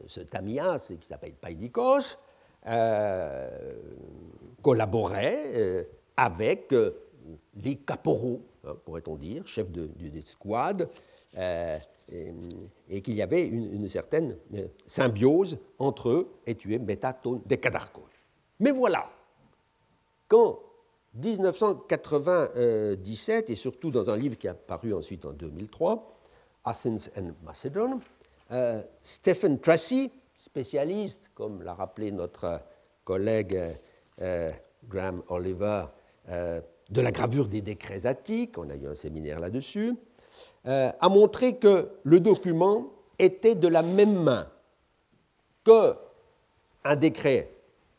ce 0.07 0.21
Tamias 0.21 0.93
qui 1.01 1.09
s'appelle 1.09 1.35
Paidikos, 1.35 2.17
collaboraient 4.63 5.89
avec 6.17 6.75
les 7.63 7.77
caporaux, 7.77 8.43
hein, 8.65 8.75
pourrait-on 8.85 9.15
dire, 9.17 9.47
chefs 9.47 9.71
de, 9.71 9.89
squad, 10.25 10.91
euh, 11.37 11.79
et, 12.89 13.03
qu'il 13.03 13.15
y 13.15 13.23
avait 13.23 13.45
une, 13.45 13.89
certaine 13.89 14.37
euh, 14.55 14.69
symbiose 14.87 15.59
entre 15.79 16.11
eux 16.11 16.29
et 16.47 16.55
tuer 16.55 16.79
Métaton 16.79 17.43
des 17.45 17.59
Cadarcos. 17.59 18.07
Mais 18.61 18.71
voilà, 18.71 19.11
quand 20.29 20.61
1997, 21.15 23.51
et 23.51 23.57
surtout 23.57 23.91
dans 23.91 24.09
un 24.09 24.17
livre 24.17 24.39
qui 24.39 24.47
a 24.49 24.55
paru 24.55 24.95
ensuite 24.95 25.27
en 25.27 25.33
2003, 25.33 26.17
Athens 26.65 27.11
and 27.19 27.33
Macedon, 27.43 28.01
euh, 28.53 28.81
Stephen 29.01 29.59
Tracy, 29.59 30.13
spécialiste, 30.39 31.29
comme 31.35 31.63
l'a 31.63 31.75
rappelé 31.75 32.13
notre 32.13 32.61
collègue 33.05 33.59
Graham 34.89 35.23
Oliver, 35.29 35.87
de 36.29 37.01
la 37.01 37.11
gravure 37.11 37.49
des 37.49 37.63
décrets 37.63 38.07
attiques, 38.07 38.59
on 38.59 38.71
a 38.71 38.77
eu 38.77 38.87
un 38.87 38.95
séminaire 38.95 39.41
là-dessus, 39.41 39.95
euh, 40.67 40.91
a 41.01 41.09
montré 41.09 41.57
que 41.57 41.89
le 42.03 42.19
document 42.19 42.89
était 43.19 43.55
de 43.55 43.69
la 43.69 43.83
même 43.83 44.23
main 44.23 44.49
que 45.63 45.95
un 46.85 46.97
décret 46.97 47.51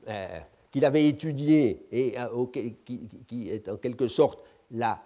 euh, 0.07 0.39
qu'il 0.71 0.83
avait 0.83 1.07
étudié 1.07 1.85
et 1.91 2.15
euh, 2.19 2.45
qui, 3.27 3.49
est 3.49 3.69
en 3.69 3.77
quelque 3.77 4.09
sorte 4.09 4.43
la, 4.71 5.01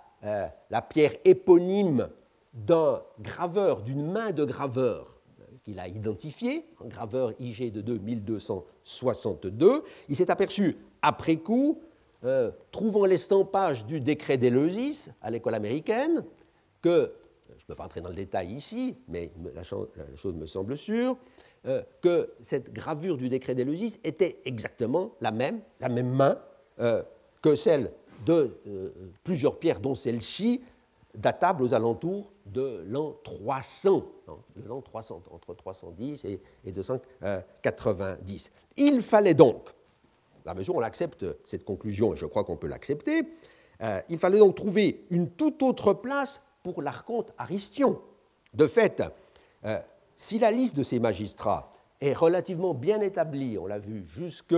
pierre 0.89 1.13
éponyme 1.23 2.09
d'un 2.53 3.01
graveur, 3.19 3.81
d'une 3.81 4.11
main 4.11 4.31
de 4.31 4.43
graveur 4.43 5.17
qu'il 5.63 5.79
a 5.79 5.87
identifié, 5.87 6.65
un 6.83 6.87
graveur 6.87 7.33
IG 7.39 7.71
de 7.71 7.97
1262. 7.97 9.83
Il 10.09 10.15
s'est 10.15 10.31
aperçu 10.31 10.77
après 11.03 11.37
coup 11.37 11.79
euh, 12.23 12.51
trouvant 12.71 13.05
l'estampage 13.05 13.85
du 13.85 13.99
décret 13.99 14.37
d'Éleusis 14.37 15.09
à 15.23 15.31
l'école 15.31 15.55
américaine, 15.55 16.23
que, 16.81 17.13
je 17.57 17.63
ne 17.63 17.67
peux 17.67 17.73
pas 17.75 17.85
entrer 17.85 18.01
dans 18.01 18.09
le 18.09 18.15
détail 18.15 18.51
ici, 18.51 18.95
mais 19.07 19.31
la, 19.55 19.63
chose 19.63 20.35
me 20.35 20.45
semble 20.45 20.77
sûre, 20.77 21.17
euh, 21.65 21.81
que 21.99 22.31
cette 22.39 22.71
gravure 22.71 23.17
du 23.17 23.27
décret 23.27 23.55
d'Éleusis 23.55 23.99
était 24.03 24.39
exactement 24.45 25.15
la 25.19 25.31
même, 25.31 25.61
la 25.79 25.89
même 25.89 26.11
main 26.11 26.37
euh, 26.79 27.01
que 27.41 27.55
celle 27.55 27.91
de 28.23 28.55
plusieurs 29.23 29.57
pierres, 29.57 29.79
dont 29.79 29.95
celle-ci, 29.95 30.61
datable 31.15 31.63
aux 31.63 31.73
alentours 31.73 32.31
de 32.45 32.83
l'an 32.87 33.15
300, 33.23 34.05
hein, 34.27 34.37
l'an 34.67 34.81
300, 34.81 35.23
entre 35.31 35.55
310 35.55 36.25
et, 36.25 36.39
et 36.65 36.71
290. 36.71 38.51
Il 38.77 39.01
fallait 39.01 39.33
donc 39.33 39.73
la 40.45 40.53
mesure 40.53 40.75
où 40.75 40.79
on 40.79 40.83
accepte 40.83 41.25
cette 41.45 41.63
conclusion, 41.63 42.13
et 42.13 42.17
je 42.17 42.25
crois 42.25 42.43
qu'on 42.43 42.57
peut 42.57 42.67
l'accepter, 42.67 43.23
euh, 43.81 43.99
il 44.09 44.19
fallait 44.19 44.39
donc 44.39 44.55
trouver 44.55 45.05
une 45.09 45.31
toute 45.31 45.63
autre 45.63 45.93
place 45.93 46.41
pour 46.63 46.81
l'archonte 46.81 47.31
Aristion. 47.37 48.01
De 48.53 48.67
fait, 48.67 49.01
euh, 49.65 49.79
si 50.15 50.39
la 50.39 50.51
liste 50.51 50.75
de 50.75 50.83
ces 50.83 50.99
magistrats 50.99 51.71
est 51.99 52.13
relativement 52.13 52.73
bien 52.73 53.01
établie, 53.01 53.57
on 53.57 53.65
l'a 53.65 53.79
vu, 53.79 54.05
jusque 54.05 54.55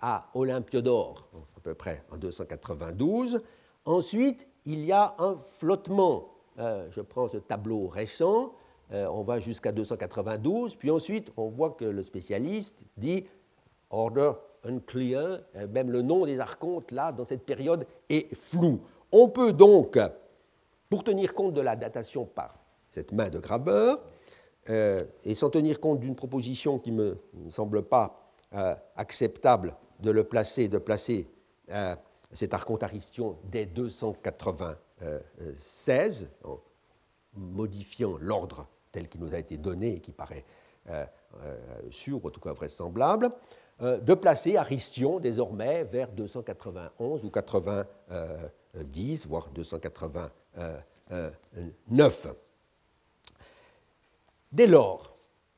à 0.00 0.28
Olympiodore, 0.34 1.28
à 1.56 1.60
peu 1.60 1.74
près 1.74 2.02
en 2.10 2.16
292, 2.16 3.42
ensuite 3.84 4.48
il 4.64 4.84
y 4.84 4.92
a 4.92 5.14
un 5.18 5.36
flottement. 5.36 6.32
Euh, 6.58 6.88
je 6.90 7.00
prends 7.00 7.28
ce 7.28 7.36
tableau 7.36 7.86
récent, 7.86 8.52
on 8.92 9.22
va 9.22 9.40
jusqu'à 9.40 9.72
292, 9.72 10.76
puis 10.76 10.92
ensuite 10.92 11.32
on 11.36 11.48
voit 11.48 11.72
que 11.72 11.84
le 11.84 12.04
spécialiste 12.04 12.76
dit 12.96 13.26
Order 13.90 14.32
unclear, 14.66 15.40
euh, 15.56 15.66
même 15.68 15.90
le 15.90 16.02
nom 16.02 16.26
des 16.26 16.40
archontes, 16.40 16.92
là, 16.92 17.12
dans 17.12 17.24
cette 17.24 17.44
période, 17.44 17.86
est 18.08 18.34
flou. 18.34 18.80
On 19.12 19.28
peut 19.28 19.52
donc, 19.52 19.98
pour 20.88 21.04
tenir 21.04 21.34
compte 21.34 21.52
de 21.54 21.60
la 21.60 21.76
datation 21.76 22.24
par 22.24 22.58
cette 22.88 23.12
main 23.12 23.28
de 23.28 23.38
grabeur, 23.38 24.02
euh, 24.68 25.04
et 25.24 25.34
sans 25.34 25.50
tenir 25.50 25.78
compte 25.80 26.00
d'une 26.00 26.16
proposition 26.16 26.78
qui 26.78 26.92
ne 26.92 27.14
me, 27.34 27.50
semble 27.50 27.82
pas 27.82 28.32
euh, 28.54 28.74
acceptable 28.96 29.76
de 30.00 30.10
le 30.10 30.24
placer, 30.24 30.68
de 30.68 30.78
placer 30.78 31.28
cet 32.32 32.54
archonte 32.54 32.84
aristion 32.84 33.38
dès 33.44 33.66
296, 33.66 36.28
en 36.44 36.60
modifiant 37.34 38.16
l'ordre 38.20 38.68
tel 38.92 39.08
qu'il 39.08 39.20
nous 39.20 39.34
a 39.34 39.38
été 39.38 39.56
donné 39.56 39.96
et 39.96 40.00
qui 40.00 40.12
paraît 40.12 40.44
sûr, 41.90 42.24
en 42.24 42.30
tout 42.30 42.38
cas 42.40 42.52
vraisemblable, 42.52 43.32
de 43.80 44.14
placer 44.14 44.56
Aristion 44.56 45.20
désormais 45.20 45.84
vers 45.84 46.10
291 46.10 47.24
ou 47.24 47.30
90, 47.30 49.26
voire 49.26 49.48
289. 49.54 52.26
Dès 54.52 54.66
lors, 54.66 55.16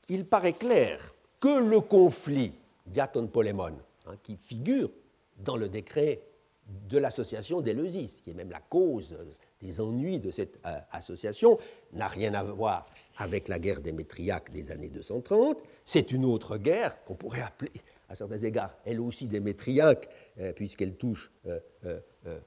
il 0.08 0.26
paraît 0.26 0.54
clair 0.54 1.14
que 1.40 1.60
le 1.60 1.80
conflit 1.80 2.52
Diaton-Polémon, 2.86 3.74
hein, 4.06 4.14
qui 4.22 4.36
figure 4.36 4.90
dans 5.38 5.56
le 5.56 5.68
décret 5.68 6.22
de 6.66 6.98
l'association 6.98 7.60
d'Éleusis, 7.60 8.20
qui 8.22 8.30
est 8.30 8.34
même 8.34 8.50
la 8.50 8.60
cause 8.60 9.16
des 9.62 9.80
ennuis 9.80 10.18
de 10.18 10.30
cette 10.30 10.58
euh, 10.66 10.78
association, 10.90 11.58
n'a 11.92 12.08
rien 12.08 12.34
à 12.34 12.42
voir 12.42 12.86
avec 13.16 13.48
la 13.48 13.58
guerre 13.58 13.80
des 13.80 13.92
Métriaques 13.92 14.52
des 14.52 14.70
années 14.70 14.90
230. 14.90 15.62
C'est 15.84 16.12
une 16.12 16.24
autre 16.24 16.58
guerre 16.58 17.02
qu'on 17.04 17.14
pourrait 17.14 17.42
appeler 17.42 17.72
à 18.08 18.14
certains 18.14 18.38
égards, 18.38 18.74
elle 18.84 19.00
aussi 19.00 19.26
démétriaque, 19.26 20.08
euh, 20.40 20.52
puisqu'elle 20.52 20.94
touche 20.96 21.30
euh, 21.46 21.60
euh, 21.84 22.00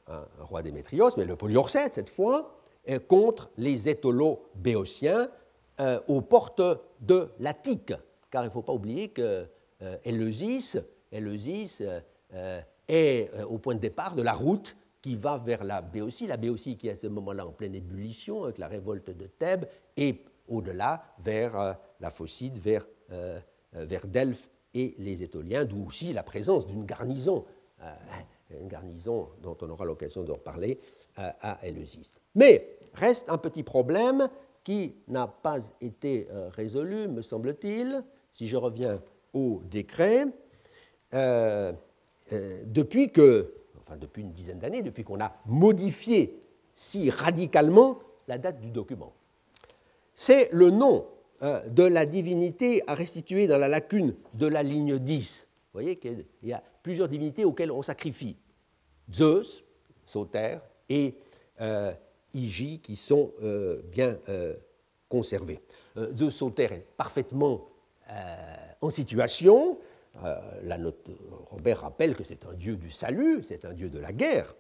un, 0.08 0.26
roi 0.40 0.62
démétrios, 0.64 1.12
mais 1.18 1.26
le 1.26 1.36
Polyorcète, 1.36 1.94
cette 1.94 2.10
fois, 2.10 2.58
contre 3.08 3.52
les 3.58 3.90
étholo-béotiens 3.90 5.30
aux 6.08 6.22
portes 6.22 6.62
de 7.00 7.30
l'Attique. 7.40 7.94
Car 8.32 8.44
il 8.44 8.48
ne 8.48 8.52
faut 8.52 8.64
pas 8.64 8.74
oublier 8.74 9.10
que 9.10 9.48
est 12.88 13.32
au 13.44 13.58
point 13.60 13.76
de 13.76 13.80
départ 13.80 14.16
de 14.16 14.24
la 14.24 14.34
route 14.34 14.76
qui 15.02 15.16
va 15.16 15.38
vers 15.38 15.64
la 15.64 15.82
Béotie, 15.82 16.26
la 16.28 16.38
Béotie 16.38 16.76
qui 16.76 16.88
est 16.88 16.92
à 16.92 16.98
ce 16.98 17.08
moment-là 17.08 17.46
en 17.46 17.52
pleine 17.52 17.76
ébullition 17.76 18.44
avec 18.44 18.58
la 18.58 18.68
révolte 18.68 19.12
de 19.12 19.28
Thèbes, 19.28 19.66
et 19.96 20.24
au-delà 20.48 21.04
vers 21.20 21.78
la 22.00 22.10
Phocide, 22.10 22.58
vers, 22.58 22.86
vers 23.74 24.08
Delphes 24.08 24.50
et 24.74 24.96
les 24.98 25.24
Étoliens, 25.24 25.66
d'où 25.66 25.86
aussi 25.88 26.14
la 26.14 26.24
présence 26.24 26.66
d'une 26.66 26.86
garnison, 26.86 27.46
euh, 27.82 27.94
une 28.60 28.68
garnison 28.68 29.28
dont 29.42 29.58
on 29.62 29.70
aura 29.70 29.86
l'occasion 29.86 30.24
de 30.24 30.32
reparler 30.32 30.80
euh, 31.20 31.30
à 31.42 31.60
Eleusis. 31.66 32.16
Mais 32.36 32.78
reste 32.94 33.30
un 33.30 33.38
petit 33.38 33.64
problème 33.64 34.30
qui 34.64 34.96
n'a 35.08 35.28
pas 35.28 35.60
été 35.82 36.28
euh, 36.32 36.50
résolu, 36.50 37.08
me 37.08 37.22
semble-t-il, 37.22 38.04
si 38.32 38.48
je 38.48 38.58
reviens 38.58 39.02
au 39.34 39.62
décret, 39.70 40.28
depuis 42.66 43.12
que, 43.12 43.54
enfin 43.82 43.98
depuis 43.98 44.22
une 44.22 44.32
dizaine 44.32 44.60
d'années, 44.60 44.82
depuis 44.82 45.04
qu'on 45.04 45.20
a 45.20 45.36
modifié 45.46 46.42
si 46.74 47.10
radicalement 47.10 48.00
la 48.30 48.38
date 48.38 48.62
du 48.62 48.72
document. 48.72 49.12
C'est 50.16 50.50
le 50.54 50.70
nom 50.70 51.06
de 51.42 51.84
la 51.84 52.06
divinité 52.06 52.84
à 52.86 52.94
restituer 52.94 53.48
dans 53.48 53.58
la 53.58 53.68
lacune 53.68 54.16
de 54.36 54.46
la 54.46 54.62
ligne 54.62 55.00
10. 55.00 55.48
Vous 55.74 55.80
voyez 55.80 55.96
qu'il 55.96 56.26
y 56.44 56.54
a 56.54 56.62
plusieurs 56.84 57.08
divinités 57.08 57.46
auxquelles 57.46 57.72
on 57.72 57.82
sacrifie. 57.82 58.38
Zeus, 59.12 59.64
Sauter, 60.06 60.58
et 60.90 61.16
euh, 61.62 61.94
qui 62.34 62.96
sont 62.96 63.32
euh, 63.42 63.82
bien 63.92 64.18
euh, 64.30 64.56
conservés. 65.10 65.60
Zeus 66.16 66.36
Sauter 66.36 66.68
est 66.72 66.86
parfaitement 66.96 67.68
en 68.82 68.90
situation. 68.90 69.78
la 70.64 70.78
note, 70.78 71.10
Robert 71.50 71.82
rappelle 71.82 72.16
que 72.16 72.24
c'est 72.24 72.46
un 72.46 72.54
dieu 72.54 72.76
du 72.76 72.90
salut, 72.90 73.44
c'est 73.44 73.66
un 73.66 73.74
dieu 73.74 73.90
de 73.90 74.00
la 74.00 74.14
guerre, 74.14 74.56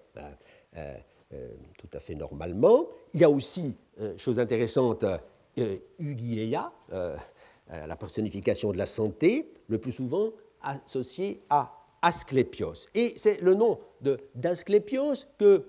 tout 0.73 1.89
à 1.93 1.99
fait 1.99 2.15
normalement. 2.15 2.87
Il 3.13 3.21
y 3.21 3.23
a 3.23 3.29
aussi, 3.29 3.75
chose 4.17 4.39
intéressante, 4.39 5.05
euh, 5.57 5.77
Ugieia, 5.99 6.71
euh, 6.93 7.17
euh, 7.73 7.85
la 7.85 7.95
personnification 7.97 8.71
de 8.71 8.77
la 8.77 8.85
santé, 8.85 9.51
le 9.67 9.79
plus 9.79 9.91
souvent 9.91 10.31
associé 10.61 11.41
à 11.49 11.73
Asclépios. 12.01 12.87
Et 12.95 13.13
c'est 13.17 13.41
le 13.41 13.53
nom 13.53 13.79
d'Asclépios 14.33 15.25
que 15.37 15.65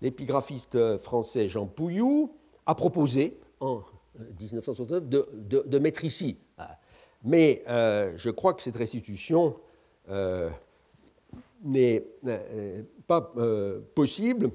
l'épigraphiste 0.00 0.96
français 0.98 1.48
Jean 1.48 1.66
Pouillou 1.66 2.34
a 2.66 2.74
proposé 2.74 3.38
en 3.60 3.82
1969 4.18 5.06
de, 5.06 5.78
mettre 5.78 6.04
ici. 6.04 6.38
Mais 7.22 7.62
je 7.66 8.30
crois 8.30 8.54
que 8.54 8.62
cette 8.62 8.76
restitution 8.76 9.56
n'est 11.62 12.04
pas 13.06 13.32
possible. 13.94 14.50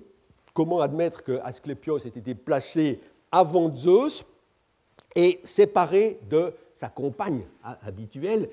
Comment 0.53 0.79
admettre 0.79 1.23
que 1.23 1.39
Asclépios 1.43 1.99
ait 1.99 2.09
été 2.09 2.35
placé 2.35 2.99
avant 3.35 3.73
Zeus 3.75 4.23
et 5.13 5.41
séparé 5.43 6.19
de 6.29 6.53
sa 6.73 6.87
compagne 6.87 7.43
habituelle, 7.63 8.49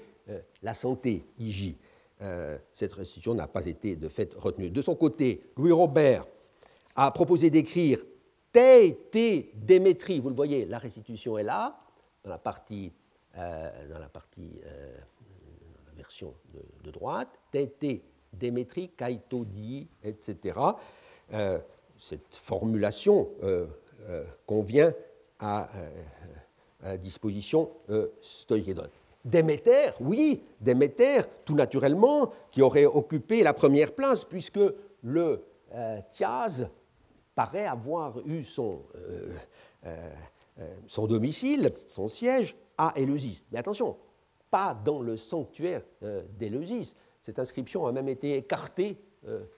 la 0.60 0.74
santé, 0.74 1.24
Igi 1.38 1.76
Cette 2.72 2.92
restitution 2.92 3.34
n'a 3.34 3.46
pas 3.46 3.66
été 3.66 3.94
de 3.94 4.08
fait 4.08 4.34
retenue. 4.34 4.70
De 4.70 4.82
son 4.82 4.96
côté, 4.96 5.40
Louis 5.56 5.70
Robert 5.70 6.24
a 6.96 7.10
proposé 7.12 7.48
d'écrire 7.48 8.00
Te, 8.52 8.90
Te, 8.90 9.44
Démétrie. 9.54 10.18
Vous 10.18 10.28
le 10.28 10.34
voyez, 10.34 10.66
la 10.66 10.78
restitution 10.78 11.38
est 11.38 11.44
là, 11.44 11.78
dans 12.24 12.30
la 12.30 12.38
partie, 12.38 12.92
dans 13.36 13.98
la 14.00 14.08
partie 14.08 14.50
version 15.96 16.34
de, 16.84 16.90
droite, 16.90 17.28
Tété, 17.52 18.02
Démétrie, 18.32 18.88
Kaitodi, 18.88 19.86
etc. 20.02 20.58
Euh, 21.32 21.60
cette 21.96 22.34
formulation 22.34 23.28
euh, 24.08 24.22
euh, 24.22 24.24
convient 24.46 24.92
à, 25.38 25.68
disposition 26.98 27.70
stoïchédone. 28.20 28.88
Déméter, 29.24 29.90
oui, 30.00 30.42
Déméter, 30.60 31.20
tout 31.44 31.54
naturellement, 31.54 32.32
qui 32.50 32.60
aurait 32.60 32.86
occupé 32.86 33.42
la 33.42 33.52
première 33.52 33.92
place, 33.92 34.24
puisque 34.24 34.60
le 35.02 35.44
Thiaz 36.10 36.68
paraît 37.34 37.66
avoir 37.66 38.18
eu 38.26 38.42
son, 38.42 38.82
son 40.88 41.06
domicile, 41.06 41.70
son 41.88 42.08
siège, 42.08 42.56
à 42.76 42.92
Éleusis. 42.96 43.46
Mais 43.52 43.58
attention, 43.58 43.96
pas 44.52 44.74
dans 44.74 45.00
le 45.00 45.16
sanctuaire 45.16 45.82
euh, 46.02 46.22
d'Éleusis. 46.38 46.94
Cette 47.22 47.38
inscription 47.38 47.86
a 47.86 47.92
même 47.92 48.08
été 48.08 48.36
écartée 48.36 48.90
euh, 48.90 49.11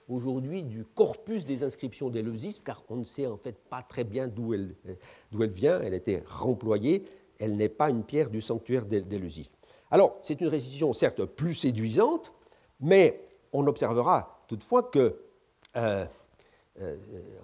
aujourd'hui 0.07 0.63
du 0.63 0.85
corpus 0.85 1.45
des 1.45 1.63
inscriptions 1.63 2.09
d'Éleusis, 2.09 2.61
car 2.61 2.83
on 2.89 2.97
ne 2.97 3.03
sait 3.03 3.25
en 3.25 3.37
fait 3.37 3.57
pas 3.69 3.81
très 3.81 4.03
bien 4.03 4.27
d'où 4.27 4.53
elle, 4.53 4.75
euh, 4.87 4.95
elle 5.41 5.49
vient. 5.49 5.81
Elle 5.81 5.93
a 5.93 5.97
été 5.97 6.21
remployée. 6.25 7.05
Elle 7.39 7.55
n'est 7.55 7.69
pas 7.69 7.89
une 7.89 8.03
pierre 8.03 8.29
du 8.29 8.41
sanctuaire 8.41 8.85
d'Éleusis. 8.85 9.51
Alors, 9.91 10.17
c'est 10.23 10.39
une 10.39 10.47
restitution 10.47 10.93
certes 10.93 11.25
plus 11.25 11.53
séduisante, 11.53 12.31
mais 12.79 13.21
on 13.51 13.67
observera 13.67 14.45
toutefois 14.47 14.83
que, 14.83 15.19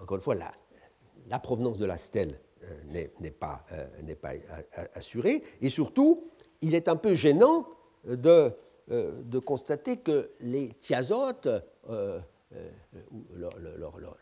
encore 0.02 0.16
une 0.16 0.22
fois, 0.22 0.36
la, 0.36 1.40
provenance 1.40 1.78
de 1.78 1.86
la 1.86 1.98
stèle 1.98 2.40
n'est, 2.88 3.10
pas, 3.32 3.66
pas 4.22 4.32
assurée, 4.96 5.44
et 5.62 5.70
surtout, 5.70 6.32
il 6.62 6.74
est 6.74 6.88
un 6.88 6.96
peu 6.96 7.16
gênant 7.16 7.68
de, 8.06 8.30
euh, 8.30 8.50
de 8.92 9.40
constater 9.40 9.98
que 9.98 10.32
les 10.42 10.70
thiazotes, 10.74 11.48
euh, 11.90 12.20
euh, 12.54 12.70
leur, 13.36 14.18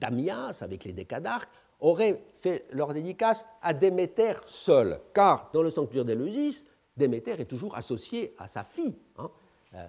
tamias 0.00 0.58
avec 0.62 0.84
les 0.84 0.92
décadarques, 0.92 1.50
auraient 1.80 2.22
fait 2.38 2.66
leur 2.70 2.94
dédicace 2.94 3.44
à 3.60 3.74
Déméter 3.74 4.34
seul, 4.46 5.00
car 5.12 5.50
dans 5.52 5.62
le 5.62 5.70
sanctuaire 5.70 6.04
d'Éleusis, 6.04 6.64
Déméter 6.96 7.32
est 7.32 7.44
toujours 7.44 7.76
associé 7.76 8.34
à 8.38 8.48
sa 8.48 8.64
fille. 8.64 8.98
Hein. 9.18 9.30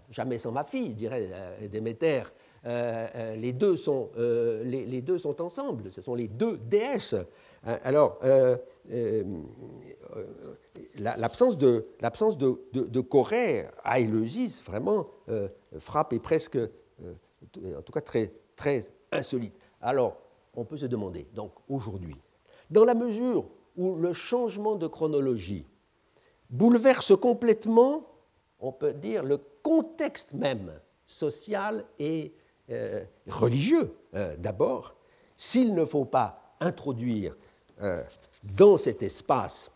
jamais 0.10 0.38
sans 0.38 0.52
ma 0.52 0.64
fille, 0.64 0.94
dirait 0.94 1.30
Déméter. 1.72 2.24
Les, 2.66 3.54
deux 3.54 3.78
sont, 3.78 4.10
les, 4.18 5.02
deux 5.02 5.18
sont 5.18 5.42
ensemble, 5.42 5.92
ce 5.92 6.02
sont 6.02 6.16
les 6.16 6.28
deux 6.28 6.58
déesses. 6.58 7.16
Alors, 7.64 8.20
l'absence 10.98 11.58
de, 11.58 11.88
l'absence 12.02 12.38
de, 12.38 12.60
de, 12.74 13.02
Corée 13.02 13.68
à 13.84 14.00
Éleusis 14.00 14.62
vraiment 14.66 15.08
euh, 15.30 15.48
frappe 15.80 16.14
et 16.14 16.20
presque, 16.20 16.56
euh, 16.58 17.78
en 17.78 17.82
tout 17.82 17.92
cas 17.92 18.02
très, 18.02 18.32
très 18.56 18.84
insolite. 19.12 19.56
Alors, 19.82 20.18
on 20.56 20.66
peut 20.66 20.78
se 20.78 20.86
demander, 20.86 21.28
donc 21.34 21.52
aujourd'hui, 21.70 22.16
dans 22.70 22.86
la 22.86 22.96
mesure 22.96 23.46
où 23.76 23.96
le 23.96 24.14
changement 24.14 24.76
de 24.76 24.88
chronologie 24.88 25.66
bouleverse 26.50 27.16
complètement, 27.18 28.08
on 28.60 28.72
peut 28.72 28.94
dire, 28.94 29.24
le 29.24 29.40
contexte 29.62 30.34
même 30.34 30.72
social 31.06 31.86
et 32.00 32.34
euh, 32.70 33.04
religieux 33.28 33.94
d'abord, 34.38 34.96
s'il 35.38 35.74
ne 35.74 35.84
faut 35.84 36.06
pas 36.06 36.56
introduire 36.62 37.36
dans 38.44 38.78
cet 38.78 39.04
espace 39.04 39.70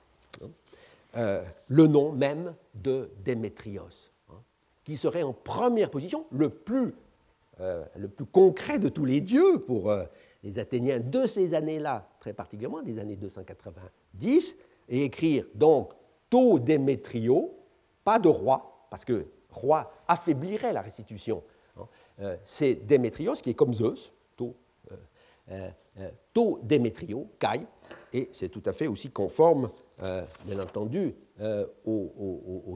euh, 1.17 1.43
le 1.67 1.87
nom 1.87 2.11
même 2.11 2.53
de 2.75 3.09
Démétrios, 3.25 4.11
hein, 4.29 4.35
qui 4.83 4.95
serait 4.95 5.23
en 5.23 5.33
première 5.33 5.89
position 5.89 6.27
le 6.31 6.49
plus, 6.49 6.93
euh, 7.61 7.83
concret 8.31 8.77
de 8.77 8.89
tous 8.89 9.05
les 9.05 9.19
dieux 9.19 9.59
pour 9.65 9.89
euh, 9.89 10.03
les 10.43 10.59
Athéniens 10.59 10.99
de 10.99 11.25
ces 11.25 11.55
années-là, 11.55 12.07
très 12.19 12.33
particulièrement 12.33 12.83
des 12.83 12.99
années 12.99 13.15
290, 13.15 14.55
et 14.89 15.03
écrire 15.03 15.45
donc 15.55 15.93
To 16.29 16.59
Démétrio, 16.59 17.55
pas 18.03 18.19
de 18.19 18.29
roi, 18.29 18.85
parce 18.91 19.03
que 19.03 19.25
roi 19.49 19.91
affaiblirait 20.07 20.73
la 20.73 20.81
restitution. 20.81 21.43
Hein. 22.21 22.35
C'est 22.43 22.75
Démétrios 22.75 23.35
qui 23.35 23.51
est 23.51 23.55
comme 23.55 23.73
Zeus, 23.73 24.11
To, 24.37 24.55
to 26.33 26.59
Démétrio, 26.63 27.27
Kai, 27.39 27.65
et 28.13 28.29
c'est 28.31 28.49
tout 28.49 28.63
à 28.65 28.73
fait 28.73 28.87
aussi 28.87 29.09
conforme 29.09 29.69
euh, 30.01 30.23
bien 30.45 30.59
entendu, 30.59 31.13
euh, 31.41 31.65
au, 31.85 32.63
au, 32.65 32.75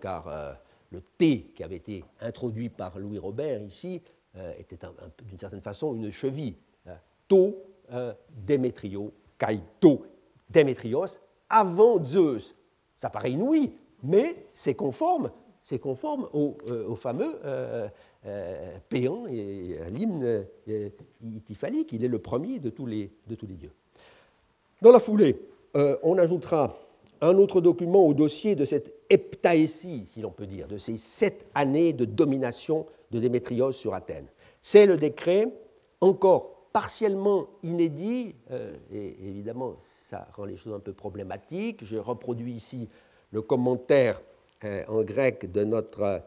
car 0.00 0.28
euh, 0.28 0.52
le 0.90 1.00
T 1.00 1.52
qui 1.54 1.62
avait 1.62 1.76
été 1.76 2.04
introduit 2.20 2.68
par 2.68 2.98
Louis 2.98 3.18
Robert 3.18 3.62
ici 3.62 4.02
était 4.58 4.78
d'une 5.22 5.38
certaine 5.38 5.60
façon 5.60 5.94
une 5.94 6.10
cheville. 6.10 6.56
to, 7.28 7.54
Démétrio, 8.30 9.12
kai, 9.38 9.60
to, 9.80 10.04
Démétrios, 10.50 11.20
avant 11.48 12.04
Zeus. 12.04 12.54
Ça 12.96 13.10
paraît 13.10 13.30
inouï, 13.30 13.72
mais 14.02 14.46
c'est 14.52 14.74
conforme, 14.74 15.30
c'est 15.62 15.78
conforme 15.78 16.28
au, 16.32 16.96
fameux 16.96 17.38
péant 18.88 19.26
et 19.26 19.78
à 19.84 19.90
l'hymne 19.90 20.46
itifalique. 21.22 21.92
Il 21.92 22.04
est 22.04 22.08
le 22.08 22.18
premier 22.18 22.58
de 22.58 22.70
tous 22.70 22.86
les, 22.86 23.10
de 23.26 23.34
tous 23.34 23.46
les 23.46 23.54
dieux. 23.54 23.72
Dans 24.82 24.92
la 24.92 25.00
foulée, 25.00 25.38
euh, 25.76 25.96
on 26.02 26.18
ajoutera 26.18 26.76
un 27.20 27.36
autre 27.38 27.60
document 27.60 28.06
au 28.06 28.12
dossier 28.12 28.54
de 28.54 28.64
cette 28.64 28.94
heptaésie, 29.08 30.04
si 30.06 30.20
l'on 30.20 30.30
peut 30.30 30.46
dire, 30.46 30.68
de 30.68 30.78
ces 30.78 30.98
sept 30.98 31.46
années 31.54 31.92
de 31.92 32.04
domination 32.04 32.86
de 33.10 33.18
Démétrios 33.18 33.72
sur 33.72 33.94
Athènes. 33.94 34.26
C'est 34.60 34.86
le 34.86 34.96
décret, 34.96 35.48
encore 36.00 36.68
partiellement 36.72 37.46
inédit, 37.62 38.34
euh, 38.50 38.76
et 38.92 39.16
évidemment 39.26 39.76
ça 39.78 40.28
rend 40.34 40.44
les 40.44 40.56
choses 40.56 40.74
un 40.74 40.80
peu 40.80 40.92
problématiques. 40.92 41.84
Je 41.84 41.96
reproduis 41.96 42.52
ici 42.52 42.88
le 43.30 43.42
commentaire 43.42 44.20
euh, 44.64 44.82
en 44.88 45.02
grec 45.02 45.50
de 45.50 45.64
notre 45.64 46.20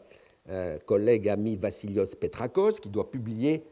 collègue 0.86 1.28
ami 1.28 1.56
Vassilios 1.56 2.16
Petrakos, 2.18 2.80
qui 2.80 2.88
doit 2.88 3.10
publier, 3.10 3.64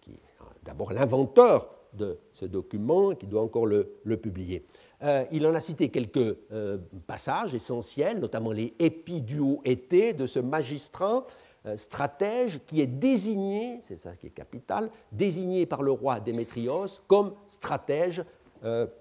qui 0.00 0.18
d'abord 0.64 0.92
l'inventeur 0.92 1.70
de 1.92 2.18
ce 2.32 2.44
document, 2.44 3.14
qui 3.14 3.26
doit 3.26 3.42
encore 3.42 3.66
le 3.66 4.16
publier. 4.16 4.64
Euh, 5.04 5.24
il 5.32 5.46
en 5.46 5.54
a 5.54 5.60
cité 5.60 5.90
quelques 5.90 6.36
euh, 6.52 6.78
passages 7.06 7.54
essentiels, 7.54 8.18
notamment 8.18 8.52
les 8.52 8.74
épiduo 8.78 9.60
été 9.64 10.14
de 10.14 10.26
ce 10.26 10.38
magistrat 10.38 11.26
euh, 11.66 11.76
stratège 11.76 12.60
qui 12.66 12.80
est 12.80 12.86
désigné, 12.86 13.80
c'est 13.82 13.98
ça 13.98 14.16
qui 14.16 14.28
est 14.28 14.30
capital, 14.30 14.90
désigné 15.12 15.66
par 15.66 15.82
le 15.82 15.90
roi 15.90 16.20
Démétrios 16.20 16.86
comme 17.06 17.34
stratège 17.46 18.24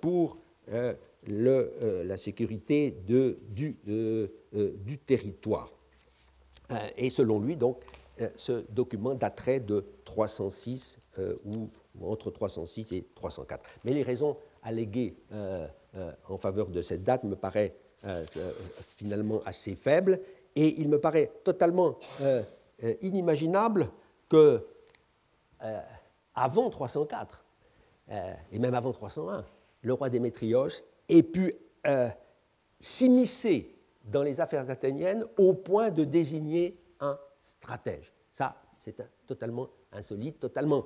pour 0.01 0.39
la 0.67 2.17
sécurité 2.17 2.97
du, 3.07 3.77
territoire. 5.05 5.71
Et 6.97 7.09
selon 7.09 7.39
lui, 7.39 7.55
donc, 7.55 7.77
ce 8.35 8.63
document 8.69 9.15
daterait 9.15 9.59
de 9.59 9.85
306 10.05 10.99
ou, 11.45 11.69
ou, 11.99 12.11
entre 12.11 12.31
306 12.31 12.91
et 12.91 13.07
304. 13.15 13.63
Mais 13.83 13.93
les 13.93 14.03
raisons 14.03 14.37
alléguées 14.63 15.15
euh, 15.95 16.11
en 16.27 16.37
faveur 16.37 16.69
de 16.69 16.81
cette 16.81 17.03
date 17.03 17.23
me 17.23 17.35
euh, 17.35 17.69
euh, 18.05 18.51
finalement 18.97 19.41
assez 19.45 19.75
faible. 19.75 20.19
Et 20.55 20.81
il 20.81 20.89
me 20.89 20.99
paraît 20.99 21.31
totalement 21.43 21.97
inimaginable 23.01 23.89
que 24.29 24.67
avant 26.35 26.69
304, 26.69 27.43
et 28.51 28.59
même 28.59 28.75
avant 28.75 28.91
301, 28.91 29.45
le 29.81 29.93
roi 29.93 30.11
Démétrios 30.11 30.67
ait 31.09 31.23
pu 31.23 31.55
s'immiscer 32.79 33.72
dans 34.03 34.23
les 34.23 34.41
affaires 34.41 34.69
athéniennes 34.69 35.25
au 35.37 35.53
point 35.53 35.89
de 35.89 36.03
désigner 36.03 36.77
un 36.99 37.17
stratège. 37.39 38.13
Ça, 38.31 38.55
c'est 38.77 38.95
totalement 39.25 39.69
insolite, 39.91 40.39
totalement 40.39 40.85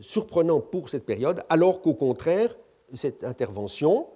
surprenant 0.00 0.60
pour 0.60 0.88
cette 0.88 1.04
période, 1.04 1.42
alors 1.48 1.80
qu'au 1.80 1.94
contraire, 1.94 2.56
cette 2.94 3.24
intervention 3.24 4.08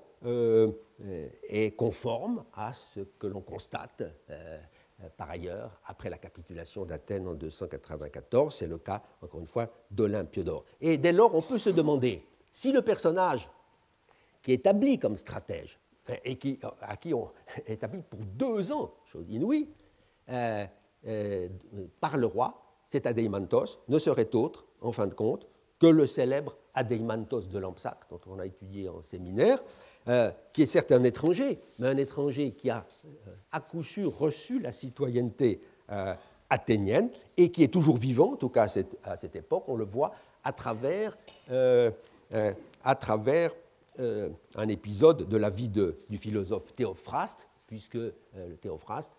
est 1.49 1.77
conforme 1.77 2.45
à 2.55 2.73
ce 2.73 3.01
que 3.01 3.27
l'on 3.27 3.41
constate 3.41 4.05
par 5.17 5.31
ailleurs 5.31 5.81
après 5.85 6.09
la 6.09 6.19
capitulation 6.19 6.85
d'Athènes 6.85 7.29
en 7.29 7.35
294. 7.35 8.55
C'est 8.55 8.67
le 8.67 8.79
cas, 8.79 9.03
encore 9.21 9.41
une 9.41 9.47
fois, 9.47 9.69
d'Olympiodore. 9.91 10.65
Et 10.81 10.97
dès 10.97 11.13
lors, 11.13 11.35
on 11.35 11.43
peut 11.43 11.59
se 11.59 11.71
demander 11.71 12.25
si 12.51 12.73
le 12.73 12.83
personnage 12.83 13.51
qui 14.43 14.53
est 14.53 14.55
établi 14.55 14.99
comme 14.99 15.17
stratège 15.17 15.79
et 16.25 16.37
qui, 16.37 16.59
à 16.81 16.97
qui 16.97 17.15
on 17.15 17.31
établit 17.67 18.03
pour 18.03 18.21
deux 18.21 18.73
ans, 18.73 18.93
chose 19.07 19.27
inouïe, 19.29 19.69
euh, 20.29 20.67
euh, 21.07 21.49
par 22.01 22.17
le 22.17 22.27
roi, 22.27 22.63
cet 22.89 23.07
Adeimantos, 23.07 23.79
ne 23.89 23.99
serait 23.99 24.35
autre, 24.35 24.65
en 24.81 24.93
fin 24.93 25.07
de 25.07 25.15
compte, 25.15 25.47
que 25.79 25.87
le 25.87 26.07
célèbre 26.07 26.57
Adeimantos 26.75 27.43
de 27.43 27.59
Lampsac, 27.59 27.99
dont 28.11 28.21
on 28.27 28.39
a 28.39 28.47
étudié 28.47 28.89
en 28.89 29.03
séminaire, 29.03 29.63
euh, 30.09 30.31
qui 30.53 30.63
est 30.63 30.67
certes 30.67 30.93
un 30.93 31.05
étranger, 31.05 31.61
mais 31.79 31.89
un 31.89 31.97
étranger 31.97 32.53
qui 32.53 32.71
a 32.71 32.85
à 33.53 33.61
coup 33.61 33.83
sûr 33.83 34.17
reçu 34.19 34.59
la 34.61 34.73
citoyenneté 34.73 35.61
athénienne 36.51 37.11
et 37.37 37.53
qui 37.53 37.63
est 37.63 37.73
toujours 37.73 37.97
vivant, 37.97 38.33
en 38.33 38.37
tout 38.37 38.49
cas 38.49 38.65
à 38.65 38.69
cette, 38.69 38.97
à 39.05 39.17
cette 39.17 39.37
époque, 39.37 39.65
on 39.69 39.77
le 39.77 39.85
voit 39.85 40.13
à 40.43 40.53
travers, 40.53 41.17
à 41.49 42.95
travers 42.97 43.53
un 43.99 44.69
épisode 44.69 45.29
de 45.29 45.37
la 45.37 45.51
vie 45.51 45.69
du 45.69 46.19
philosophe 46.19 46.75
Théophraste, 46.75 47.49
puisque 47.67 47.95
le 47.95 48.57
Théophraste 48.61 49.13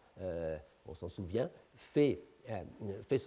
on 0.88 0.94
s'en 0.94 1.10
souvient, 1.10 1.50
euh, 2.50 2.64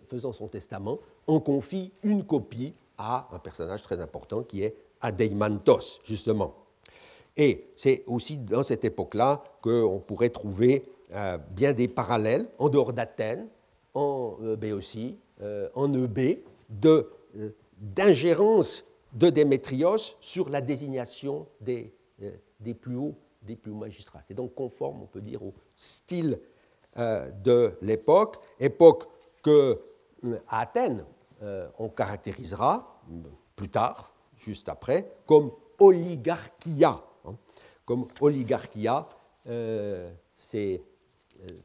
faisant 0.08 0.32
son 0.32 0.48
testament, 0.48 0.98
on 1.26 1.40
confie 1.40 1.92
une 2.02 2.24
copie 2.24 2.74
à 2.96 3.28
un 3.32 3.38
personnage 3.38 3.82
très 3.82 4.00
important 4.00 4.42
qui 4.42 4.62
est 4.62 4.74
Adeimantos, 5.00 6.00
justement. 6.04 6.54
Et 7.36 7.66
c'est 7.76 8.02
aussi 8.06 8.38
dans 8.38 8.62
cette 8.62 8.84
époque-là 8.84 9.42
qu'on 9.62 10.02
pourrait 10.04 10.30
trouver 10.30 10.84
euh, 11.14 11.38
bien 11.50 11.72
des 11.72 11.88
parallèles 11.88 12.48
en 12.58 12.68
dehors 12.68 12.92
d'Athènes, 12.92 13.46
en 13.94 14.36
euh, 14.42 14.56
Béotie, 14.56 15.16
en 15.74 15.90
EB, 15.94 16.40
d'ingérence 17.78 18.84
de, 19.12 19.30
Démétrios 19.30 20.16
sur 20.20 20.48
la 20.48 20.60
désignation 20.60 21.46
des, 21.60 21.92
des, 22.60 22.74
plus 22.74 22.96
hauts, 22.96 23.16
des 23.42 23.56
plus 23.56 23.72
magistrats. 23.72 24.20
C'est 24.24 24.34
donc 24.34 24.54
conforme, 24.54 25.02
on 25.02 25.06
peut 25.06 25.20
dire, 25.20 25.42
au 25.42 25.54
style 25.74 26.38
euh, 26.98 27.30
de 27.30 27.78
l'époque, 27.82 28.38
époque 28.58 29.04
que 29.44 29.80
euh, 30.24 30.38
à 30.48 30.62
Athènes 30.62 31.04
euh, 31.40 31.68
on 31.78 31.88
caractérisera 31.88 33.00
plus 33.54 33.68
tard, 33.68 34.12
juste 34.36 34.68
après, 34.68 35.12
comme 35.24 35.52
oligarchia. 35.78 37.00
Hein. 37.24 37.36
Comme 37.84 38.08
oligarchia, 38.20 39.08
c'est 40.34 40.82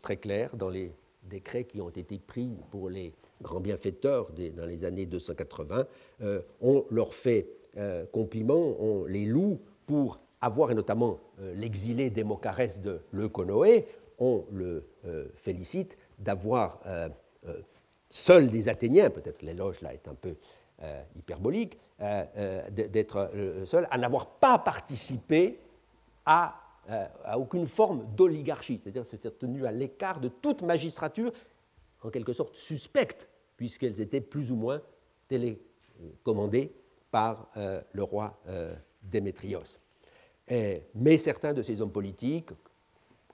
très 0.01 0.17
clair 0.17 0.55
dans 0.55 0.69
les 0.69 0.93
décrets 1.23 1.65
qui 1.65 1.81
ont 1.81 1.89
été 1.89 2.19
pris 2.19 2.55
pour 2.69 2.89
les 2.89 3.13
grands 3.41 3.59
bienfaiteurs 3.59 4.31
dans 4.55 4.65
les 4.65 4.83
années 4.83 5.05
280. 5.05 5.85
on 6.61 6.85
leur 6.89 7.13
fait 7.13 7.47
compliment, 8.11 8.75
on 8.79 9.05
les 9.05 9.25
loue 9.25 9.59
pour 9.85 10.19
avoir, 10.41 10.71
et 10.71 10.75
notamment 10.75 11.19
l'exilé 11.55 12.09
Démocarès 12.09 12.81
de 12.81 13.01
Leuconoé, 13.11 13.85
on 14.19 14.45
le 14.51 14.85
euh, 15.05 15.27
félicite 15.35 15.97
d'avoir 16.19 16.79
euh, 16.85 17.09
euh, 17.47 17.61
seuls 18.09 18.49
des 18.49 18.69
Athéniens, 18.69 19.09
peut-être 19.09 19.41
l'éloge 19.41 19.81
là 19.81 19.93
est 19.93 20.07
un 20.07 20.15
peu 20.15 20.35
hyperbolique, 21.15 21.79
d'être 22.69 23.31
seul 23.63 23.87
à 23.89 23.97
n'avoir 23.97 24.27
pas 24.27 24.59
participé 24.59 25.57
à, 26.25 26.59
à 27.23 27.39
aucune 27.39 27.65
forme 27.65 28.05
d'oligarchie, 28.13 28.77
c'est-à-dire 28.77 29.05
s'être 29.05 29.39
tenu 29.39 29.65
à 29.65 29.71
l'écart 29.71 30.19
de 30.19 30.27
toute 30.27 30.63
magistrature, 30.63 31.31
en 32.05 32.09
quelque 32.09 32.33
sorte 32.33 32.55
suspecte, 32.55 33.27
puisqu'elles 33.57 33.99
étaient 33.99 34.21
plus 34.21 34.51
ou 34.51 34.55
moins 34.55 34.81
télécommandées 35.27 36.71
par 37.11 37.49
le 37.93 38.03
roi 38.03 38.39
Démétrios. 39.01 39.79
mais 40.49 41.17
certains 41.17 41.53
de 41.53 41.61
ces 41.61 41.81
hommes 41.81 41.91
politiques, 41.91 42.51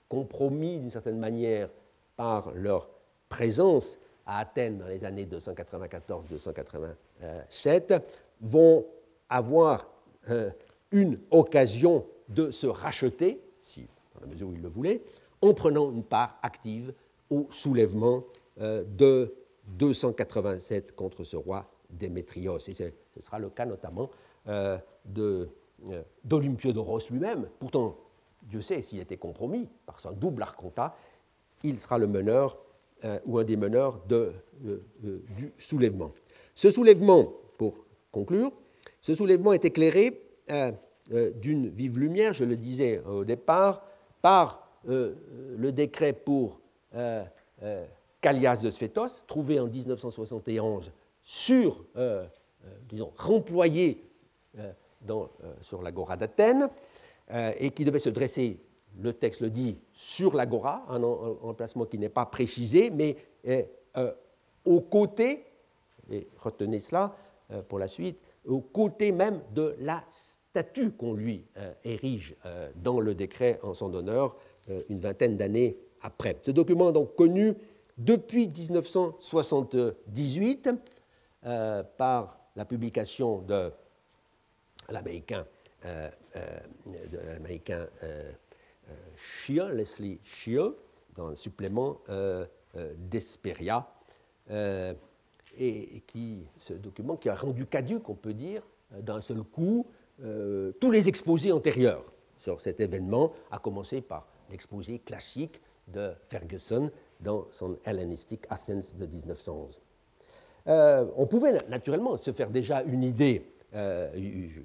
compromis 0.08 0.78
d'une 0.78 0.90
certaine 0.90 1.18
manière 1.18 1.68
par 2.16 2.50
leur 2.52 2.88
présence 3.28 3.98
à 4.26 4.40
Athènes 4.40 4.78
dans 4.78 4.86
les 4.86 5.04
années 5.04 5.26
294-287, 5.26 8.00
vont 8.40 8.86
avoir 9.28 9.88
euh, 10.30 10.50
une 10.90 11.18
occasion 11.30 12.06
de 12.28 12.50
se 12.50 12.66
racheter, 12.66 13.40
si, 13.62 13.86
dans 14.14 14.20
la 14.20 14.26
mesure 14.26 14.48
où 14.48 14.52
ils 14.52 14.60
le 14.60 14.68
voulaient, 14.68 15.02
en 15.40 15.54
prenant 15.54 15.90
une 15.90 16.04
part 16.04 16.38
active 16.42 16.92
au 17.30 17.46
soulèvement 17.50 18.24
euh, 18.60 18.84
de 18.84 19.34
287 19.66 20.94
contre 20.94 21.24
ce 21.24 21.36
roi 21.36 21.68
Démétrios. 21.90 22.58
Et 22.68 22.74
ce 22.74 22.90
sera 23.20 23.38
le 23.38 23.50
cas 23.50 23.66
notamment 23.66 24.10
euh, 24.48 24.78
d'Olympiodoros 26.24 27.10
lui-même, 27.10 27.48
pourtant 27.58 27.96
Dieu 28.42 28.60
sait 28.60 28.82
s'il 28.82 29.00
était 29.00 29.16
compromis 29.16 29.68
par 29.86 30.00
son 30.00 30.12
double 30.12 30.42
arcontat, 30.42 30.96
il 31.62 31.78
sera 31.78 31.98
le 31.98 32.06
meneur 32.06 32.58
euh, 33.04 33.18
ou 33.26 33.38
un 33.38 33.44
des 33.44 33.56
meneurs 33.56 34.00
euh, 34.12 34.32
euh, 34.64 35.24
du 35.36 35.52
soulèvement. 35.58 36.12
Ce 36.54 36.70
soulèvement, 36.70 37.32
pour 37.58 37.84
conclure, 38.12 38.52
ce 39.00 39.14
soulèvement 39.14 39.52
est 39.52 39.64
éclairé 39.64 40.22
d'une 41.36 41.68
vive 41.68 41.98
lumière, 41.98 42.32
je 42.32 42.44
le 42.44 42.56
disais 42.56 43.00
au 43.00 43.24
départ, 43.24 43.84
par 44.20 44.68
le 44.84 45.70
décret 45.70 46.12
pour 46.12 46.60
Callias 48.22 48.62
de 48.62 48.70
Sphétos, 48.70 49.22
trouvé 49.26 49.60
en 49.60 49.66
1971 49.66 50.90
sur, 51.22 51.84
disons, 52.88 53.12
remployé 53.18 54.02
dans, 55.02 55.28
sur 55.60 55.82
l'agora 55.82 56.16
d'Athènes, 56.16 56.70
euh, 57.30 57.52
et 57.58 57.70
qui 57.70 57.84
devait 57.84 57.98
se 57.98 58.10
dresser, 58.10 58.58
le 59.00 59.12
texte 59.14 59.40
le 59.40 59.48
dit, 59.48 59.78
sur 59.92 60.34
l'agora, 60.34 60.84
un 60.90 61.02
emplacement 61.02 61.86
qui 61.86 61.96
n'est 61.96 62.10
pas 62.10 62.26
précisé, 62.26 62.90
mais 62.90 63.16
euh, 63.46 63.62
euh, 63.96 64.12
au 64.66 64.80
côté, 64.80 65.46
et 66.10 66.26
retenez 66.38 66.80
cela 66.80 67.16
pour 67.68 67.78
la 67.78 67.88
suite, 67.88 68.18
au 68.46 68.60
côté 68.60 69.12
même 69.12 69.40
de 69.54 69.76
la 69.80 70.04
statue 70.08 70.90
qu'on 70.90 71.14
lui 71.14 71.44
érige 71.84 72.34
dans 72.76 72.98
le 72.98 73.14
décret 73.14 73.60
en 73.62 73.74
son 73.74 73.92
honneur 73.92 74.36
une 74.88 74.98
vingtaine 74.98 75.36
d'années 75.36 75.76
après. 76.00 76.38
Ce 76.42 76.50
document 76.50 76.92
donc 76.92 77.14
connu 77.14 77.54
depuis 77.98 78.48
1978 78.48 80.70
par 81.96 82.38
la 82.56 82.64
publication 82.64 83.42
de 83.42 83.70
l'américain 84.90 85.46
euh, 85.84 86.10
euh, 86.36 86.58
euh, 89.48 89.72
Leslie 89.72 90.20
Shia, 90.22 90.70
dans 91.16 91.28
un 91.28 91.34
supplément 91.34 91.98
d'Esperia, 92.96 93.86
et 94.50 96.02
qui, 96.06 96.46
ce 96.58 96.74
document 96.74 97.16
qui 97.16 97.28
a 97.28 97.34
rendu 97.34 97.66
caduque, 97.66 98.08
on 98.08 98.14
peut 98.14 98.32
dire, 98.32 98.62
d'un 98.98 99.20
seul 99.20 99.42
coup, 99.42 99.86
tous 100.18 100.90
les 100.90 101.08
exposés 101.08 101.52
antérieurs 101.52 102.12
sur 102.38 102.60
cet 102.60 102.80
événement, 102.80 103.32
à 103.50 103.58
commencer 103.58 104.00
par 104.00 104.26
l'exposé 104.50 105.00
classique 105.00 105.60
de 105.88 106.12
Ferguson 106.24 106.90
dans 107.22 107.46
son 107.50 107.76
Hellenistic 107.84 108.44
Athens 108.50 108.94
de 108.96 109.06
1911. 109.06 109.80
on 111.16 111.26
pouvait 111.26 111.52
naturellement 111.68 112.16
se 112.18 112.32
faire 112.32 112.50
déjà 112.50 112.82
une 112.82 113.02
idée 113.02 113.52
euh, 113.74 114.10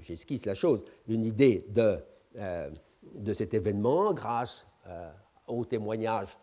j'esquisse 0.01 0.45
la 0.45 0.53
chose, 0.53 0.83
une 1.07 1.23
idée 1.23 1.65
de, 1.69 1.97
euh, 2.37 2.69
cet 3.33 3.53
événement 3.53 4.13
grâce 4.13 4.67
euh, 4.87 5.09
au 5.47 5.65
témoignage 5.65 6.37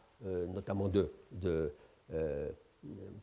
notamment 0.54 0.88
de, 0.88 1.12
de 1.32 1.74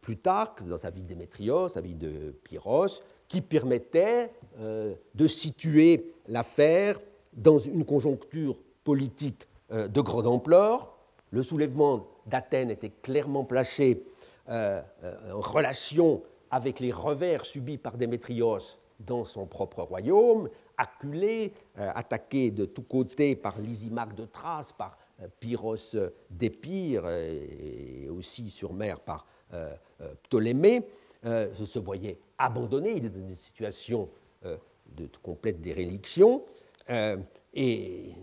Plutarque 0.02 0.64
dans 0.64 0.78
sa 0.78 0.92
vie 0.92 1.02
de 1.02 1.08
Démétrios, 1.08 1.68
sa 1.68 1.82
vie 1.82 1.96
de 1.96 2.30
Pyrrhos, 2.44 3.02
qui 3.28 3.42
permettait 3.42 4.32
de 4.60 5.28
situer 5.28 6.14
l'affaire 6.28 7.00
dans 7.34 7.58
une 7.58 7.86
conjoncture 7.86 8.56
politique 8.84 9.48
de 9.72 10.02
grande 10.02 10.28
ampleur. 10.28 10.91
Le 11.32 11.44
soulèvement 11.44 12.08
d'Athènes 12.28 12.72
était 12.72 12.92
clairement 13.02 13.44
placé 13.46 14.06
en 14.48 14.82
relation 15.40 16.22
avec 16.52 16.80
les 16.80 16.92
revers 16.92 17.46
subis 17.46 17.78
par 17.78 17.98
Démétrios 17.98 18.78
dans 19.06 19.26
son 19.26 19.46
propre 19.46 19.82
royaume, 19.82 20.50
acculé, 20.78 21.54
euh, 21.78 21.90
attaqué 21.94 22.52
de 22.52 22.66
tous 22.66 22.84
côtés 22.84 23.36
par 23.36 23.60
Lysimaque 23.60 24.16
de 24.16 24.26
Thrace, 24.26 24.72
par 24.72 24.98
euh, 25.22 25.28
Pyrrhos 25.40 25.96
d'Épire 26.30 27.08
et 27.10 28.10
aussi 28.10 28.50
sur 28.50 28.74
mer 28.74 29.00
par 29.00 29.26
euh, 29.54 29.74
Ptolémée, 30.24 30.82
se 31.24 31.78
voyait 31.78 32.18
abandonné, 32.40 32.94
il 32.94 33.06
est 33.06 33.10
dans 33.10 33.20
une 33.20 33.38
situation 33.38 34.10
de 34.44 35.08
complète 35.22 35.62
déréliction. 35.62 36.42
et 37.54 38.16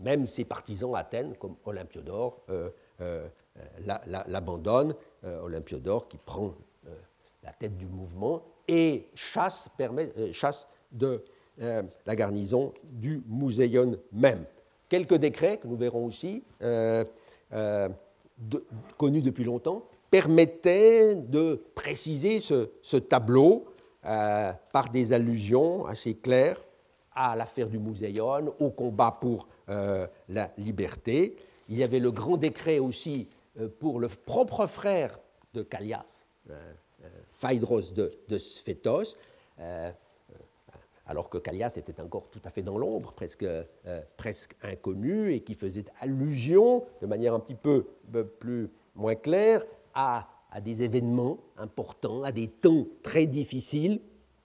même 0.00 0.26
ses 0.26 0.44
partisans 0.44 0.94
à 0.94 0.98
Athènes, 0.98 1.34
comme 1.36 1.56
Olympiodore, 1.64 2.40
l'abandonnent. 4.06 4.94
Olympiodore 5.22 6.08
qui 6.08 6.18
prend 6.18 6.54
la 7.42 7.52
tête 7.52 7.76
du 7.76 7.86
mouvement 7.86 8.42
et 8.68 9.08
chasse, 9.14 9.68
de 10.92 11.24
la 11.58 12.16
garnison 12.16 12.72
du 12.84 13.22
Muséon 13.28 13.96
même. 14.12 14.44
Quelques 14.88 15.14
décrets 15.14 15.58
que 15.58 15.66
nous 15.66 15.76
verrons 15.76 16.06
aussi, 16.06 16.44
connus 18.96 19.22
depuis 19.22 19.44
longtemps, 19.44 19.82
permettaient 20.10 21.14
de 21.14 21.62
préciser 21.74 22.40
ce, 22.40 22.96
tableau 22.96 23.66
euh, 24.04 24.52
par 24.72 24.90
des 24.90 25.12
allusions 25.12 25.86
assez 25.86 26.14
claires 26.14 26.62
à 27.14 27.34
l'affaire 27.34 27.68
du 27.68 27.78
Muséon, 27.78 28.54
au 28.60 28.70
combat 28.70 29.16
pour 29.20 29.42
euh, 29.42 29.46
la 29.68 30.52
liberté. 30.58 31.36
Il 31.68 31.76
y 31.76 31.82
avait 31.82 31.98
le 31.98 32.12
grand 32.12 32.36
décret 32.36 32.78
aussi 32.78 33.28
euh, 33.58 33.68
pour 33.68 33.98
le 33.98 34.08
propre 34.08 34.66
frère 34.66 35.18
de 35.54 35.62
Callias, 35.62 36.24
Phaedros 37.32 37.92
de, 37.92 38.12
de 38.28 38.38
Sphétos, 38.38 39.16
alors 41.06 41.30
que 41.30 41.38
Callias 41.38 41.72
était 41.76 42.00
encore 42.00 42.28
tout 42.30 42.40
à 42.44 42.50
fait 42.50 42.62
dans 42.62 42.78
l'ombre, 42.78 43.12
presque, 43.12 43.46
presque 44.16 44.54
inconnu, 44.62 45.32
et 45.32 45.40
qui 45.40 45.54
faisait 45.54 45.86
allusion 46.00 46.84
de 47.00 47.06
manière 47.06 47.32
un 47.32 47.40
petit 47.40 47.54
peu 47.54 47.86
plus 48.38 48.68
moins 48.96 49.14
claire 49.14 49.64
à, 49.94 50.28
des 50.64 50.82
événements 50.82 51.38
importants, 51.58 52.22
à 52.22 52.32
des 52.32 52.48
temps 52.48 52.86
très 53.02 53.26
difficiles, 53.26 54.00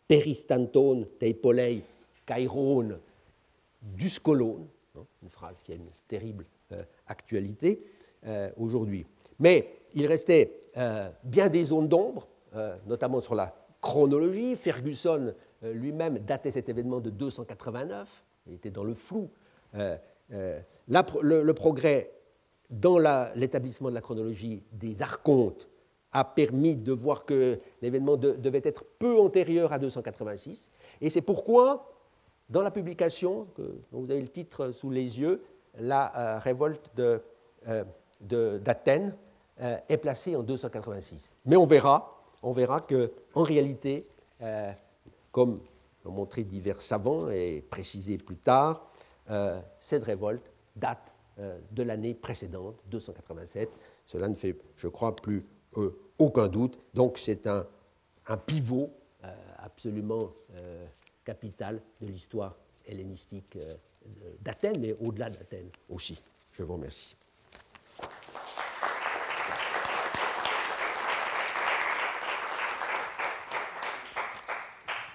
Peristanton, 0.07 1.07
Teipolei, 1.19 1.83
Kairon, 2.25 2.99
Duscolone, 3.81 4.67
hein, 4.97 5.05
une 5.23 5.29
phrase 5.29 5.61
qui 5.63 5.71
a 5.71 5.75
une 5.75 5.89
terrible 6.07 6.45
euh, 6.71 6.83
actualité 7.07 7.83
euh, 8.25 8.49
aujourd'hui. 8.57 9.05
Mais 9.39 9.67
il 9.93 10.05
restait 10.05 10.59
euh, 10.77 11.09
bien 11.23 11.49
des 11.49 11.65
zones 11.65 11.87
d'ombre, 11.87 12.27
notamment 12.85 13.21
sur 13.21 13.33
la 13.33 13.55
chronologie. 13.79 14.57
Ferguson 14.57 15.33
lui-même 15.61 16.19
datait 16.19 16.51
cet 16.51 16.67
événement 16.67 16.99
de 16.99 17.09
289, 17.09 18.25
il 18.47 18.55
était 18.55 18.71
dans 18.71 18.83
le 18.83 18.93
flou. 18.93 19.29
le, 19.73 21.51
progrès 21.53 22.11
dans 22.69 22.99
l'établissement 23.35 23.89
de 23.89 23.95
la 23.95 24.01
chronologie 24.01 24.63
des 24.73 25.01
archontes 25.01 25.69
a 26.11 26.25
permis 26.25 26.75
de 26.75 26.91
voir 26.91 27.25
que 27.25 27.59
l'événement 27.81 28.17
devait 28.17 28.61
être 28.63 28.83
peu 28.99 29.17
antérieur 29.19 29.71
à 29.71 29.79
286. 29.79 30.69
Et 30.99 31.09
c'est 31.09 31.21
pourquoi, 31.21 31.90
dans 32.51 32.61
la 32.61 32.71
publication, 32.71 33.47
dont 33.57 34.01
vous 34.01 34.11
avez 34.11 34.21
le 34.21 34.27
titre 34.27 34.71
sous 34.71 34.91
les 34.91 35.19
yeux, 35.19 35.41
la 35.79 36.15
euh, 36.17 36.39
révolte 36.39 36.91
euh, 36.99 38.59
d'Athènes 38.59 39.15
euh, 39.61 39.77
est 39.87 39.97
placée 39.97 40.35
en 40.35 40.43
286. 40.43 41.33
Mais 41.45 41.55
on 41.55 41.65
verra, 41.65 42.21
on 42.43 42.51
verra 42.51 42.81
qu'en 42.81 43.43
réalité, 43.43 44.07
comme 45.31 45.61
l'ont 46.03 46.11
montré 46.11 46.43
divers 46.43 46.81
savants 46.81 47.29
et 47.29 47.63
précisé 47.69 48.17
plus 48.17 48.37
tard, 48.37 48.87
cette 49.79 50.03
révolte 50.03 50.51
date 50.75 51.13
de 51.37 51.83
l'année 51.83 52.15
précédente, 52.15 52.75
287. 52.87 53.77
Cela 54.07 54.27
ne 54.27 54.33
fait, 54.33 54.57
je 54.77 54.87
crois, 54.87 55.15
plus 55.15 55.45
aucun 56.17 56.47
doute. 56.47 56.79
Donc 56.95 57.19
c'est 57.19 57.45
un, 57.45 57.67
pivot 58.47 58.89
absolument 59.59 60.31
capital 61.23 61.81
de 62.01 62.07
l'histoire 62.07 62.57
hellénistique 62.85 63.57
d'Athènes, 64.41 64.79
mais 64.79 64.95
au-delà 64.99 65.29
d'Athènes 65.29 65.69
aussi. 65.89 66.17
Je 66.51 66.63
vous 66.63 66.73
remercie. 66.73 67.15